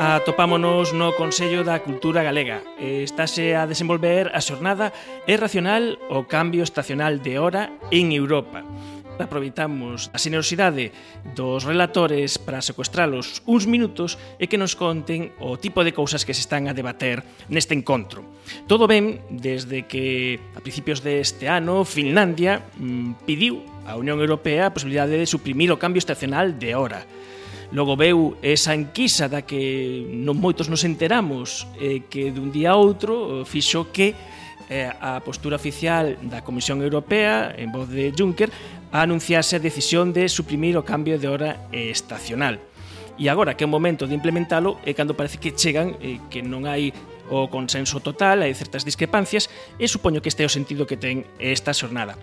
Atopámonos 0.00 0.96
no 0.96 1.12
Consello 1.12 1.60
da 1.60 1.84
Cultura 1.84 2.24
Galega. 2.24 2.64
Estáse 2.80 3.52
a 3.52 3.68
desenvolver 3.68 4.32
a 4.32 4.40
xornada 4.40 4.96
É 5.28 5.36
racional 5.36 6.00
o 6.08 6.24
cambio 6.24 6.64
estacional 6.64 7.20
de 7.20 7.36
hora 7.36 7.68
en 7.92 8.16
Europa. 8.16 8.64
Aproveitamos 9.20 10.08
a 10.08 10.16
generosidade 10.16 10.96
dos 11.36 11.68
relatores 11.68 12.40
para 12.40 12.64
secuestralos 12.64 13.44
uns 13.44 13.68
minutos 13.68 14.16
e 14.40 14.48
que 14.48 14.56
nos 14.56 14.72
conten 14.72 15.36
o 15.36 15.60
tipo 15.60 15.84
de 15.84 15.92
cousas 15.92 16.24
que 16.24 16.32
se 16.32 16.48
están 16.48 16.64
a 16.64 16.72
debater 16.72 17.20
neste 17.52 17.76
encontro. 17.76 18.24
Todo 18.64 18.88
ben 18.88 19.20
desde 19.28 19.84
que 19.84 20.40
a 20.56 20.64
principios 20.64 21.04
deste 21.04 21.44
ano 21.44 21.84
Finlandia 21.84 22.64
mm, 22.80 23.28
pidiu 23.28 23.60
á 23.84 24.00
Unión 24.00 24.16
Europea 24.16 24.72
a 24.72 24.72
posibilidade 24.72 25.20
de 25.20 25.28
suprimir 25.28 25.68
o 25.68 25.76
cambio 25.76 26.00
estacional 26.00 26.56
de 26.56 26.72
hora. 26.72 27.04
Logo 27.72 27.94
veu 27.94 28.34
esa 28.42 28.74
enquisa 28.74 29.30
da 29.30 29.46
que 29.46 30.02
non 30.10 30.34
moitos 30.34 30.66
nos 30.66 30.82
enteramos 30.82 31.70
eh, 31.78 32.02
que 32.10 32.34
dun 32.34 32.50
día 32.50 32.74
a 32.74 32.80
outro 32.80 33.46
fixo 33.46 33.94
que 33.94 34.18
eh, 34.66 34.90
a 34.90 35.22
postura 35.22 35.54
oficial 35.54 36.18
da 36.26 36.42
Comisión 36.42 36.82
Europea 36.82 37.54
en 37.54 37.70
voz 37.70 37.86
de 37.86 38.10
Juncker 38.10 38.50
anunciase 38.90 39.54
a 39.54 39.62
decisión 39.62 40.10
de 40.10 40.26
suprimir 40.26 40.74
o 40.74 40.82
cambio 40.82 41.14
de 41.14 41.30
hora 41.30 41.70
estacional. 41.70 42.58
E 43.14 43.30
agora 43.30 43.54
que 43.54 43.62
é 43.62 43.68
o 43.68 43.70
momento 43.70 44.10
de 44.10 44.18
implementalo 44.18 44.82
é 44.82 44.90
cando 44.90 45.14
parece 45.14 45.38
que 45.38 45.54
chegan 45.54 45.94
eh, 46.02 46.18
que 46.26 46.42
non 46.42 46.66
hai 46.66 46.90
o 47.30 47.46
consenso 47.46 48.02
total, 48.02 48.42
hai 48.42 48.50
certas 48.58 48.82
discrepancias 48.82 49.46
e 49.78 49.86
supoño 49.86 50.18
que 50.18 50.26
este 50.26 50.42
é 50.42 50.48
o 50.48 50.50
sentido 50.50 50.90
que 50.90 50.98
ten 50.98 51.22
esta 51.38 51.70
xornada. 51.70 52.18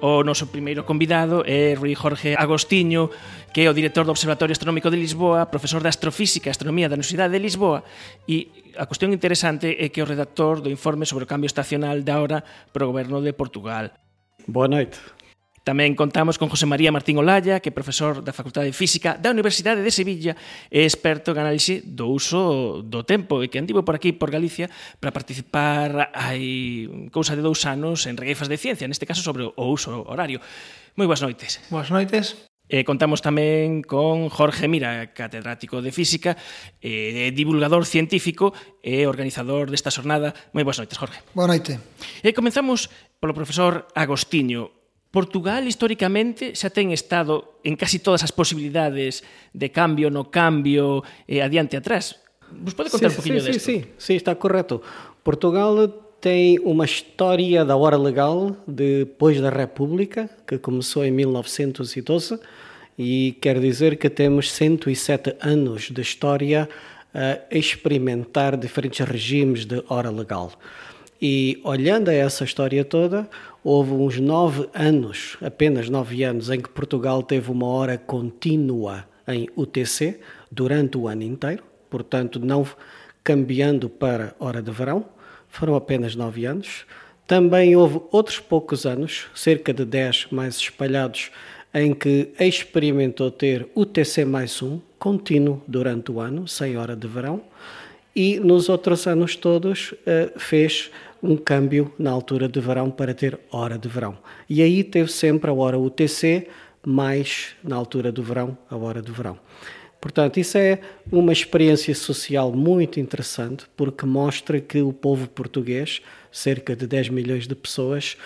O 0.00 0.22
noso 0.22 0.46
primeiro 0.46 0.86
convidado 0.86 1.42
é 1.42 1.74
Rui 1.74 1.98
Jorge 1.98 2.38
Agostiño, 2.38 3.10
que 3.50 3.66
é 3.66 3.70
o 3.70 3.74
director 3.74 4.06
do 4.06 4.14
Observatorio 4.14 4.54
Astronómico 4.54 4.94
de 4.94 4.96
Lisboa, 4.96 5.50
profesor 5.50 5.82
de 5.82 5.90
Astrofísica 5.90 6.46
e 6.46 6.54
Astronomía 6.54 6.86
da 6.86 6.94
Universidade 6.94 7.34
de 7.34 7.42
Lisboa, 7.42 7.82
e 8.22 8.70
a 8.78 8.86
cuestión 8.86 9.10
interesante 9.10 9.74
é 9.74 9.90
que 9.90 9.98
é 9.98 10.06
o 10.06 10.06
redactor 10.06 10.62
do 10.62 10.70
informe 10.70 11.02
sobre 11.02 11.26
o 11.26 11.30
cambio 11.30 11.50
estacional 11.50 11.98
da 12.06 12.22
hora 12.22 12.46
para 12.70 12.86
o 12.86 12.94
goberno 12.94 13.18
de 13.18 13.34
Portugal. 13.34 13.90
Boa 14.46 14.70
noite. 14.70 15.02
Tamén 15.68 15.92
contamos 15.92 16.40
con 16.40 16.48
José 16.48 16.64
María 16.64 16.88
Martín 16.88 17.20
Olalla, 17.20 17.60
que 17.60 17.68
é 17.68 17.76
profesor 17.76 18.24
da 18.24 18.32
Facultade 18.32 18.72
de 18.72 18.72
Física 18.72 19.20
da 19.20 19.28
Universidade 19.28 19.84
de 19.84 19.92
Sevilla 19.92 20.32
e 20.72 20.88
experto 20.88 21.36
en 21.36 21.44
análise 21.44 21.84
do 21.84 22.08
uso 22.08 22.80
do 22.80 23.04
tempo 23.04 23.44
e 23.44 23.52
que 23.52 23.60
andivo 23.60 23.84
por 23.84 23.92
aquí, 23.92 24.16
por 24.16 24.32
Galicia, 24.32 24.72
para 24.96 25.12
participar 25.12 26.08
hai 26.16 26.88
cousa 27.12 27.36
de 27.36 27.44
dous 27.44 27.68
anos 27.68 28.08
en 28.08 28.16
regueifas 28.16 28.48
de 28.48 28.56
ciencia, 28.56 28.88
neste 28.88 29.04
caso 29.04 29.20
sobre 29.20 29.44
o 29.44 29.64
uso 29.68 30.08
horario. 30.08 30.40
Moi 30.96 31.04
boas 31.04 31.20
noites. 31.20 31.60
Boas 31.68 31.92
noites. 31.92 32.48
Eh, 32.72 32.88
contamos 32.88 33.20
tamén 33.20 33.84
con 33.84 34.32
Jorge 34.32 34.72
Mira, 34.72 35.12
catedrático 35.12 35.84
de 35.84 35.92
Física, 35.92 36.40
eh, 36.80 37.28
divulgador 37.36 37.84
científico 37.84 38.56
e 38.80 39.04
eh, 39.04 39.08
organizador 39.08 39.68
desta 39.68 39.92
xornada. 39.92 40.32
Moi 40.56 40.64
boas 40.64 40.80
noites, 40.80 40.96
Jorge. 40.96 41.20
Boa 41.36 41.48
noite. 41.48 41.76
E 42.24 42.28
eh, 42.28 42.36
comenzamos 42.36 42.88
polo 43.20 43.36
profesor 43.36 43.84
Agostinho, 43.92 44.77
Portugal 45.10 45.64
históricamente 45.64 46.52
xa 46.52 46.68
ten 46.68 46.92
estado 46.92 47.60
en 47.64 47.80
casi 47.80 47.98
todas 47.98 48.20
as 48.20 48.32
posibilidades 48.32 49.24
de 49.56 49.72
cambio 49.72 50.12
no 50.12 50.28
cambio 50.28 51.00
e 51.24 51.40
adiante 51.40 51.80
atrás. 51.80 52.20
Vos 52.52 52.76
pode 52.76 52.92
contar 52.92 53.08
sí, 53.08 53.16
un 53.16 53.20
poquinho 53.20 53.40
sí, 53.40 53.46
desto? 53.48 53.64
Sí, 53.64 53.76
sí, 53.80 53.88
sí, 53.96 54.12
está 54.16 54.36
correto. 54.36 54.84
Portugal 55.24 55.88
tem 56.20 56.58
uma 56.60 56.84
história 56.84 57.64
da 57.64 57.76
hora 57.76 57.96
legal 57.96 58.56
depois 58.66 59.40
da 59.40 59.50
República, 59.50 60.28
que 60.46 60.58
começou 60.58 61.04
em 61.04 61.10
1912, 61.10 62.38
e 62.98 63.36
quer 63.40 63.60
dizer 63.60 63.96
que 63.96 64.10
temos 64.10 64.50
107 64.52 65.36
anos 65.40 65.90
de 65.90 66.02
história 66.02 66.68
a 67.14 67.38
experimentar 67.50 68.56
diferentes 68.56 69.06
regimes 69.06 69.64
de 69.64 69.82
hora 69.88 70.10
legal. 70.10 70.52
E 71.20 71.60
olhando 71.64 72.10
a 72.10 72.14
essa 72.14 72.44
história 72.44 72.84
toda, 72.84 73.28
houve 73.62 73.92
uns 73.92 74.18
nove 74.18 74.68
anos, 74.74 75.36
apenas 75.42 75.88
nove 75.88 76.22
anos, 76.22 76.50
em 76.50 76.60
que 76.60 76.68
Portugal 76.68 77.22
teve 77.22 77.50
uma 77.50 77.66
hora 77.66 77.98
contínua 77.98 79.06
em 79.26 79.48
UTC 79.56 80.20
durante 80.50 80.96
o 80.96 81.08
ano 81.08 81.22
inteiro, 81.22 81.62
portanto, 81.90 82.38
não 82.40 82.66
cambiando 83.22 83.88
para 83.88 84.34
hora 84.38 84.62
de 84.62 84.70
verão. 84.70 85.04
Foram 85.48 85.74
apenas 85.74 86.14
nove 86.14 86.46
anos. 86.46 86.86
Também 87.26 87.76
houve 87.76 88.00
outros 88.10 88.38
poucos 88.38 88.86
anos, 88.86 89.26
cerca 89.34 89.72
de 89.72 89.84
dez 89.84 90.26
mais 90.30 90.56
espalhados, 90.56 91.30
em 91.74 91.92
que 91.92 92.30
experimentou 92.40 93.30
ter 93.30 93.68
UTC 93.74 94.24
mais 94.24 94.62
um, 94.62 94.80
contínuo 94.98 95.62
durante 95.68 96.10
o 96.10 96.20
ano, 96.20 96.48
sem 96.48 96.78
hora 96.78 96.96
de 96.96 97.06
verão, 97.06 97.42
e 98.16 98.40
nos 98.40 98.68
outros 98.68 99.06
anos 99.06 99.36
todos 99.36 99.94
eh, 100.06 100.32
fez 100.36 100.90
um 101.22 101.36
câmbio 101.36 101.92
na 101.98 102.10
altura 102.10 102.48
de 102.48 102.60
verão 102.60 102.90
para 102.90 103.14
ter 103.14 103.38
hora 103.50 103.78
de 103.78 103.88
verão. 103.88 104.18
E 104.48 104.62
aí 104.62 104.84
teve 104.84 105.10
sempre 105.10 105.50
a 105.50 105.54
hora 105.54 105.78
UTC, 105.78 106.48
mais 106.86 107.56
na 107.62 107.76
altura 107.76 108.12
do 108.12 108.22
verão, 108.22 108.56
a 108.70 108.76
hora 108.76 109.02
do 109.02 109.12
verão. 109.12 109.38
Portanto, 110.00 110.38
isso 110.38 110.56
é 110.56 110.78
uma 111.10 111.32
experiência 111.32 111.92
social 111.94 112.52
muito 112.52 113.00
interessante, 113.00 113.66
porque 113.76 114.06
mostra 114.06 114.60
que 114.60 114.80
o 114.80 114.92
povo 114.92 115.28
português, 115.28 116.00
cerca 116.30 116.76
de 116.76 116.86
10 116.86 117.08
milhões 117.08 117.48
de 117.48 117.54
pessoas, 117.54 118.16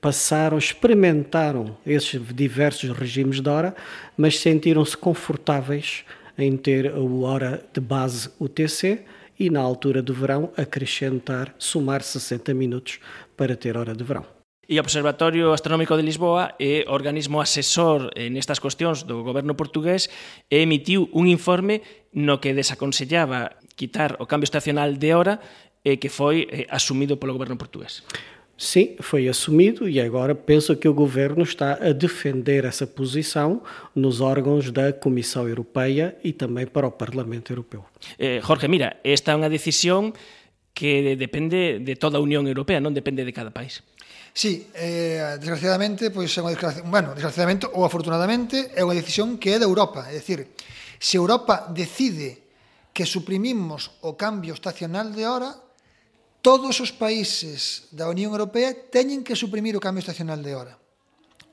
passaram, 0.00 0.58
experimentaram 0.58 1.76
esses 1.86 2.20
diversos 2.34 2.90
regimes 2.90 3.40
de 3.40 3.48
hora, 3.48 3.76
mas 4.16 4.40
sentiram-se 4.40 4.96
confortáveis 4.96 6.04
em 6.36 6.56
ter 6.56 6.90
a 6.90 6.98
hora 6.98 7.62
de 7.72 7.80
base 7.80 8.30
UTC 8.40 9.04
e, 9.40 9.48
na 9.48 9.60
altura 9.60 10.02
do 10.02 10.12
verão, 10.12 10.52
acrescentar, 10.54 11.54
somar 11.58 12.02
60 12.02 12.52
minutos 12.52 13.00
para 13.34 13.56
ter 13.56 13.74
hora 13.78 13.94
de 13.96 14.04
verão. 14.04 14.26
E 14.68 14.78
o 14.78 14.80
Observatorio 14.80 15.52
Astronómico 15.52 15.96
de 15.96 16.02
Lisboa 16.02 16.54
é 16.60 16.84
organismo 16.86 17.40
asesor 17.40 18.12
eh, 18.14 18.30
nestas 18.30 18.60
cuestións 18.60 19.02
do 19.02 19.24
goberno 19.24 19.56
portugués 19.56 20.08
e 20.48 20.62
emitiu 20.62 21.08
un 21.10 21.26
informe 21.26 21.82
no 22.14 22.38
que 22.38 22.54
desaconsellaba 22.54 23.58
quitar 23.74 24.14
o 24.20 24.28
cambio 24.30 24.46
estacional 24.46 24.94
de 24.94 25.10
hora 25.10 25.40
e 25.82 25.96
que 25.96 26.12
foi 26.12 26.46
eh, 26.46 26.66
asumido 26.70 27.16
polo 27.16 27.32
goberno 27.32 27.58
portugués. 27.58 28.06
Sim, 28.60 28.94
foi 29.00 29.26
assumido 29.26 29.88
e 29.88 30.02
agora 30.02 30.34
penso 30.34 30.76
que 30.76 30.86
o 30.86 30.92
governo 30.92 31.42
está 31.42 31.80
a 31.80 31.92
defender 31.96 32.66
essa 32.66 32.86
posição 32.86 33.62
nos 33.96 34.20
órgãos 34.20 34.70
da 34.70 34.92
Comissão 34.92 35.48
Europeia 35.48 36.18
e 36.22 36.34
também 36.34 36.66
para 36.66 36.86
o 36.86 36.92
Parlamento 36.92 37.56
Europeu. 37.56 37.86
Eh, 38.18 38.38
Jorge, 38.44 38.68
mira, 38.68 39.00
esta 39.02 39.32
é 39.32 39.34
unha 39.40 39.48
decisión 39.48 40.12
que 40.76 41.16
depende 41.16 41.80
de 41.80 41.96
toda 41.96 42.20
a 42.20 42.22
Unión 42.22 42.44
Europea, 42.44 42.84
non 42.84 42.92
depende 42.92 43.24
de 43.24 43.32
cada 43.32 43.48
país. 43.48 43.80
Sí, 44.36 44.68
eh, 44.76 45.40
desgraciadamente, 45.40 46.12
pois 46.12 46.28
é 46.28 46.44
unha 46.44 46.52
bueno, 46.84 47.16
desgraciadamente 47.16 47.64
ou 47.64 47.88
afortunadamente 47.88 48.76
é 48.76 48.84
unha 48.84 48.92
decisión 48.92 49.40
que 49.40 49.56
é 49.56 49.58
da 49.58 49.64
Europa, 49.64 50.04
é 50.12 50.20
dicir, 50.20 50.52
se 51.00 51.16
Europa 51.16 51.72
decide 51.72 52.44
que 52.92 53.08
suprimimos 53.08 53.88
o 54.04 54.20
cambio 54.20 54.52
estacional 54.52 55.16
de 55.16 55.24
hora, 55.24 55.69
todos 56.40 56.80
os 56.80 56.92
países 56.92 57.88
da 57.92 58.08
Unión 58.08 58.32
Europea 58.32 58.72
teñen 58.72 59.20
que 59.20 59.36
suprimir 59.36 59.76
o 59.76 59.84
cambio 59.84 60.00
estacional 60.00 60.40
de 60.40 60.56
hora. 60.56 60.74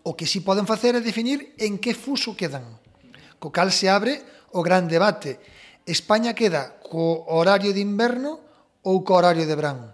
O 0.08 0.16
que 0.16 0.24
si 0.24 0.40
poden 0.40 0.64
facer 0.64 0.96
é 0.96 1.04
definir 1.04 1.56
en 1.60 1.76
que 1.76 1.92
fuso 1.92 2.40
quedan. 2.40 2.80
Co 3.38 3.52
cal 3.52 3.76
se 3.76 3.92
abre 3.92 4.24
o 4.56 4.64
gran 4.64 4.88
debate. 4.88 5.40
España 5.84 6.32
queda 6.32 6.80
co 6.80 7.28
horario 7.28 7.76
de 7.76 7.84
inverno 7.84 8.40
ou 8.88 9.04
co 9.04 9.20
horario 9.20 9.44
de 9.44 9.56
verán. 9.56 9.92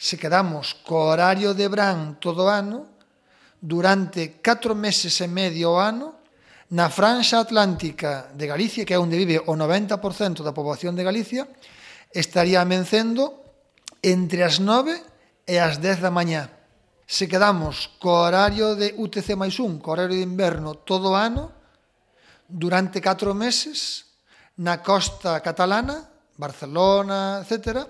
Se 0.00 0.16
quedamos 0.16 0.80
co 0.80 1.12
horario 1.12 1.52
de 1.52 1.68
verán 1.68 2.16
todo 2.16 2.48
o 2.48 2.52
ano, 2.52 2.88
durante 3.60 4.40
4 4.40 4.72
meses 4.72 5.20
e 5.20 5.28
medio 5.28 5.76
o 5.76 5.80
ano, 5.80 6.16
na 6.72 6.88
franxa 6.88 7.44
atlántica 7.44 8.32
de 8.32 8.48
Galicia, 8.48 8.88
que 8.88 8.96
é 8.96 9.02
onde 9.02 9.20
vive 9.20 9.36
o 9.44 9.52
90% 9.52 10.40
da 10.40 10.56
poboación 10.56 10.96
de 10.96 11.04
Galicia, 11.04 11.44
estaría 12.08 12.64
mencendo 12.64 13.39
entre 14.02 14.44
as 14.44 14.60
9 14.60 14.96
e 15.46 15.60
as 15.60 15.78
10 15.78 16.00
da 16.00 16.10
mañá. 16.10 16.48
Se 17.04 17.26
quedamos 17.26 17.90
co 17.98 18.24
horario 18.24 18.78
de 18.78 18.94
UTC 18.96 19.34
máis 19.34 19.58
un, 19.58 19.82
co 19.82 19.92
horario 19.92 20.16
de 20.16 20.24
inverno 20.24 20.78
todo 20.78 21.12
o 21.12 21.18
ano, 21.18 21.52
durante 22.46 23.02
4 23.02 23.34
meses, 23.34 24.06
na 24.60 24.78
costa 24.80 25.40
catalana, 25.42 26.06
Barcelona, 26.38 27.42
etc., 27.42 27.82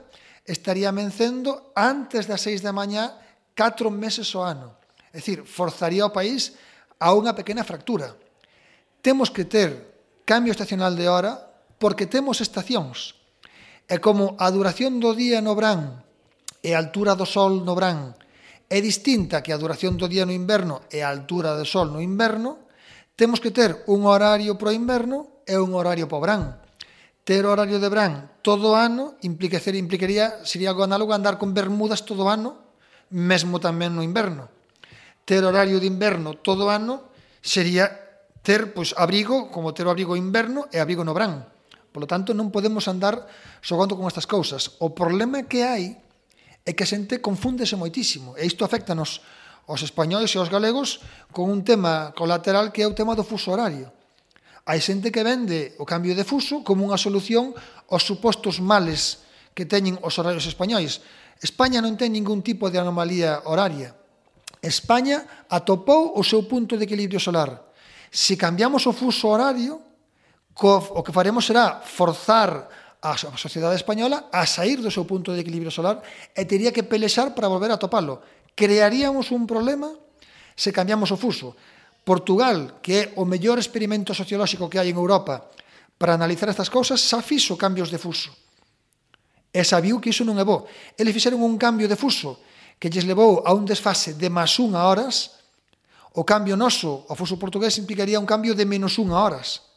estaría 0.44 0.90
mencendo 0.90 1.70
antes 1.76 2.26
das 2.26 2.42
6 2.42 2.64
da 2.64 2.72
mañá 2.72 3.20
4 3.52 3.92
meses 3.92 4.32
ao 4.34 4.42
ano. 4.42 4.80
É 5.12 5.20
dicir, 5.20 5.44
forzaría 5.44 6.08
o 6.08 6.14
país 6.14 6.56
a 6.96 7.12
unha 7.12 7.36
pequena 7.36 7.62
fractura. 7.62 8.16
Temos 9.04 9.28
que 9.28 9.44
ter 9.44 9.70
cambio 10.24 10.52
estacional 10.52 10.96
de 10.96 11.06
hora 11.06 11.36
porque 11.76 12.08
temos 12.08 12.40
estacións 12.40 13.19
E 13.90 13.98
como 13.98 14.38
a 14.38 14.46
duración 14.54 15.02
do 15.02 15.18
día 15.18 15.42
no 15.42 15.58
verán 15.58 16.06
e 16.62 16.78
a 16.78 16.78
altura 16.78 17.18
do 17.18 17.26
sol 17.26 17.66
no 17.66 17.74
verán 17.74 18.14
é 18.70 18.78
distinta 18.78 19.42
que 19.42 19.50
a 19.50 19.58
duración 19.58 19.98
do 19.98 20.06
día 20.06 20.22
no 20.22 20.30
inverno 20.30 20.86
e 20.94 21.02
a 21.02 21.10
altura 21.10 21.58
do 21.58 21.66
sol 21.66 21.90
no 21.90 21.98
inverno, 21.98 22.70
temos 23.18 23.42
que 23.42 23.50
ter 23.50 23.82
un 23.90 24.06
horario 24.06 24.54
pro 24.54 24.70
inverno 24.70 25.42
e 25.42 25.58
un 25.58 25.74
horario 25.74 26.06
pro 26.06 26.22
verán. 26.22 26.62
Ter 27.26 27.42
horario 27.42 27.82
de 27.82 27.90
verán 27.90 28.30
todo 28.46 28.72
o 28.72 28.78
ano 28.78 29.18
implica 29.26 29.58
implicaría 29.58 30.38
sería 30.46 30.70
algo 30.70 30.86
análogo 30.86 31.10
a 31.10 31.18
andar 31.18 31.34
con 31.34 31.50
bermudas 31.50 32.06
todo 32.06 32.22
o 32.22 32.30
ano, 32.30 32.62
mesmo 33.10 33.58
tamén 33.58 33.90
no 33.98 34.06
inverno. 34.06 34.54
Ter 35.26 35.42
horario 35.42 35.82
de 35.82 35.90
inverno 35.90 36.38
todo 36.38 36.70
o 36.70 36.72
ano 36.72 37.10
sería 37.42 37.90
ter 38.46 38.70
pois 38.70 38.94
abrigo, 38.94 39.50
como 39.50 39.74
ter 39.74 39.90
o 39.90 39.90
abrigo 39.90 40.14
inverno 40.14 40.70
e 40.70 40.78
abrigo 40.78 41.02
no 41.02 41.10
verán. 41.10 41.50
Polo 41.90 42.06
tanto, 42.06 42.30
non 42.30 42.54
podemos 42.54 42.86
andar 42.86 43.26
xogando 43.60 43.98
con 43.98 44.06
estas 44.06 44.30
cousas. 44.30 44.78
O 44.78 44.94
problema 44.94 45.46
que 45.46 45.66
hai 45.66 45.98
é 46.62 46.70
que 46.70 46.86
a 46.86 46.90
xente 46.90 47.18
confúndese 47.18 47.74
moitísimo, 47.74 48.38
e 48.38 48.46
isto 48.46 48.62
afecta 48.62 48.94
nos 48.94 49.18
os 49.70 49.82
españoles 49.86 50.34
e 50.34 50.38
os 50.42 50.50
galegos 50.50 50.98
con 51.30 51.46
un 51.46 51.62
tema 51.62 52.10
colateral 52.18 52.74
que 52.74 52.82
é 52.82 52.86
o 52.90 52.96
tema 52.96 53.14
do 53.14 53.22
fuso 53.22 53.54
horario. 53.54 53.90
Hai 54.66 54.82
xente 54.82 55.14
que 55.14 55.22
vende 55.22 55.74
o 55.78 55.86
cambio 55.86 56.14
de 56.14 56.26
fuso 56.26 56.66
como 56.66 56.86
unha 56.86 56.98
solución 56.98 57.54
aos 57.86 58.06
supostos 58.06 58.58
males 58.58 59.26
que 59.54 59.66
teñen 59.66 59.98
os 60.02 60.18
horarios 60.18 60.46
españois. 60.46 61.02
España 61.42 61.82
non 61.82 61.94
ten 61.98 62.14
ningún 62.14 62.42
tipo 62.42 62.70
de 62.70 62.78
anomalía 62.78 63.46
horaria. 63.46 63.94
España 64.60 65.46
atopou 65.48 66.12
o 66.18 66.22
seu 66.22 66.44
punto 66.44 66.76
de 66.76 66.84
equilibrio 66.84 67.22
solar. 67.22 67.72
Se 68.10 68.34
cambiamos 68.34 68.84
o 68.86 68.92
fuso 68.92 69.30
horario, 69.30 69.89
co, 70.60 70.76
o 70.76 71.00
que 71.00 71.16
faremos 71.16 71.48
será 71.48 71.80
forzar 71.80 72.68
a, 73.00 73.16
sociedade 73.16 73.80
española 73.80 74.28
a 74.28 74.44
sair 74.44 74.84
do 74.84 74.92
seu 74.92 75.08
punto 75.08 75.32
de 75.32 75.40
equilibrio 75.40 75.72
solar 75.72 76.04
e 76.36 76.44
teria 76.44 76.68
que 76.68 76.84
pelexar 76.84 77.32
para 77.32 77.48
volver 77.48 77.72
a 77.72 77.80
topalo. 77.80 78.20
Crearíamos 78.52 79.32
un 79.32 79.48
problema 79.48 79.88
se 80.52 80.68
cambiamos 80.68 81.08
o 81.08 81.16
fuso. 81.16 81.56
Portugal, 82.04 82.84
que 82.84 82.92
é 82.92 83.02
o 83.16 83.24
mellor 83.24 83.56
experimento 83.56 84.12
sociolóxico 84.12 84.68
que 84.68 84.76
hai 84.76 84.92
en 84.92 85.00
Europa 85.00 85.48
para 85.96 86.12
analizar 86.12 86.52
estas 86.52 86.68
cousas, 86.68 87.00
xa 87.00 87.24
fixo 87.24 87.56
cambios 87.56 87.88
de 87.88 87.96
fuso. 87.96 88.28
E 89.48 89.64
sabiu 89.64 89.96
que 89.96 90.12
iso 90.12 90.28
non 90.28 90.36
é 90.36 90.44
bo. 90.44 90.68
Eles 91.00 91.16
fixeron 91.16 91.40
un 91.40 91.56
cambio 91.56 91.88
de 91.88 91.96
fuso 91.96 92.36
que 92.76 92.92
lles 92.92 93.08
levou 93.08 93.40
a 93.48 93.56
un 93.56 93.64
desfase 93.64 94.12
de 94.12 94.28
máis 94.28 94.60
unha 94.60 94.84
horas, 94.84 95.40
o 96.12 96.28
cambio 96.28 96.52
noso 96.52 97.08
o 97.08 97.16
fuso 97.16 97.40
portugués 97.40 97.80
implicaría 97.80 98.20
un 98.20 98.28
cambio 98.28 98.52
de 98.52 98.68
menos 98.68 99.00
unha 99.00 99.16
horas 99.16 99.69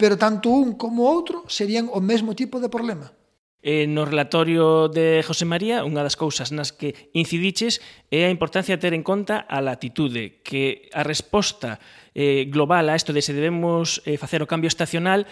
pero 0.00 0.16
tanto 0.16 0.48
un 0.48 0.80
como 0.80 1.04
outro 1.04 1.44
serían 1.44 1.92
o 1.92 2.00
mesmo 2.00 2.32
tipo 2.32 2.56
de 2.56 2.72
problema. 2.72 3.12
Eh, 3.60 3.84
no 3.84 4.08
relatorio 4.08 4.88
de 4.88 5.20
José 5.20 5.44
María, 5.44 5.84
unha 5.84 6.00
das 6.00 6.16
cousas 6.16 6.48
nas 6.48 6.72
que 6.72 7.12
incidiches 7.12 7.84
é 8.08 8.24
a 8.24 8.32
importancia 8.32 8.80
de 8.80 8.80
ter 8.80 8.96
en 8.96 9.04
conta 9.04 9.44
a 9.44 9.60
latitude, 9.60 10.40
que 10.40 10.88
a 10.96 11.04
resposta 11.04 11.76
eh, 12.16 12.48
global 12.48 12.88
a 12.88 12.96
isto 12.96 13.12
de 13.12 13.20
se 13.20 13.36
debemos 13.36 14.00
eh, 14.08 14.16
facer 14.16 14.40
o 14.40 14.48
cambio 14.48 14.72
estacional 14.72 15.28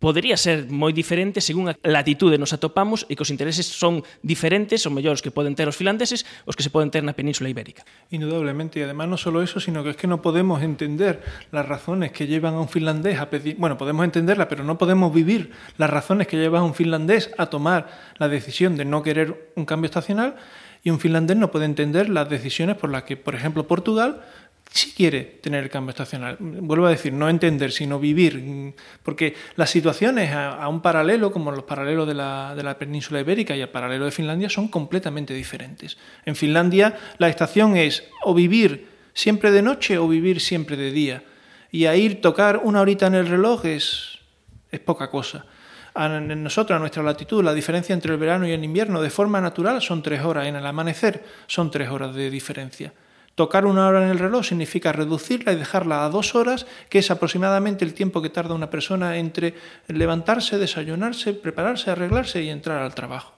podería 0.00 0.40
ser 0.40 0.66
moi 0.72 0.96
diferente 0.96 1.44
según 1.44 1.68
a 1.68 1.76
latitude 1.84 2.40
nos 2.40 2.56
atopamos 2.56 3.04
e 3.06 3.14
que 3.14 3.22
os 3.22 3.30
intereses 3.30 3.68
son 3.68 4.00
diferentes 4.24 4.88
ou 4.88 4.90
mellores 4.90 5.20
que 5.20 5.28
poden 5.28 5.52
ter 5.52 5.68
os 5.68 5.76
finlandeses 5.76 6.24
os 6.48 6.56
que 6.56 6.64
se 6.64 6.72
poden 6.72 6.88
ter 6.88 7.04
na 7.04 7.12
Península 7.12 7.52
Ibérica. 7.52 7.84
Indudablemente, 8.08 8.80
y 8.80 8.82
además 8.82 9.12
no 9.12 9.20
solo 9.20 9.44
eso, 9.44 9.60
sino 9.60 9.84
que 9.84 9.92
es 9.92 9.98
que 10.00 10.08
no 10.08 10.24
podemos 10.24 10.64
entender 10.64 11.20
las 11.52 11.68
razones 11.68 12.16
que 12.16 12.26
llevan 12.26 12.56
a 12.56 12.64
un 12.64 12.72
finlandés 12.72 13.20
a 13.20 13.28
pedir, 13.28 13.60
bueno, 13.60 13.76
podemos 13.76 14.02
entenderla, 14.08 14.48
pero 14.48 14.64
no 14.64 14.80
podemos 14.80 15.12
vivir 15.12 15.52
las 15.76 15.92
razones 15.92 16.26
que 16.26 16.40
llevan 16.40 16.64
a 16.64 16.64
un 16.64 16.74
finlandés 16.74 17.30
a 17.36 17.52
tomar 17.52 17.92
la 18.16 18.32
decisión 18.32 18.80
de 18.80 18.88
no 18.88 19.04
querer 19.04 19.52
un 19.54 19.68
cambio 19.68 19.86
estacional 19.86 20.40
y 20.82 20.88
un 20.88 20.98
finlandés 20.98 21.36
no 21.36 21.50
puede 21.50 21.66
entender 21.66 22.08
las 22.08 22.28
decisiones 22.28 22.76
por 22.76 22.90
las 22.90 23.04
que, 23.04 23.16
por 23.16 23.34
ejemplo, 23.34 23.66
Portugal 23.66 24.24
si 24.72 24.92
quiere 24.92 25.22
tener 25.22 25.64
el 25.64 25.70
cambio 25.70 25.90
estacional. 25.90 26.36
Vuelvo 26.38 26.86
a 26.86 26.90
decir, 26.90 27.12
no 27.12 27.28
entender, 27.28 27.72
sino 27.72 27.98
vivir, 27.98 28.74
porque 29.02 29.34
las 29.56 29.70
situaciones 29.70 30.32
a, 30.32 30.62
a 30.62 30.68
un 30.68 30.80
paralelo, 30.80 31.32
como 31.32 31.50
los 31.50 31.64
paralelos 31.64 32.06
de 32.06 32.14
la, 32.14 32.54
de 32.54 32.62
la, 32.62 32.78
península 32.78 33.20
ibérica 33.20 33.56
y 33.56 33.60
el 33.60 33.68
paralelo 33.68 34.04
de 34.04 34.12
Finlandia, 34.12 34.48
son 34.48 34.68
completamente 34.68 35.34
diferentes. 35.34 35.98
En 36.24 36.36
Finlandia 36.36 36.96
la 37.18 37.28
estación 37.28 37.76
es 37.76 38.04
o 38.22 38.32
vivir 38.32 38.86
siempre 39.12 39.50
de 39.50 39.62
noche 39.62 39.98
o 39.98 40.06
vivir 40.06 40.40
siempre 40.40 40.76
de 40.76 40.92
día. 40.92 41.24
Y 41.72 41.86
a 41.86 41.96
ir 41.96 42.20
tocar 42.20 42.60
una 42.62 42.80
horita 42.80 43.06
en 43.06 43.14
el 43.14 43.26
reloj 43.26 43.64
es, 43.64 44.18
es 44.70 44.80
poca 44.80 45.10
cosa. 45.10 45.46
A 45.94 46.08
nosotros, 46.08 46.76
a 46.76 46.78
nuestra 46.78 47.02
latitud, 47.02 47.42
la 47.42 47.52
diferencia 47.52 47.92
entre 47.92 48.12
el 48.12 48.18
verano 48.18 48.46
y 48.46 48.52
el 48.52 48.62
invierno 48.62 49.02
de 49.02 49.10
forma 49.10 49.40
natural 49.40 49.82
son 49.82 50.02
tres 50.02 50.22
horas. 50.22 50.46
En 50.46 50.54
el 50.54 50.64
amanecer 50.64 51.24
son 51.48 51.70
tres 51.70 51.88
horas 51.88 52.14
de 52.14 52.30
diferencia. 52.30 52.92
Tocar 53.40 53.64
una 53.64 53.88
hora 53.88 54.04
en 54.04 54.10
el 54.10 54.18
reloj 54.18 54.44
significa 54.44 54.92
reducirla 54.92 55.54
y 55.54 55.56
dejarla 55.56 56.04
a 56.04 56.10
dos 56.10 56.34
horas, 56.34 56.66
que 56.90 56.98
es 56.98 57.10
aproximadamente 57.10 57.86
el 57.86 57.94
tiempo 57.94 58.20
que 58.20 58.28
tarda 58.28 58.54
una 58.54 58.68
persona 58.68 59.16
entre 59.16 59.54
levantarse, 59.88 60.58
desayunarse, 60.58 61.32
prepararse, 61.32 61.90
arreglarse 61.90 62.42
y 62.42 62.50
entrar 62.50 62.82
al 62.82 62.94
trabajo. 62.94 63.32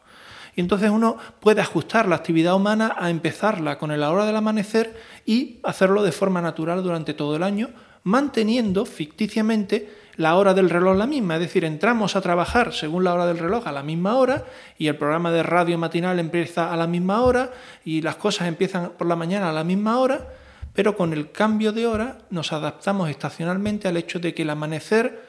Y 0.56 0.60
entonces 0.60 0.90
uno 0.90 1.18
puede 1.38 1.60
ajustar 1.60 2.08
la 2.08 2.16
actividad 2.16 2.56
humana 2.56 2.96
a 2.98 3.10
empezarla 3.10 3.78
con 3.78 3.96
la 3.96 4.10
hora 4.10 4.26
del 4.26 4.34
amanecer 4.34 4.92
y 5.24 5.60
hacerlo 5.62 6.02
de 6.02 6.10
forma 6.10 6.42
natural 6.42 6.82
durante 6.82 7.14
todo 7.14 7.36
el 7.36 7.44
año, 7.44 7.70
manteniendo 8.02 8.84
ficticiamente 8.84 9.88
la 10.16 10.36
hora 10.36 10.54
del 10.54 10.70
reloj 10.70 10.96
la 10.96 11.06
misma, 11.06 11.34
es 11.34 11.40
decir, 11.40 11.64
entramos 11.64 12.16
a 12.16 12.20
trabajar 12.20 12.72
según 12.72 13.04
la 13.04 13.14
hora 13.14 13.26
del 13.26 13.38
reloj 13.38 13.66
a 13.66 13.72
la 13.72 13.82
misma 13.82 14.16
hora 14.16 14.44
y 14.78 14.88
el 14.88 14.96
programa 14.96 15.30
de 15.30 15.42
radio 15.42 15.78
matinal 15.78 16.18
empieza 16.18 16.72
a 16.72 16.76
la 16.76 16.86
misma 16.86 17.22
hora 17.22 17.50
y 17.84 18.02
las 18.02 18.16
cosas 18.16 18.48
empiezan 18.48 18.92
por 18.98 19.06
la 19.06 19.16
mañana 19.16 19.50
a 19.50 19.52
la 19.52 19.64
misma 19.64 19.98
hora, 19.98 20.28
pero 20.74 20.96
con 20.96 21.12
el 21.12 21.30
cambio 21.30 21.72
de 21.72 21.86
hora 21.86 22.18
nos 22.30 22.52
adaptamos 22.52 23.10
estacionalmente 23.10 23.88
al 23.88 23.96
hecho 23.96 24.18
de 24.18 24.34
que 24.34 24.42
el 24.42 24.50
amanecer 24.50 25.22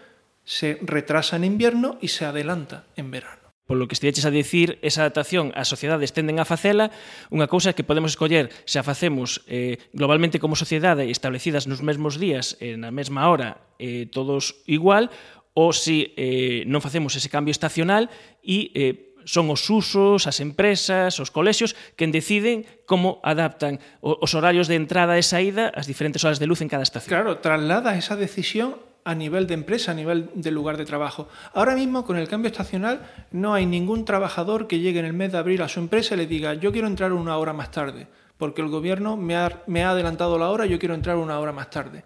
se 0.43 0.79
retrasa 0.81 1.37
en 1.37 1.45
invierno 1.45 1.97
y 2.01 2.09
se 2.09 2.25
adelanta 2.25 2.83
en 2.95 3.11
verano. 3.11 3.42
polo 3.63 3.87
que 3.87 3.95
estiveches 3.95 4.27
a 4.27 4.31
dicir, 4.33 4.79
esa 4.83 5.07
adaptación 5.07 5.55
as 5.55 5.71
sociedades 5.71 6.11
tenden 6.11 6.39
a 6.39 6.45
facela, 6.45 6.91
unha 7.31 7.47
cousa 7.47 7.71
que 7.71 7.87
podemos 7.87 8.15
escoller 8.15 8.51
se 8.67 8.77
a 8.79 8.83
facemos 8.83 9.43
eh, 9.47 9.79
globalmente 9.95 10.39
como 10.43 10.59
sociedade 10.59 11.07
establecidas 11.07 11.63
nos 11.65 11.79
mesmos 11.79 12.19
días, 12.19 12.59
eh, 12.59 12.75
na 12.75 12.91
mesma 12.91 13.31
hora, 13.31 13.63
eh, 13.79 14.05
todos 14.11 14.59
igual, 14.67 15.07
ou 15.55 15.71
se 15.71 16.11
eh, 16.19 16.67
non 16.67 16.83
facemos 16.83 17.15
ese 17.15 17.31
cambio 17.31 17.55
estacional 17.55 18.11
e 18.43 18.73
eh, 18.75 19.13
son 19.23 19.47
os 19.47 19.63
usos, 19.71 20.27
as 20.27 20.43
empresas, 20.43 21.15
os 21.23 21.31
colexios 21.31 21.79
quen 21.95 22.11
deciden 22.11 22.67
como 22.83 23.23
adaptan 23.23 23.79
os 24.03 24.35
horarios 24.35 24.67
de 24.67 24.75
entrada 24.75 25.15
e 25.15 25.23
saída 25.23 25.71
ás 25.71 25.87
diferentes 25.87 26.27
horas 26.27 26.43
de 26.43 26.47
luz 26.51 26.59
en 26.59 26.67
cada 26.67 26.83
estación. 26.83 27.15
Claro, 27.15 27.39
traslada 27.39 27.95
esa 27.95 28.19
decisión 28.19 28.75
a 29.05 29.15
nivel 29.15 29.47
de 29.47 29.53
empresa, 29.53 29.91
a 29.91 29.95
nivel 29.95 30.29
de 30.33 30.51
lugar 30.51 30.77
de 30.77 30.85
trabajo. 30.85 31.27
Ahora 31.53 31.75
mismo, 31.75 32.05
con 32.05 32.17
el 32.17 32.27
cambio 32.27 32.49
estacional, 32.49 33.01
no 33.31 33.53
hay 33.53 33.65
ningún 33.65 34.05
trabajador 34.05 34.67
que 34.67 34.79
llegue 34.79 34.99
en 34.99 35.05
el 35.05 35.13
mes 35.13 35.31
de 35.31 35.37
abril 35.37 35.61
a 35.61 35.69
su 35.69 35.79
empresa 35.79 36.15
y 36.15 36.17
le 36.17 36.27
diga, 36.27 36.53
yo 36.53 36.71
quiero 36.71 36.87
entrar 36.87 37.11
una 37.13 37.37
hora 37.37 37.53
más 37.53 37.71
tarde, 37.71 38.07
porque 38.37 38.61
el 38.61 38.69
gobierno 38.69 39.17
me 39.17 39.35
ha, 39.35 39.63
me 39.67 39.83
ha 39.83 39.91
adelantado 39.91 40.37
la 40.37 40.49
hora, 40.49 40.65
yo 40.65 40.79
quiero 40.79 40.95
entrar 40.95 41.17
una 41.17 41.39
hora 41.39 41.51
más 41.51 41.69
tarde. 41.69 42.03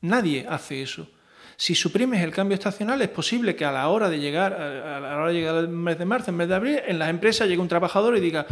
Nadie 0.00 0.46
hace 0.48 0.82
eso. 0.82 1.08
Si 1.58 1.74
suprimes 1.74 2.22
el 2.22 2.32
cambio 2.32 2.54
estacional, 2.54 3.00
es 3.00 3.08
posible 3.08 3.56
que 3.56 3.64
a 3.64 3.72
la 3.72 3.88
hora 3.88 4.10
de 4.10 4.20
llegar, 4.20 4.52
a 4.52 5.00
la 5.00 5.16
hora 5.16 5.28
de 5.28 5.34
llegar 5.34 5.54
al 5.54 5.68
mes 5.68 5.98
de 5.98 6.04
marzo, 6.04 6.30
en 6.30 6.36
mes 6.36 6.48
de 6.48 6.54
abril, 6.54 6.80
en 6.86 6.98
las 6.98 7.08
empresas 7.08 7.48
llegue 7.48 7.62
un 7.62 7.68
trabajador 7.68 8.16
y 8.16 8.20
diga, 8.20 8.46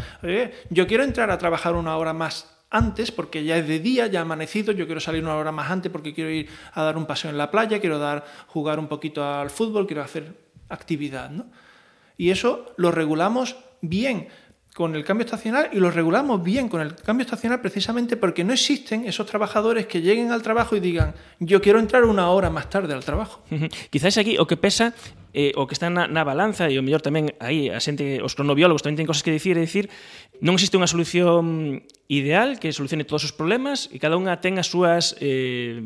yo 0.70 0.86
quiero 0.86 1.04
entrar 1.04 1.30
a 1.30 1.36
trabajar 1.36 1.74
una 1.74 1.96
hora 1.98 2.14
más 2.14 2.53
antes 2.74 3.12
porque 3.12 3.44
ya 3.44 3.56
es 3.56 3.68
de 3.68 3.78
día, 3.78 4.08
ya 4.08 4.18
ha 4.18 4.22
amanecido, 4.22 4.72
yo 4.72 4.86
quiero 4.86 5.00
salir 5.00 5.22
una 5.22 5.36
hora 5.36 5.52
más 5.52 5.70
antes 5.70 5.92
porque 5.92 6.12
quiero 6.12 6.28
ir 6.30 6.48
a 6.72 6.82
dar 6.82 6.96
un 6.96 7.06
paseo 7.06 7.30
en 7.30 7.38
la 7.38 7.48
playa, 7.52 7.80
quiero 7.80 8.00
dar, 8.00 8.24
jugar 8.48 8.80
un 8.80 8.88
poquito 8.88 9.24
al 9.24 9.48
fútbol, 9.50 9.86
quiero 9.86 10.02
hacer 10.02 10.34
actividad. 10.68 11.30
¿no? 11.30 11.46
Y 12.16 12.30
eso 12.30 12.74
lo 12.76 12.90
regulamos 12.90 13.54
bien 13.80 14.26
con 14.74 14.96
el 14.96 15.04
cambio 15.04 15.24
estacional 15.24 15.70
y 15.72 15.78
lo 15.78 15.90
regulamos 15.90 16.42
bien 16.42 16.68
con 16.68 16.80
el 16.80 16.96
cambio 16.96 17.24
estacional 17.24 17.60
precisamente 17.60 18.16
porque 18.16 18.42
no 18.42 18.52
existen 18.52 19.06
esos 19.06 19.24
trabajadores 19.24 19.86
que 19.86 20.02
lleguen 20.02 20.32
al 20.32 20.42
trabajo 20.42 20.74
y 20.74 20.80
digan 20.80 21.14
yo 21.38 21.62
quiero 21.62 21.78
entrar 21.78 22.04
una 22.04 22.28
hora 22.30 22.50
más 22.50 22.68
tarde 22.68 22.92
al 22.92 23.04
trabajo. 23.04 23.42
Quizás 23.90 24.18
aquí 24.18 24.36
o 24.36 24.46
que 24.46 24.56
pesa 24.56 24.92
eh, 25.32 25.52
o 25.54 25.68
que 25.68 25.74
está 25.74 25.90
na, 25.90 26.08
na 26.10 26.26
balanza 26.26 26.66
e 26.66 26.78
o 26.78 26.82
mellor 26.82 27.06
tamén 27.06 27.30
aí 27.38 27.70
a 27.70 27.78
os 27.78 28.34
cronobiólogos 28.34 28.82
tamén 28.82 28.98
ten 28.98 29.06
cosas 29.06 29.22
que 29.22 29.30
dicir, 29.30 29.54
é 29.54 29.62
dicir, 29.62 29.86
non 30.42 30.58
existe 30.58 30.74
unha 30.74 30.90
solución 30.90 31.86
ideal 32.10 32.58
que 32.58 32.74
solucione 32.74 33.06
todos 33.06 33.30
os 33.30 33.32
problemas 33.34 33.86
e 33.94 34.02
cada 34.02 34.18
unha 34.18 34.42
ten 34.42 34.58
as 34.58 34.66
súas 34.66 35.14
eh, 35.22 35.78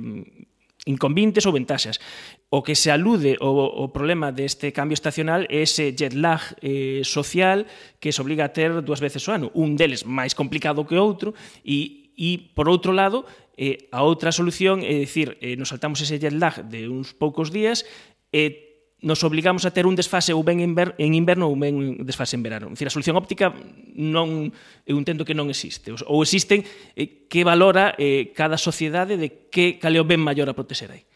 inconvintes 0.88 1.44
ou 1.44 1.52
ventaxas. 1.52 2.00
O 2.48 2.64
que 2.64 2.72
se 2.72 2.88
alude 2.88 3.36
o, 3.44 3.84
o 3.84 3.92
problema 3.92 4.32
deste 4.32 4.72
cambio 4.72 4.96
estacional 4.96 5.44
é 5.52 5.60
ese 5.60 5.92
jet 5.92 6.16
lag 6.16 6.40
eh, 6.64 7.04
social 7.04 7.68
que 8.00 8.10
se 8.10 8.20
obliga 8.24 8.48
a 8.48 8.54
ter 8.56 8.72
dúas 8.80 9.04
veces 9.04 9.22
o 9.28 9.36
ano. 9.36 9.52
Un 9.52 9.76
deles 9.76 10.08
máis 10.08 10.32
complicado 10.32 10.88
que 10.88 10.96
outro 10.96 11.36
e, 11.60 12.10
e 12.16 12.50
por 12.56 12.72
outro 12.72 12.96
lado, 12.96 13.28
eh, 13.60 13.86
a 13.92 14.00
outra 14.02 14.32
solución 14.32 14.80
é 14.80 14.96
dicir, 14.96 15.36
eh, 15.44 15.54
nos 15.60 15.68
saltamos 15.68 16.00
ese 16.00 16.16
jet 16.16 16.32
lag 16.32 16.64
de 16.64 16.88
uns 16.88 17.12
poucos 17.12 17.52
días 17.52 17.84
e 18.32 18.48
eh, 18.48 18.67
nos 19.00 19.22
obligamos 19.22 19.62
a 19.64 19.70
ter 19.70 19.86
un 19.86 19.94
desfase 19.94 20.34
ou 20.34 20.42
ben 20.42 20.58
en 20.58 21.10
inverno 21.14 21.46
ou 21.46 21.54
ben 21.54 21.78
un 21.78 22.02
desfase 22.02 22.34
en 22.34 22.42
verano. 22.42 22.66
Dicir, 22.74 22.90
a 22.90 22.94
solución 22.94 23.14
óptica 23.14 23.54
non 23.94 24.50
eu 24.86 24.98
entendo 24.98 25.22
que 25.22 25.38
non 25.38 25.46
existe, 25.46 25.94
ou 25.94 26.18
existen 26.26 26.66
eh, 26.98 27.30
que 27.30 27.46
valora 27.46 27.94
eh, 27.94 28.34
cada 28.34 28.58
sociedade 28.58 29.14
de 29.14 29.50
que 29.50 29.78
cal 29.78 29.94
é 29.94 30.02
o 30.02 30.08
ben 30.08 30.18
maior 30.18 30.50
a 30.50 30.58
protexer 30.58 30.90
aí. 30.90 31.06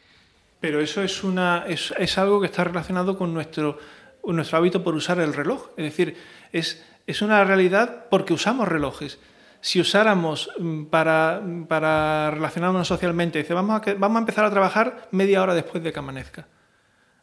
Pero 0.62 0.78
eso 0.78 1.02
es 1.02 1.26
una 1.26 1.66
es, 1.66 1.90
es 1.98 2.14
algo 2.22 2.38
que 2.38 2.46
está 2.46 2.62
relacionado 2.62 3.18
con 3.18 3.34
nuestro 3.34 3.78
con 4.22 4.38
nuestro 4.38 4.62
hábito 4.62 4.86
por 4.86 4.94
usar 4.94 5.18
el 5.18 5.34
reloj, 5.34 5.74
es 5.74 5.82
decir, 5.82 6.14
es 6.54 6.86
es 7.02 7.18
una 7.18 7.42
realidad 7.42 8.06
porque 8.06 8.30
usamos 8.30 8.70
relojes 8.70 9.18
si 9.62 9.80
usáramos 9.80 10.50
mm, 10.58 10.84
para, 10.86 11.40
para 11.68 12.30
relacionarnos 12.32 12.86
socialmente, 12.86 13.38
dice, 13.38 13.54
vamos 13.54 13.80
a, 13.80 13.94
vamos 13.94 14.16
a 14.16 14.18
empezar 14.18 14.44
a 14.44 14.50
trabajar 14.50 15.08
media 15.12 15.40
hora 15.40 15.54
después 15.54 15.82
de 15.82 15.92
que 15.92 15.98
amanezca. 15.98 16.46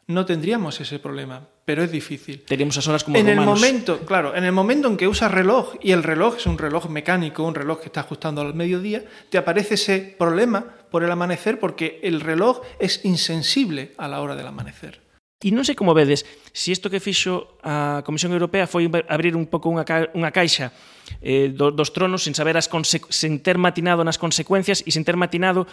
No 0.09 0.25
tendríamos 0.25 0.81
ese 0.81 0.97
problema, 0.97 1.47
pero 1.65 1.83
es 1.83 1.91
difícil. 1.91 2.41
Teníamos 2.41 2.75
esas 2.75 2.87
horas 2.87 3.03
como 3.03 3.15
En 3.15 3.27
romanos. 3.27 3.43
el 3.43 3.71
momento, 3.71 3.99
claro, 4.05 4.35
en 4.35 4.43
el 4.43 4.51
momento 4.51 4.87
en 4.87 4.97
que 4.97 5.07
usas 5.07 5.31
reloj 5.31 5.75
y 5.81 5.91
el 5.91 6.01
reloj 6.01 6.37
es 6.37 6.47
un 6.47 6.57
reloj 6.57 6.89
mecánico, 6.89 7.43
un 7.43 7.53
reloj 7.53 7.79
que 7.79 7.85
está 7.85 8.01
ajustando 8.01 8.41
al 8.41 8.55
mediodía, 8.55 9.05
te 9.29 9.37
aparece 9.37 9.75
ese 9.75 10.15
problema 10.17 10.65
por 10.89 11.03
el 11.03 11.11
amanecer 11.11 11.59
porque 11.59 11.99
el 12.01 12.21
reloj 12.21 12.61
es 12.79 13.05
insensible 13.05 13.93
a 13.97 14.07
la 14.07 14.21
hora 14.21 14.35
del 14.35 14.47
amanecer. 14.47 15.07
E 15.39 15.55
non 15.55 15.63
sei 15.63 15.77
como 15.77 15.95
vedes, 15.95 16.27
se 16.51 16.73
isto 16.75 16.91
que 16.91 16.99
fixo 16.99 17.55
a 17.63 18.03
Comisión 18.03 18.35
Europea 18.35 18.67
foi 18.67 18.91
abrir 19.07 19.39
un 19.39 19.47
pouco 19.47 19.71
unha, 19.71 19.87
ca 19.87 20.09
unha 20.11 20.35
caixa 20.35 20.75
eh, 21.23 21.47
do, 21.53 21.71
dos 21.71 21.95
tronos 21.95 22.27
sin 22.27 22.35
saber 22.35 22.59
as 22.59 22.67
sen 22.67 23.39
ter 23.39 23.55
matinado 23.55 24.03
nas 24.03 24.19
consecuencias 24.19 24.83
e 24.83 24.91
sin 24.91 25.07
ter 25.07 25.15
matinado 25.15 25.63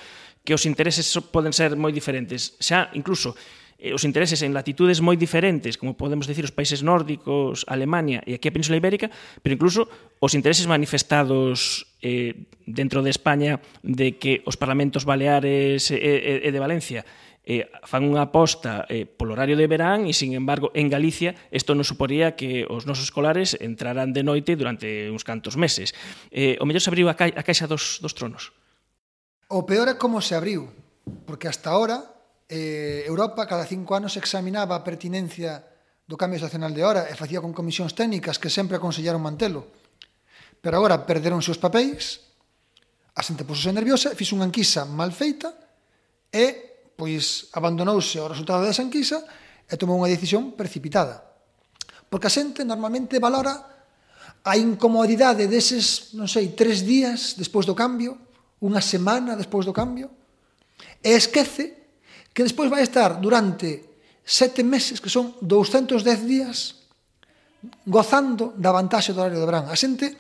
que 0.47 0.55
os 0.55 0.69
intereses 0.71 1.11
poden 1.35 1.51
ser 1.51 1.75
moi 1.75 1.91
diferentes. 1.91 2.55
Xa, 2.63 2.95
incluso, 2.95 3.35
Eh, 3.77 3.93
os 3.93 4.09
intereses 4.09 4.41
en 4.41 4.57
latitudes 4.57 5.05
moi 5.05 5.21
diferentes, 5.21 5.77
como 5.77 5.97
podemos 5.97 6.25
dicir 6.25 6.49
os 6.49 6.55
países 6.55 6.81
nórdicos, 6.81 7.69
Alemania 7.69 8.25
e 8.25 8.37
aquí 8.37 8.49
a 8.49 8.55
Península 8.55 8.81
Ibérica, 8.81 9.13
pero 9.45 9.53
incluso 9.53 9.85
os 10.17 10.33
intereses 10.33 10.65
manifestados 10.65 11.85
eh, 12.01 12.49
dentro 12.65 13.05
de 13.05 13.13
España 13.13 13.61
de 13.85 14.17
que 14.17 14.41
os 14.49 14.57
parlamentos 14.57 15.05
baleares 15.05 15.93
e, 15.93 16.01
e, 16.01 16.49
e 16.49 16.51
de 16.51 16.61
Valencia 16.61 17.05
eh, 17.47 17.71
fan 17.87 18.03
unha 18.03 18.27
aposta 18.27 18.89
eh, 18.91 19.07
polo 19.07 19.39
horario 19.39 19.55
de 19.55 19.71
verán 19.71 20.11
e, 20.11 20.13
sin 20.13 20.35
embargo, 20.35 20.75
en 20.75 20.91
Galicia 20.91 21.39
isto 21.55 21.79
non 21.79 21.87
suporía 21.87 22.35
que 22.35 22.67
os 22.67 22.91
nosos 22.91 23.07
escolares 23.07 23.55
entraran 23.63 24.11
de 24.11 24.27
noite 24.27 24.59
durante 24.59 25.07
uns 25.15 25.23
cantos 25.23 25.55
meses. 25.55 25.95
Eh, 26.35 26.59
o 26.59 26.67
mellor 26.67 26.83
se 26.83 26.91
abriu 26.91 27.07
a, 27.07 27.15
ca 27.15 27.31
a 27.31 27.47
caixa 27.47 27.71
dos, 27.71 28.03
dos 28.03 28.19
tronos. 28.19 28.51
O 29.47 29.63
peor 29.63 29.87
é 29.87 29.95
como 29.95 30.19
se 30.19 30.35
abriu, 30.35 30.67
porque 31.23 31.47
hasta 31.47 31.71
ahora 31.71 32.16
eh, 32.49 33.03
Europa 33.07 33.47
cada 33.47 33.67
cinco 33.67 33.95
anos 33.95 34.15
examinaba 34.15 34.79
a 34.79 34.85
pertinencia 34.87 35.67
do 36.07 36.15
cambio 36.15 36.39
estacional 36.39 36.71
de 36.71 36.87
hora 36.87 37.11
e 37.11 37.19
facía 37.19 37.43
con 37.43 37.51
comisións 37.51 37.95
técnicas 37.99 38.39
que 38.39 38.47
sempre 38.47 38.79
aconsellaron 38.79 39.23
mantelo. 39.23 39.67
Pero 40.63 40.79
agora 40.79 41.03
perderonse 41.03 41.51
os 41.51 41.59
papéis, 41.59 42.23
a 43.19 43.23
xente 43.27 43.43
pusose 43.43 43.75
nerviosa, 43.75 44.15
fixo 44.15 44.39
unha 44.39 44.47
enquisa 44.47 44.87
mal 44.87 45.11
feita 45.11 45.51
e 46.31 46.87
pois 46.95 47.51
abandonouse 47.53 48.23
o 48.23 48.31
resultado 48.31 48.63
desa 48.63 48.87
enquisa 48.87 49.27
e 49.67 49.75
tomou 49.75 49.99
unha 49.99 50.11
decisión 50.11 50.55
precipitada. 50.55 51.27
Porque 52.07 52.31
a 52.31 52.35
xente 52.35 52.63
normalmente 52.63 53.19
valora 53.19 53.77
a 54.47 54.55
incomodidade 54.55 55.51
deses, 55.51 56.15
non 56.15 56.31
sei, 56.31 56.55
tres 56.55 56.87
días 56.87 57.35
despois 57.35 57.67
do 57.67 57.75
cambio, 57.75 58.15
unha 58.63 58.79
semana 58.79 59.35
despois 59.35 59.67
do 59.67 59.75
cambio, 59.75 60.07
e 61.03 61.19
esquece 61.19 61.86
que 62.37 62.45
despois 62.45 62.69
vai 62.69 62.85
estar 62.85 63.17
durante 63.17 63.97
sete 64.21 64.61
meses, 64.61 65.01
que 65.01 65.09
son 65.09 65.33
210 65.41 66.05
días, 66.29 66.85
gozando 67.89 68.53
da 68.61 68.77
vantaxe 68.77 69.17
do 69.17 69.25
horario 69.25 69.41
de 69.41 69.49
verán. 69.49 69.73
A 69.73 69.77
xente 69.81 70.13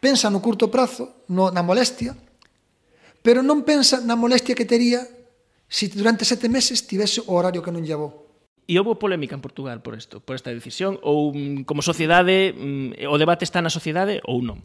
pensa 0.00 0.32
no 0.32 0.40
curto 0.40 0.72
prazo, 0.72 1.28
no, 1.28 1.52
na 1.52 1.60
molestia, 1.60 2.16
pero 3.20 3.44
non 3.44 3.60
pensa 3.60 4.00
na 4.00 4.16
molestia 4.16 4.56
que 4.56 4.64
tería 4.64 5.04
se 5.68 5.86
si 5.86 5.92
durante 5.92 6.24
sete 6.24 6.48
meses 6.48 6.88
tivese 6.88 7.20
o 7.28 7.36
horario 7.36 7.60
que 7.60 7.70
non 7.70 7.84
llevou. 7.84 8.32
E 8.64 8.80
houve 8.80 8.96
polémica 8.96 9.36
en 9.36 9.44
Portugal 9.44 9.84
por 9.84 9.92
isto, 9.92 10.24
por 10.24 10.40
esta 10.40 10.48
decisión, 10.48 10.96
ou 11.04 11.36
mm, 11.36 11.68
como 11.68 11.84
sociedade, 11.84 12.56
mm, 12.56 13.04
o 13.04 13.20
debate 13.20 13.44
está 13.44 13.60
na 13.60 13.68
sociedade 13.68 14.24
ou 14.24 14.40
non? 14.40 14.64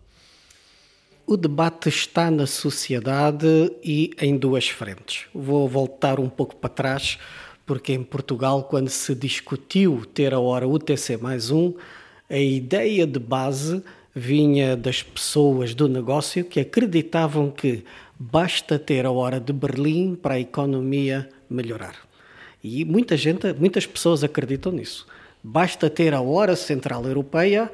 O 1.28 1.36
debate 1.36 1.90
está 1.90 2.30
na 2.30 2.46
sociedade 2.46 3.48
e 3.84 4.12
em 4.22 4.38
duas 4.38 4.70
frentes. 4.70 5.26
Vou 5.34 5.68
voltar 5.68 6.20
um 6.20 6.30
pouco 6.30 6.56
para 6.56 6.70
trás, 6.70 7.18
porque 7.66 7.94
em 7.94 8.04
Portugal, 8.04 8.66
quando 8.66 8.90
se 8.90 9.16
discutiu 9.16 10.06
ter 10.14 10.36
a 10.36 10.40
hora 10.40 10.68
UTC 10.68 11.18
mais 11.18 11.50
um, 11.50 11.74
a 12.30 12.38
ideia 12.38 13.08
de 13.08 13.18
base 13.18 13.84
vinha 14.14 14.78
das 14.78 15.02
pessoas 15.02 15.74
do 15.74 15.90
negócio 15.90 16.46
que 16.46 16.60
acreditavam 16.60 17.50
que 17.50 17.84
basta 18.20 18.78
ter 18.78 19.04
a 19.04 19.12
hora 19.12 19.40
de 19.40 19.52
Berlim 19.52 20.14
para 20.14 20.36
a 20.36 20.40
economia 20.40 21.28
melhorar. 21.50 21.96
E 22.64 22.86
muita 22.86 23.18
gente, 23.18 23.52
muitas 23.54 23.88
pessoas 23.88 24.24
acreditam 24.24 24.72
nisso. 24.72 25.08
Basta 25.44 25.90
ter 25.90 26.14
a 26.14 26.22
hora 26.22 26.56
central 26.56 27.04
europeia 27.06 27.72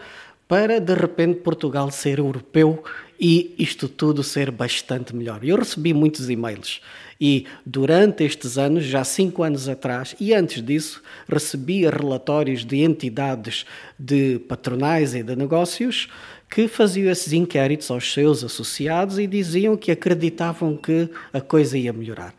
para 0.52 0.82
de 0.82 0.94
repente 0.94 1.40
Portugal 1.40 1.90
ser 1.92 2.20
europeu 2.20 2.84
e 3.18 3.56
isto 3.58 3.88
tudo 3.88 4.22
ser 4.22 4.52
bastante 4.52 5.16
melhor. 5.16 5.46
Eu 5.46 5.56
recebi 5.56 5.94
muitos 5.94 6.30
e-mails 6.30 6.82
e 7.22 7.46
durante 7.66 8.26
estes 8.26 8.58
anos, 8.58 8.84
já 8.84 9.02
cinco 9.06 9.44
anos 9.44 9.70
atrás 9.70 10.14
e 10.20 10.34
antes 10.34 10.62
disso, 10.62 11.02
recebia 11.26 11.90
relatórios 11.90 12.66
de 12.66 12.82
entidades 12.82 13.66
de 13.98 14.40
patronais 14.40 15.16
e 15.16 15.24
de 15.24 15.38
negócios 15.38 16.10
que 16.50 16.68
faziam 16.68 17.10
esses 17.10 17.32
inquéritos 17.32 17.90
aos 17.90 18.12
seus 18.12 18.44
associados 18.44 19.20
e 19.20 19.28
diziam 19.28 19.78
que 19.78 19.90
acreditavam 19.90 20.76
que 20.76 21.10
a 21.32 21.40
coisa 21.40 21.78
ia 21.78 21.94
melhorar. 21.94 22.36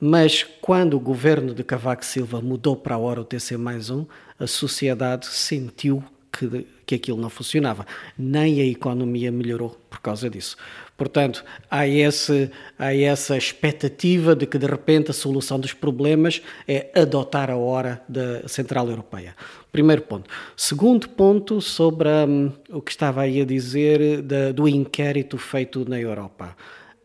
Mas 0.00 0.46
quando 0.62 0.94
o 0.94 1.00
governo 1.00 1.52
de 1.52 1.62
Cavaco 1.62 2.06
Silva 2.06 2.40
mudou 2.40 2.74
para 2.74 2.94
a 2.94 2.98
hora 2.98 3.20
o 3.20 3.24
TC 3.24 3.58
mais 3.58 3.90
um, 3.90 4.06
a 4.38 4.46
sociedade 4.46 5.26
sentiu 5.26 6.02
que, 6.32 6.66
que 6.86 6.94
aquilo 6.94 7.20
não 7.20 7.30
funcionava. 7.30 7.86
Nem 8.16 8.60
a 8.60 8.64
economia 8.64 9.30
melhorou 9.30 9.70
por 9.88 10.00
causa 10.00 10.30
disso. 10.30 10.56
Portanto, 10.96 11.44
há, 11.70 11.86
esse, 11.86 12.50
há 12.78 12.94
essa 12.94 13.36
expectativa 13.36 14.36
de 14.36 14.46
que, 14.46 14.58
de 14.58 14.66
repente, 14.66 15.10
a 15.10 15.14
solução 15.14 15.58
dos 15.58 15.72
problemas 15.72 16.42
é 16.68 16.90
adotar 16.94 17.50
a 17.50 17.56
hora 17.56 18.02
da 18.08 18.46
Central 18.46 18.88
Europeia. 18.88 19.34
Primeiro 19.72 20.02
ponto. 20.02 20.28
Segundo 20.56 21.08
ponto, 21.08 21.60
sobre 21.60 22.08
um, 22.08 22.52
o 22.70 22.82
que 22.82 22.90
estava 22.90 23.22
aí 23.22 23.40
a 23.40 23.44
dizer 23.44 24.22
da, 24.22 24.52
do 24.52 24.68
inquérito 24.68 25.38
feito 25.38 25.88
na 25.88 25.98
Europa. 25.98 26.56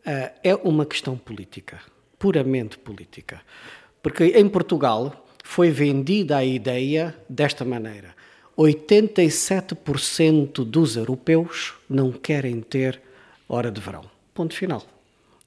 Uh, 0.05 0.29
é 0.43 0.55
uma 0.55 0.85
questão 0.85 1.17
política, 1.17 1.79
puramente 2.19 2.77
política. 2.77 3.41
Porque 4.03 4.25
em 4.25 4.47
Portugal 4.47 5.25
foi 5.43 5.71
vendida 5.71 6.37
a 6.37 6.43
ideia 6.43 7.15
desta 7.29 7.63
maneira 7.63 8.14
87% 8.57 10.63
dos 10.63 10.95
europeus 10.95 11.73
não 11.89 12.11
querem 12.11 12.61
ter 12.61 13.01
hora 13.47 13.71
de 13.71 13.81
verão. 13.81 14.03
Ponto 14.33 14.55
final. 14.55 14.85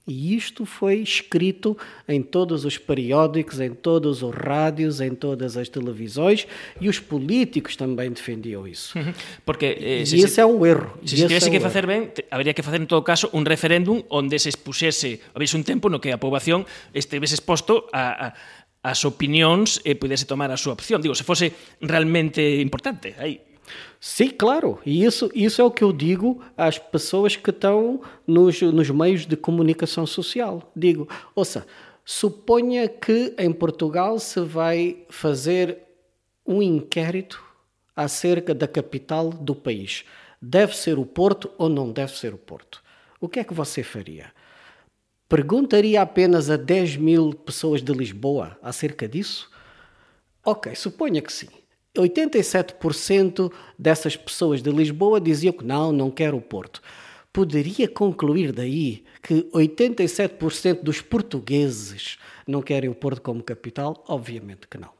E 0.09 0.35
isto 0.35 0.65
foi 0.65 1.01
escrito 1.01 1.77
em 2.09 2.23
todos 2.23 2.65
os 2.65 2.79
periódicos, 2.79 3.61
em 3.61 3.75
todos 3.75 4.23
os 4.23 4.35
rádios, 4.35 5.03
em 5.03 5.15
todas 5.15 5.59
as 5.59 5.69
televisões 5.69 6.49
e 6.81 6.89
os 6.89 6.99
políticos 6.99 7.77
também 7.77 8.11
defendiam 8.11 8.67
isso. 8.67 8.99
Porque 9.45 9.67
eh, 9.67 10.01
e 10.01 10.07
se, 10.07 10.21
esse 10.21 10.41
é 10.41 10.47
um 10.47 10.65
erro. 10.65 10.99
Se 11.05 11.15
se 11.15 11.27
tivesse 11.27 11.49
é 11.49 11.53
que 11.53 11.61
facer 11.61 11.87
ben, 11.87 12.11
habría 12.31 12.55
que 12.55 12.63
facer 12.63 12.81
en 12.81 12.87
todo 12.87 13.05
caso 13.05 13.29
un 13.35 13.45
referéndum 13.45 14.03
onde 14.09 14.39
se 14.39 14.49
expuxese, 14.49 15.21
habéis 15.35 15.53
un 15.53 15.63
tempo 15.63 15.93
no 15.93 16.01
que 16.01 16.09
a 16.09 16.17
poboación 16.17 16.65
estivese 16.97 17.37
exposto 17.37 17.85
a, 17.93 18.33
a 18.33 18.35
as 18.83 19.05
opinións 19.05 19.81
e 19.85 19.95
pudese 19.95 20.27
tomar 20.27 20.51
a 20.51 20.57
súa 20.57 20.75
opción. 20.75 21.01
Digo, 21.01 21.15
se 21.15 21.25
fose 21.25 21.53
realmente 21.81 22.61
importante, 22.61 23.15
aí 23.19 23.49
Sim, 24.01 24.31
claro. 24.31 24.79
E 24.85 25.05
isso, 25.05 25.31
isso 25.35 25.61
é 25.61 25.65
o 25.65 25.71
que 25.71 25.83
eu 25.83 25.93
digo 25.93 26.43
às 26.57 26.79
pessoas 26.79 27.37
que 27.37 27.51
estão 27.51 28.01
nos, 28.27 28.61
nos 28.63 28.91
meios 28.91 29.27
de 29.27 29.37
comunicação 29.37 30.07
social. 30.07 30.71
Digo, 30.75 31.09
ouça, 31.35 31.67
suponha 32.05 32.89
que 32.89 33.35
em 33.39 33.53
Portugal 33.53 34.19
se 34.19 34.41
vai 34.41 35.05
fazer 35.09 35.79
um 36.47 36.63
inquérito 36.63 37.43
acerca 37.95 38.55
da 38.55 38.69
capital 38.69 39.31
do 39.31 39.55
país. 39.55 40.05
Deve 40.41 40.77
ser 40.77 40.99
o 40.99 41.05
Porto 41.05 41.51
ou 41.59 41.69
não 41.69 41.91
deve 41.91 42.17
ser 42.17 42.33
o 42.33 42.39
Porto? 42.39 42.83
O 43.21 43.29
que 43.29 43.41
é 43.41 43.45
que 43.45 43.53
você 43.53 43.83
faria? 43.83 44.33
Perguntaria 45.29 46.01
apenas 46.01 46.49
a 46.49 46.57
10 46.57 46.97
mil 46.97 47.35
pessoas 47.35 47.83
de 47.83 47.93
Lisboa 47.93 48.57
acerca 48.63 49.07
disso? 49.07 49.51
Ok, 50.43 50.75
suponha 50.75 51.21
que 51.21 51.31
sim. 51.31 51.49
87% 51.95 53.53
dessas 53.79 54.17
pessoas 54.17 54.63
de 54.63 54.71
Lisboa 54.71 55.21
diziam 55.21 55.53
que 55.53 55.67
não, 55.67 55.93
não 55.93 56.11
quero 56.11 56.39
o 56.39 56.41
Porto. 56.41 56.81
Poderia 57.31 57.87
concluir 57.87 58.53
daí 58.53 59.05
que 59.23 59.43
87% 59.53 60.83
dos 60.83 61.03
portugueses 61.03 62.17
não 62.47 62.63
querem 62.63 62.89
o 62.89 62.95
Porto 62.95 63.21
como 63.21 63.43
capital? 63.43 64.03
Obviamente 64.09 64.67
que 64.67 64.79
não. 64.79 64.97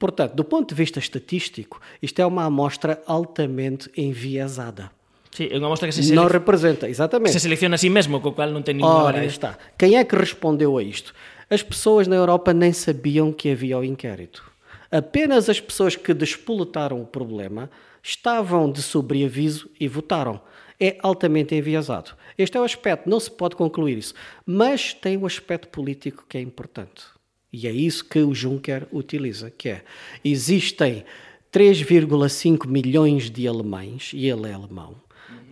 Portanto, 0.00 0.34
do 0.34 0.42
ponto 0.44 0.70
de 0.70 0.74
vista 0.74 0.98
estatístico, 0.98 1.80
isto 2.02 2.20
é 2.20 2.26
uma 2.26 2.44
amostra 2.44 3.00
altamente 3.06 3.88
enviesada. 3.96 4.90
Sí, 5.30 5.46
é 5.46 5.56
unha 5.56 5.70
mostra 5.70 5.86
que 5.86 5.94
se 5.94 6.10
não 6.12 6.26
representa, 6.26 6.90
exatamente. 6.90 7.32
Se 7.32 7.40
seleciona 7.40 7.76
a 7.76 7.78
si 7.78 7.88
mesmo, 7.88 8.18
co 8.18 8.34
cual 8.34 8.50
non 8.50 8.66
ten 8.66 8.82
nenhuma 8.82 9.06
Ora, 9.06 9.22
está. 9.22 9.54
Quem 9.78 9.94
é 9.94 10.02
que 10.02 10.18
respondeu 10.18 10.74
a 10.74 10.82
isto? 10.82 11.14
As 11.48 11.62
pessoas 11.62 12.10
na 12.10 12.16
Europa 12.18 12.52
nem 12.52 12.72
sabiam 12.74 13.30
que 13.30 13.50
havia 13.50 13.78
o 13.78 13.84
inquérito. 13.84 14.42
Apenas 14.90 15.48
as 15.48 15.60
pessoas 15.60 15.94
que 15.94 16.12
despoletaram 16.12 17.00
o 17.00 17.06
problema 17.06 17.70
estavam 18.02 18.70
de 18.70 18.82
sobreaviso 18.82 19.70
e 19.78 19.86
votaram. 19.86 20.40
É 20.80 20.96
altamente 21.02 21.54
enviesado. 21.54 22.12
Este 22.36 22.56
é 22.56 22.60
o 22.60 22.64
aspecto, 22.64 23.08
não 23.08 23.20
se 23.20 23.30
pode 23.30 23.54
concluir 23.54 23.98
isso. 23.98 24.14
Mas 24.46 24.94
tem 24.94 25.16
o 25.16 25.26
aspecto 25.26 25.68
político 25.68 26.24
que 26.28 26.38
é 26.38 26.40
importante. 26.40 27.04
E 27.52 27.66
é 27.68 27.70
isso 27.70 28.04
que 28.04 28.20
o 28.20 28.34
Juncker 28.34 28.86
utiliza, 28.92 29.50
que 29.50 29.68
é, 29.68 29.82
existem 30.24 31.04
3,5 31.52 32.66
milhões 32.66 33.28
de 33.28 33.46
alemães, 33.46 34.12
e 34.14 34.28
ele 34.28 34.48
é 34.48 34.52
alemão, 34.52 34.94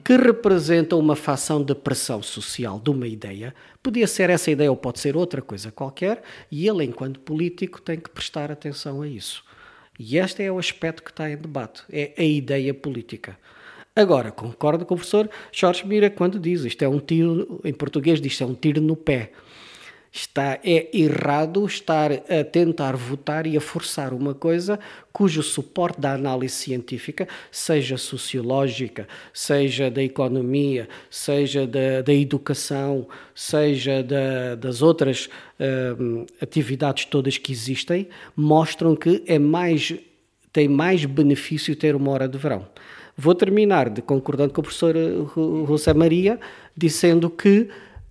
que 0.05 0.17
representam 0.17 0.99
uma 0.99 1.17
fação 1.17 1.63
de 1.63 1.75
pressão 1.75 2.23
social 2.23 2.79
de 2.79 2.91
uma 2.91 3.07
ideia, 3.07 3.55
podia 3.83 4.07
ser 4.07 4.31
essa 4.31 4.51
ideia 4.51 4.71
ou 4.71 4.77
pode 4.77 5.01
ser 5.01 5.17
outra 5.17 5.43
coisa 5.43 5.71
qualquer, 5.71 6.23
e 6.51 6.67
ele, 6.69 6.85
enquanto 6.85 7.21
político, 7.21 7.81
tem 7.81 7.99
que 7.99 8.11
prestar 8.11 8.51
atenção 8.51 9.03
a 9.03 9.09
isso. 9.09 9.45
E 9.99 10.17
este 10.17 10.43
é 10.43 10.51
o 10.51 10.59
aspecto 10.59 11.03
que 11.03 11.11
está 11.11 11.31
em 11.31 11.37
debate, 11.37 11.83
é 11.91 12.13
a 12.17 12.23
ideia 12.23 12.73
política. 12.73 13.37
Agora, 13.95 14.31
concordo 14.31 14.87
com 14.87 14.95
o 14.95 14.97
professor 14.97 15.29
Jorge 15.51 15.85
Mira 15.85 16.09
quando 16.09 16.39
diz 16.39 16.65
isto 16.65 16.83
é 16.85 16.89
um 16.89 17.01
tiro, 17.01 17.61
em 17.65 17.73
português 17.73 18.21
diz 18.21 18.41
é 18.41 18.47
um 18.47 18.55
tiro 18.55 18.81
no 18.81 18.95
pé. 18.95 19.33
Está, 20.11 20.59
é 20.65 20.89
errado 20.97 21.67
estar 21.67 22.11
a 22.13 22.43
tentar 22.43 22.97
votar 22.97 23.47
e 23.47 23.57
a 23.57 23.61
forçar 23.61 24.15
uma 24.15 24.35
coisa 24.35 24.81
cujo 25.13 25.43
suporte 25.43 26.01
da 26.01 26.15
análise 26.15 26.55
científica, 26.55 27.29
seja 27.51 27.99
sociológica, 27.99 29.07
seja 29.35 29.91
da 29.91 30.03
economia, 30.03 30.89
seja 31.11 31.67
da, 31.67 32.01
da 32.03 32.15
educação, 32.15 33.07
seja 33.35 34.03
da, 34.03 34.55
das 34.55 34.81
outras 34.81 35.29
hum, 36.01 36.25
atividades 36.41 37.05
todas 37.05 37.37
que 37.37 37.53
existem, 37.53 38.09
mostram 38.35 38.97
que 38.97 39.23
é 39.27 39.39
mais, 39.39 39.95
tem 40.53 40.69
mais 40.69 41.05
benefício 41.05 41.77
ter 41.77 41.95
uma 41.95 42.13
hora 42.13 42.29
de 42.29 42.39
verão. 42.39 42.67
Vou 43.21 43.35
terminar 43.35 43.91
de 43.91 44.01
concordando 44.01 44.53
com 44.53 44.61
o 44.61 44.65
professor 44.65 44.95
José 45.67 45.93
Maria, 45.93 46.39
dizendo 46.77 47.29
que 47.29 47.69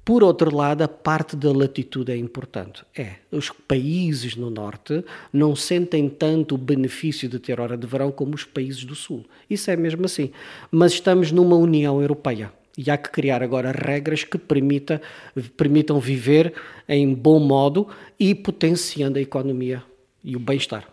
por 0.08 0.24
outro 0.24 0.56
lado, 0.56 0.84
a 0.84 0.88
parte 0.88 1.36
da 1.36 1.52
latitude 1.52 2.14
é 2.14 2.16
importante. 2.16 2.82
É, 2.98 3.16
os 3.30 3.50
países 3.50 4.38
no 4.38 4.50
norte 4.50 5.04
não 5.34 5.54
sentem 5.54 6.08
tanto 6.08 6.56
o 6.56 6.58
benefício 6.58 7.28
de 7.28 7.38
ter 7.40 7.60
hora 7.60 7.76
de 7.76 7.86
verão 7.86 8.10
como 8.10 8.34
os 8.34 8.46
países 8.46 8.86
do 8.86 8.96
sul. 8.96 9.26
Isso 9.50 9.70
é 9.70 9.76
mesmo 9.76 10.06
assim. 10.06 10.32
Mas 10.72 10.94
estamos 10.94 11.34
numa 11.34 11.58
União 11.58 12.02
Europeia. 12.02 12.54
E 12.78 12.90
há 12.90 12.96
que 12.96 13.10
criar 13.10 13.44
agora 13.44 13.74
regras 13.74 14.24
que 14.24 14.38
permita, 14.38 15.02
permitam 15.58 16.00
viver 16.00 16.54
em 16.88 17.14
bom 17.14 17.38
modo 17.38 17.90
e 18.18 18.34
potenciando 18.34 19.20
a 19.20 19.22
economia 19.22 19.84
e 20.24 20.38
o 20.38 20.40
bem-estar. 20.40 20.88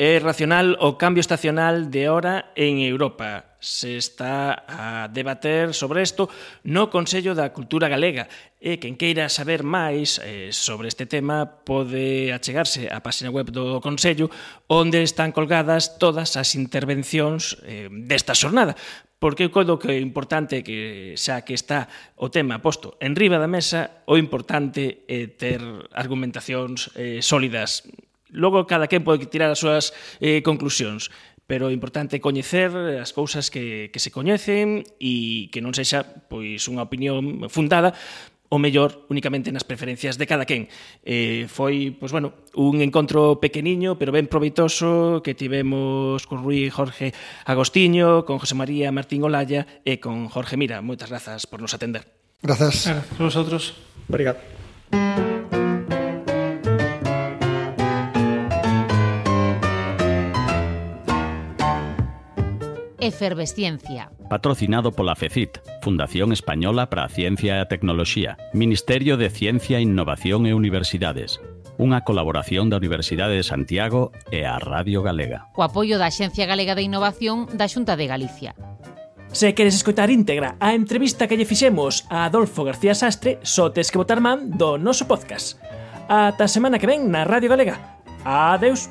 É 0.00 0.16
racional 0.18 0.80
o 0.80 0.96
cambio 0.96 1.20
estacional 1.20 1.92
de 1.92 2.08
hora 2.08 2.56
en 2.56 2.80
Europa. 2.80 3.52
Se 3.60 4.00
está 4.00 4.64
a 4.64 5.12
debater 5.12 5.76
sobre 5.76 6.00
isto 6.00 6.32
no 6.64 6.88
Consello 6.88 7.36
da 7.36 7.52
Cultura 7.52 7.84
Galega 7.84 8.24
e 8.56 8.80
quen 8.80 8.96
queira 8.96 9.28
saber 9.28 9.60
máis 9.60 10.16
eh, 10.24 10.56
sobre 10.56 10.88
este 10.88 11.04
tema 11.04 11.44
pode 11.68 12.32
achegarse 12.32 12.88
á 12.88 13.04
página 13.04 13.28
web 13.28 13.52
do 13.52 13.76
Consello 13.84 14.32
onde 14.72 15.04
están 15.04 15.36
colgadas 15.36 16.00
todas 16.00 16.40
as 16.40 16.56
intervencións 16.56 17.60
eh, 17.68 17.92
desta 17.92 18.32
xornada. 18.32 18.80
Porque 19.20 19.44
eu 19.44 19.52
coido 19.52 19.76
que 19.76 19.92
é 19.92 20.00
importante 20.00 20.64
que 20.64 21.12
xa 21.20 21.44
que 21.44 21.52
está 21.52 21.92
o 22.16 22.32
tema 22.32 22.64
posto 22.64 22.96
en 23.04 23.12
riba 23.12 23.36
da 23.36 23.52
mesa, 23.52 24.00
o 24.08 24.16
importante 24.16 25.04
é 25.04 25.28
ter 25.28 25.60
argumentacións 25.92 26.88
eh, 26.96 27.20
sólidas 27.20 27.84
Logo, 28.32 28.66
cada 28.66 28.86
quen 28.86 29.04
pode 29.04 29.26
tirar 29.26 29.50
as 29.50 29.60
súas 29.60 29.92
eh, 30.18 30.42
conclusións 30.42 31.10
pero 31.50 31.66
é 31.66 31.74
importante 31.74 32.22
coñecer 32.22 32.70
as 33.02 33.10
cousas 33.10 33.50
que, 33.50 33.90
que 33.90 33.98
se 33.98 34.14
coñecen 34.14 34.86
e 35.02 35.50
que 35.50 35.58
non 35.58 35.74
sexa 35.74 36.06
pois 36.30 36.62
unha 36.70 36.86
opinión 36.86 37.50
fundada 37.50 37.90
o 38.50 38.58
mellor 38.58 39.06
únicamente 39.08 39.54
nas 39.54 39.62
preferencias 39.62 40.18
de 40.18 40.26
cada 40.26 40.46
quen. 40.46 40.66
Eh, 41.06 41.46
foi, 41.46 41.94
pois 41.94 42.10
bueno, 42.10 42.34
un 42.58 42.82
encontro 42.82 43.38
pequeniño, 43.38 43.94
pero 43.94 44.10
ben 44.10 44.26
proveitoso 44.26 45.22
que 45.22 45.38
tivemos 45.38 46.26
con 46.26 46.42
Rui 46.42 46.66
Jorge 46.70 47.14
Agostiño, 47.46 48.26
con 48.26 48.42
José 48.42 48.58
María 48.58 48.90
Martín 48.90 49.22
Olalla 49.22 49.66
e 49.86 50.02
con 50.02 50.26
Jorge 50.26 50.58
Mira. 50.58 50.82
Moitas 50.82 51.14
grazas 51.14 51.46
por 51.46 51.62
nos 51.62 51.74
atender. 51.74 52.10
Grazas. 52.42 52.90
Grazas 52.90 53.18
a 53.18 53.22
vosotros. 53.22 53.62
Obrigado. 54.10 54.42
Efervesciencia. 63.10 64.14
Patrocinado 64.30 64.94
pola 64.94 65.18
FECIT, 65.18 65.58
Fundación 65.82 66.30
Española 66.30 66.86
para 66.86 67.04
a 67.04 67.10
Ciencia 67.10 67.58
e 67.58 67.60
a 67.60 67.66
Tecnoloxía, 67.66 68.38
Ministerio 68.54 69.18
de 69.18 69.28
Ciencia, 69.28 69.82
Innovación 69.82 70.46
e 70.46 70.54
Universidades. 70.54 71.42
Unha 71.74 72.06
colaboración 72.06 72.70
da 72.70 72.78
Universidade 72.78 73.34
de 73.34 73.42
Santiago 73.42 74.14
e 74.30 74.46
a 74.46 74.62
Radio 74.62 75.02
Galega. 75.02 75.50
Co 75.50 75.66
apoio 75.66 75.98
da 75.98 76.06
Axencia 76.06 76.46
Galega 76.46 76.78
de 76.78 76.86
Innovación 76.86 77.50
da 77.50 77.66
Xunta 77.66 77.98
de 77.98 78.06
Galicia. 78.06 78.54
Se 79.34 79.54
queres 79.54 79.74
escoitar 79.74 80.10
íntegra 80.10 80.54
a 80.62 80.74
entrevista 80.74 81.26
que 81.26 81.38
lle 81.38 81.46
fixemos 81.46 82.06
a 82.10 82.26
Adolfo 82.26 82.62
García 82.62 82.94
Sastre, 82.94 83.38
só 83.42 83.74
tes 83.74 83.90
que 83.90 83.98
botar 83.98 84.22
man 84.22 84.54
do 84.54 84.78
noso 84.78 85.10
podcast. 85.10 85.58
Ata 86.06 86.46
a 86.46 86.52
semana 86.52 86.78
que 86.78 86.90
ven 86.90 87.10
na 87.10 87.26
Radio 87.26 87.50
Galega. 87.50 87.98
Adeus. 88.22 88.90